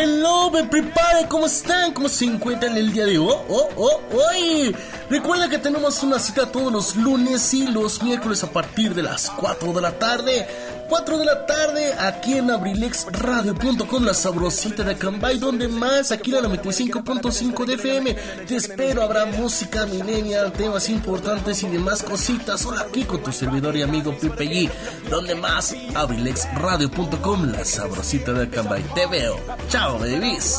Hello, 0.00 0.48
me 0.52 0.62
prepare, 0.62 1.26
¿cómo 1.26 1.46
están? 1.46 1.92
¿Cómo 1.92 2.08
se 2.08 2.24
encuentran 2.24 2.76
el 2.76 2.92
día 2.92 3.04
de 3.04 3.18
hoy? 3.18 3.34
Oh, 3.48 3.68
oh, 3.76 4.00
hoy. 4.12 4.72
Recuerda 5.10 5.48
que 5.48 5.58
tenemos 5.58 6.04
una 6.04 6.20
cita 6.20 6.52
todos 6.52 6.72
los 6.72 6.94
lunes 6.94 7.52
y 7.52 7.66
los 7.66 8.00
miércoles 8.04 8.44
a 8.44 8.52
partir 8.52 8.94
de 8.94 9.02
las 9.02 9.28
4 9.28 9.72
de 9.72 9.80
la 9.80 9.98
tarde. 9.98 10.46
4 10.88 11.18
de 11.18 11.24
la 11.24 11.44
tarde 11.44 11.92
aquí 11.98 12.34
en 12.34 12.50
abrilexradio.com, 12.50 14.04
la 14.04 14.14
sabrosita 14.14 14.82
de 14.84 14.96
Cambay, 14.96 15.38
donde 15.38 15.68
más, 15.68 16.10
aquí 16.12 16.34
en 16.34 16.42
la 16.42 16.48
95.5 16.48 17.66
de 17.66 17.74
FM. 17.74 18.14
Te 18.46 18.56
espero, 18.56 19.02
habrá 19.02 19.26
música 19.26 19.84
millennial, 19.86 20.52
temas 20.52 20.88
importantes 20.88 21.62
y 21.62 21.68
demás 21.68 22.02
cositas. 22.02 22.64
Hola 22.64 22.86
aquí 22.88 23.04
con 23.04 23.22
tu 23.22 23.32
servidor 23.32 23.76
y 23.76 23.82
amigo 23.82 24.16
Pipe 24.18 24.44
G, 24.44 24.70
donde 25.10 25.34
más, 25.34 25.76
abrilexradio.com, 25.94 27.52
la 27.52 27.64
sabrosita 27.64 28.32
de 28.32 28.48
Cambay. 28.48 28.82
Te 28.94 29.06
veo. 29.06 29.38
Chao, 29.68 29.98
babies. 29.98 30.58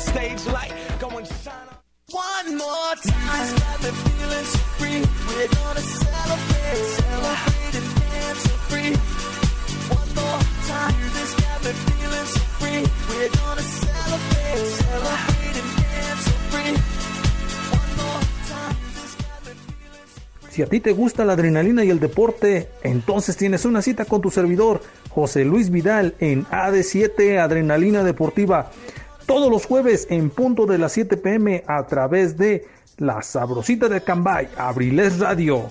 Stage 0.00 0.46
light 0.46 0.79
One 2.12 2.56
more 2.56 2.96
time. 3.02 3.10
Si 20.50 20.62
a 20.62 20.66
ti 20.66 20.80
te 20.80 20.92
gusta 20.92 21.24
la 21.24 21.34
adrenalina 21.34 21.84
y 21.84 21.90
el 21.90 22.00
deporte, 22.00 22.68
entonces 22.82 23.36
tienes 23.36 23.64
una 23.64 23.82
cita 23.82 24.04
con 24.04 24.20
tu 24.20 24.30
servidor, 24.30 24.82
José 25.10 25.44
Luis 25.44 25.70
Vidal, 25.70 26.16
en 26.18 26.44
AD7 26.46 27.38
Adrenalina 27.38 28.02
Deportiva. 28.02 28.70
Todos 29.30 29.48
los 29.48 29.64
jueves 29.64 30.08
en 30.10 30.28
punto 30.28 30.66
de 30.66 30.76
las 30.76 30.90
7 30.90 31.16
pm 31.16 31.62
a 31.68 31.86
través 31.86 32.36
de 32.36 32.66
La 32.96 33.22
Sabrosita 33.22 33.88
de 33.88 34.00
Cambay, 34.00 34.48
Abriles 34.56 35.20
Radio. 35.20 35.70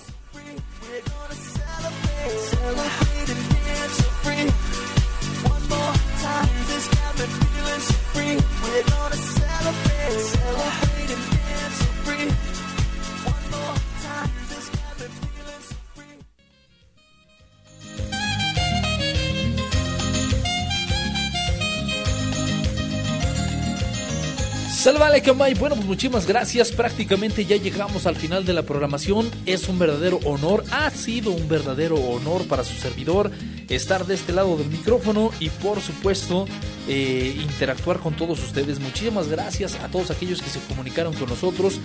Salvale 24.79 25.21
Camay, 25.21 25.55
bueno 25.55 25.75
pues 25.75 25.85
muchísimas 25.85 26.25
gracias, 26.25 26.71
prácticamente 26.71 27.43
ya 27.43 27.57
llegamos 27.57 28.05
al 28.05 28.15
final 28.15 28.45
de 28.45 28.53
la 28.53 28.63
programación, 28.63 29.29
es 29.45 29.67
un 29.67 29.77
verdadero 29.77 30.21
honor, 30.23 30.63
ha 30.71 30.89
sido 30.89 31.31
un 31.31 31.49
verdadero 31.49 31.95
honor 31.95 32.47
para 32.47 32.63
su 32.63 32.75
servidor 32.75 33.29
estar 33.67 34.05
de 34.05 34.13
este 34.13 34.31
lado 34.31 34.55
del 34.55 34.69
micrófono 34.69 35.31
y 35.41 35.49
por 35.49 35.81
supuesto 35.81 36.47
eh, 36.87 37.35
interactuar 37.41 37.99
con 37.99 38.15
todos 38.15 38.39
ustedes. 38.43 38.79
Muchísimas 38.79 39.27
gracias 39.27 39.75
a 39.75 39.87
todos 39.89 40.11
aquellos 40.11 40.41
que 40.41 40.49
se 40.49 40.59
comunicaron 40.61 41.13
con 41.13 41.29
nosotros, 41.29 41.79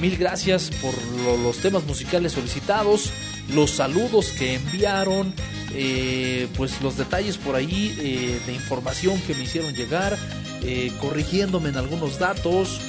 mil 0.00 0.16
gracias 0.16 0.70
por 0.82 0.94
lo- 1.24 1.36
los 1.36 1.58
temas 1.58 1.84
musicales 1.84 2.32
solicitados, 2.32 3.10
los 3.54 3.70
saludos 3.70 4.28
que 4.30 4.54
enviaron, 4.54 5.32
eh, 5.74 6.48
pues 6.56 6.80
los 6.80 6.96
detalles 6.96 7.36
por 7.36 7.54
ahí 7.54 7.94
eh, 8.00 8.40
de 8.46 8.52
información 8.54 9.20
que 9.22 9.34
me 9.34 9.44
hicieron 9.44 9.74
llegar, 9.74 10.18
corrigiéndome 11.00 11.68
en 11.68 11.76
algunos 11.76 12.18
datos. 12.18 12.80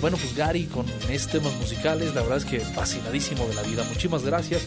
Bueno, 0.00 0.16
pues 0.16 0.34
Gary 0.34 0.64
con 0.64 0.84
estos 1.08 1.32
temas 1.32 1.52
musicales, 1.54 2.14
la 2.14 2.20
verdad 2.22 2.38
es 2.38 2.44
que 2.44 2.60
fascinadísimo 2.60 3.46
de 3.46 3.54
la 3.54 3.62
vida. 3.62 3.84
Muchísimas 3.84 4.24
gracias. 4.24 4.62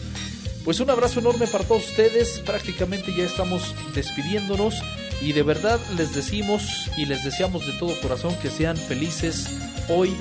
Pues 0.66 0.80
un 0.80 0.90
abrazo 0.90 1.20
enorme 1.20 1.46
para 1.46 1.62
todos 1.62 1.88
ustedes. 1.88 2.40
Prácticamente 2.40 3.14
ya 3.16 3.22
estamos 3.22 3.72
despidiéndonos 3.94 4.74
y 5.22 5.32
de 5.32 5.44
verdad 5.44 5.78
les 5.96 6.12
decimos 6.12 6.90
y 6.96 7.06
les 7.06 7.22
deseamos 7.22 7.64
de 7.68 7.72
todo 7.74 7.98
corazón 8.00 8.34
que 8.42 8.50
sean 8.50 8.76
felices 8.76 9.46
hoy, 9.88 10.12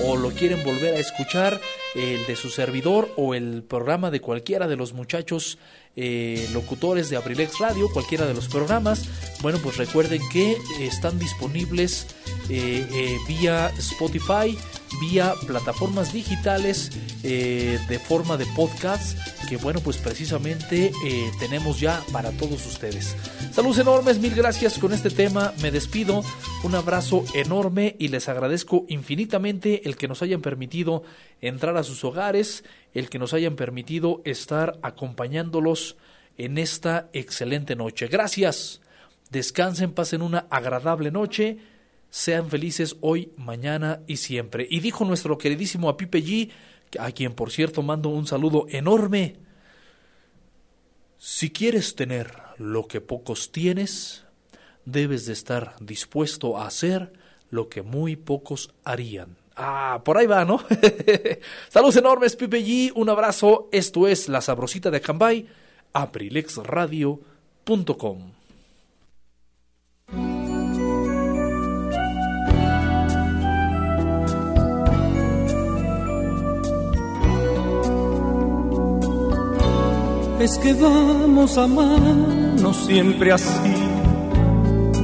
o 0.05 0.15
lo 0.15 0.29
quieren 0.31 0.63
volver 0.63 0.95
a 0.95 0.99
escuchar, 0.99 1.59
el 1.95 2.25
de 2.25 2.35
su 2.35 2.49
servidor 2.49 3.11
o 3.17 3.33
el 3.33 3.63
programa 3.63 4.11
de 4.11 4.21
cualquiera 4.21 4.67
de 4.67 4.77
los 4.77 4.93
muchachos 4.93 5.57
eh, 5.97 6.47
locutores 6.53 7.09
de 7.09 7.17
Abrilex 7.17 7.59
Radio, 7.59 7.89
cualquiera 7.91 8.25
de 8.25 8.33
los 8.33 8.47
programas, 8.47 9.03
bueno, 9.41 9.59
pues 9.61 9.77
recuerden 9.77 10.21
que 10.31 10.57
están 10.79 11.19
disponibles 11.19 12.07
eh, 12.49 13.17
vía 13.27 13.71
Spotify, 13.77 14.57
vía 15.01 15.33
plataformas 15.47 16.13
digitales 16.13 16.91
eh, 17.23 17.79
de 17.89 17.99
forma 17.99 18.37
de 18.37 18.45
podcast 18.55 19.17
que 19.49 19.57
bueno 19.57 19.79
pues 19.81 19.97
precisamente 19.97 20.91
eh, 21.05 21.31
tenemos 21.39 21.79
ya 21.79 22.01
para 22.13 22.31
todos 22.31 22.65
ustedes. 22.67 23.17
Saludos 23.51 23.79
enormes 23.79 24.19
mil 24.19 24.35
gracias 24.35 24.77
con 24.77 24.93
este 24.93 25.09
tema 25.09 25.53
me 25.61 25.71
despido 25.71 26.23
un 26.63 26.75
abrazo 26.75 27.25
enorme 27.33 27.95
y 27.97 28.09
les 28.09 28.29
agradezco 28.29 28.85
infinitamente 28.87 29.87
el 29.89 29.97
que 29.97 30.07
nos 30.07 30.21
hayan 30.21 30.41
permitido 30.41 31.03
entrar 31.41 31.75
a 31.77 31.83
sus 31.83 32.03
hogares 32.03 32.63
el 32.93 33.09
que 33.09 33.19
nos 33.19 33.33
hayan 33.33 33.55
permitido 33.55 34.21
estar 34.23 34.77
acompañándolos 34.83 35.97
en 36.37 36.57
esta 36.57 37.09
excelente 37.13 37.75
noche. 37.75 38.07
Gracias 38.07 38.81
descansen 39.31 39.93
pasen 39.93 40.21
una 40.21 40.45
agradable 40.49 41.09
noche 41.09 41.57
sean 42.11 42.47
felices 42.49 42.97
hoy, 43.01 43.31
mañana 43.37 44.01
y 44.05 44.17
siempre. 44.17 44.67
Y 44.69 44.81
dijo 44.81 45.03
nuestro 45.05 45.39
queridísimo 45.39 45.89
a 45.89 45.97
Pipe 45.97 46.23
G, 46.23 46.51
a 46.99 47.11
quien 47.11 47.33
por 47.33 47.49
cierto 47.51 47.81
mando 47.81 48.09
un 48.09 48.27
saludo 48.27 48.67
enorme. 48.69 49.37
Si 51.17 51.49
quieres 51.49 51.95
tener 51.95 52.31
lo 52.57 52.87
que 52.87 53.01
pocos 53.01 53.51
tienes, 53.51 54.25
debes 54.85 55.25
de 55.25 55.33
estar 55.33 55.75
dispuesto 55.79 56.57
a 56.57 56.67
hacer 56.67 57.13
lo 57.49 57.69
que 57.69 57.81
muy 57.81 58.17
pocos 58.17 58.73
harían. 58.83 59.37
Ah, 59.55 60.01
por 60.03 60.17
ahí 60.17 60.27
va, 60.27 60.43
¿no? 60.43 60.61
Saludos 61.69 61.95
enormes, 61.95 62.35
Pipe 62.35 62.61
G. 62.63 62.91
Un 62.95 63.07
abrazo. 63.09 63.69
Esto 63.71 64.07
es 64.07 64.27
La 64.27 64.41
Sabrosita 64.41 64.91
de 64.91 64.99
Cambay, 64.99 65.47
aprilexradio.com. 65.93 68.40
Es 80.41 80.57
que 80.57 80.73
vamos 80.73 81.55
a 81.55 81.65
amarnos 81.65 82.75
siempre 82.87 83.31
así, 83.31 83.75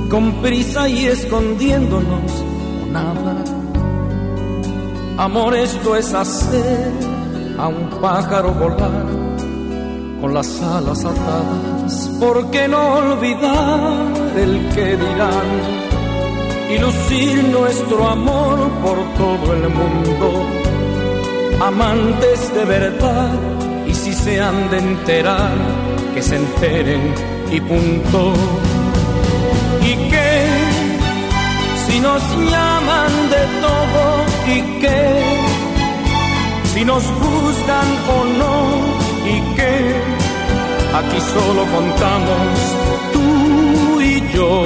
con 0.09 0.41
prisa 0.41 0.89
y 0.89 1.05
escondiéndonos 1.05 2.31
o 2.81 2.85
nada. 2.91 3.43
Amor, 5.15 5.55
esto 5.55 5.95
es 5.95 6.11
hacer 6.15 6.91
a 7.59 7.68
un 7.68 7.88
pájaro 8.01 8.51
volar 8.51 9.05
con 10.19 10.34
las 10.34 10.59
alas 10.59 11.05
atadas. 11.05 12.09
¿Por 12.19 12.49
qué 12.49 12.68
no 12.68 12.95
olvidar 12.95 14.07
el 14.35 14.68
que 14.73 14.97
dirán 14.97 15.49
y 16.68 16.80
lucir 16.80 17.43
nuestro 17.49 18.07
amor 18.07 18.57
por 18.84 18.97
todo 19.14 19.53
el 19.53 19.69
mundo? 19.69 20.47
Amantes 21.61 22.53
de 22.55 22.65
verdad 22.65 23.56
y 23.88 23.93
si 23.93 24.14
se 24.14 24.39
han 24.41 24.69
de 24.69 24.77
enterar, 24.80 25.55
que 26.14 26.22
se 26.22 26.35
enteren 26.35 27.14
y 27.51 27.59
punto. 27.61 28.34
¿Y 29.81 29.95
qué? 30.09 30.45
Si 31.88 31.99
nos 31.99 32.22
llaman 32.51 33.11
de 33.30 33.43
todo, 33.65 34.03
¿y 34.55 34.61
qué? 34.81 35.47
Si 36.73 36.85
nos 36.85 37.03
juzgan 37.03 37.89
o 38.15 38.18
no, 38.41 38.55
¿y 39.34 39.55
qué? 39.55 39.95
Aquí 40.99 41.19
solo 41.34 41.65
contamos 41.76 42.57
tú 43.14 44.01
y 44.01 44.22
yo. 44.34 44.64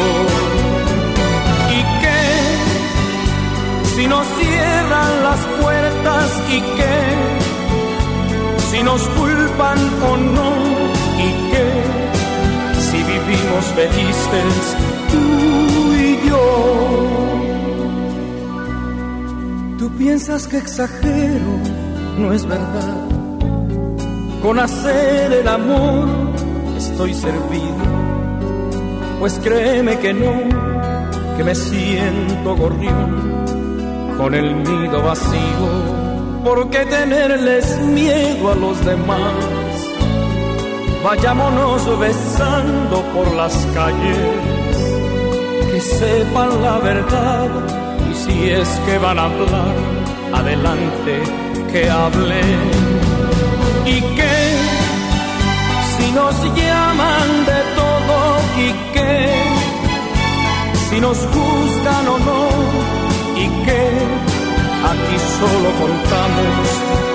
¿Y 1.78 1.82
qué? 2.02 2.22
Si 3.96 4.08
nos 4.08 4.26
cierran 4.40 5.24
las 5.24 5.40
puertas, 5.62 6.42
¿y 6.50 6.60
qué? 6.78 7.31
Si 8.72 8.82
nos 8.84 9.02
culpan 9.20 9.80
o 10.10 10.18
no 10.18 10.50
y 11.26 11.30
qué 11.52 11.68
si 12.88 12.98
vivimos 13.04 13.66
felices 13.76 14.54
tú 15.12 15.94
y 15.94 16.30
yo. 16.30 16.46
Tú 19.78 19.90
piensas 19.98 20.48
que 20.48 20.58
exagero, 20.58 21.54
no 22.18 22.32
es 22.32 22.46
verdad. 22.46 23.08
Con 24.42 24.58
hacer 24.60 25.34
el 25.34 25.48
amor 25.48 26.08
estoy 26.78 27.14
servido, 27.14 27.84
pues 29.20 29.38
créeme 29.44 30.00
que 30.00 30.14
no, 30.14 30.34
que 31.36 31.44
me 31.44 31.56
siento 31.56 32.56
gorrión 32.56 33.32
con 34.18 34.34
el 34.34 34.64
nido 34.64 35.02
vacío 35.04 36.01
¿Por 36.44 36.70
qué 36.72 36.86
tenerles 36.86 37.80
miedo 37.82 38.52
a 38.52 38.56
los 38.56 38.84
demás? 38.84 39.34
Vayámonos 41.04 42.00
besando 42.00 43.02
por 43.14 43.32
las 43.36 43.54
calles, 43.76 44.78
que 45.72 45.82
sepan 45.82 46.62
la 46.64 46.78
verdad 46.80 47.48
y 48.10 48.16
si 48.16 48.50
es 48.50 48.68
que 48.86 48.98
van 48.98 49.20
a 49.20 49.26
hablar, 49.26 49.76
adelante 50.34 51.24
que 51.72 51.90
hablen. 51.90 52.60
Y 53.86 54.02
que 54.16 54.36
si 55.98 56.12
nos 56.12 56.36
llaman 56.56 57.30
de 57.46 57.62
todo 57.80 58.18
y 58.58 58.94
que 58.94 59.12
si 60.90 61.00
nos 61.00 61.18
gustan 61.18 62.08
o 62.08 62.18
no 62.20 62.50
y 63.38 63.48
que 63.66 64.31
aquí 64.90 65.18
solo 65.40 65.70
contamos 65.84 66.68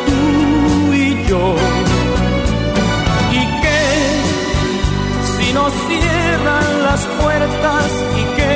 tú 0.06 0.94
y 0.94 1.28
yo. 1.28 1.54
Y 3.32 3.42
que 3.62 3.82
si 5.36 5.52
nos 5.52 5.72
cierran 5.88 6.82
las 6.84 7.00
puertas 7.20 7.86
y 8.20 8.24
que 8.36 8.52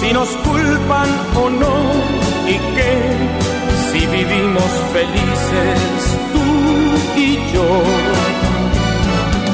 si 0.00 0.12
nos 0.12 0.28
culpan 0.48 1.08
o 1.36 1.50
no 1.50 1.76
y 2.46 2.56
que 2.76 2.92
si 3.90 4.06
vivimos 4.06 4.70
felices 4.92 5.80
tú 6.32 7.20
y 7.20 7.34
yo. 7.52 7.68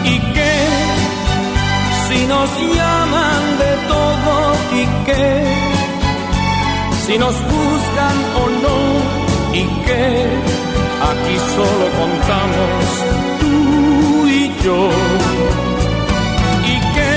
Y 0.05 0.19
que 0.35 0.53
si 2.09 2.27
nos 2.27 2.51
llaman 2.77 3.43
de 3.63 3.73
todo 3.89 4.55
y 4.81 4.85
que 5.07 5.80
si 7.11 7.19
nos 7.19 7.35
buscan 7.35 8.17
o 8.41 8.45
no 8.65 8.79
y 9.53 9.63
que 9.85 10.05
aquí 11.11 11.37
solo 11.57 11.87
contamos 12.01 12.83
tú 13.41 14.29
y 14.29 14.43
yo. 14.65 14.81
Y 16.73 16.77
que 16.95 17.15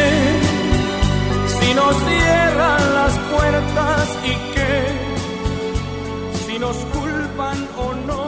si 1.55 1.69
nos 1.75 1.95
cierran 2.07 2.81
las 2.99 3.13
puertas 3.33 4.03
y 4.31 4.35
que 4.55 4.71
si 6.45 6.57
nos 6.57 6.77
culpan 6.95 7.57
o 7.77 7.93
no 8.07 8.22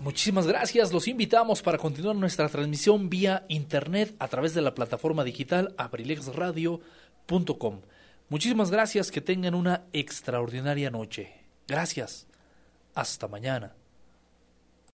Muchísimas 0.00 0.46
gracias. 0.46 0.94
Los 0.94 1.08
invitamos 1.08 1.60
para 1.60 1.76
continuar 1.76 2.16
nuestra 2.16 2.48
transmisión 2.48 3.10
vía 3.10 3.44
internet 3.48 4.14
a 4.18 4.28
través 4.28 4.54
de 4.54 4.62
la 4.62 4.74
plataforma 4.74 5.24
digital 5.24 5.74
abrilexradio.com. 5.76 7.80
Muchísimas 8.30 8.70
gracias. 8.70 9.10
Que 9.10 9.20
tengan 9.20 9.54
una 9.54 9.82
extraordinaria 9.92 10.90
noche. 10.90 11.34
Gracias. 11.68 12.26
Hasta 12.94 13.28
mañana. 13.28 13.74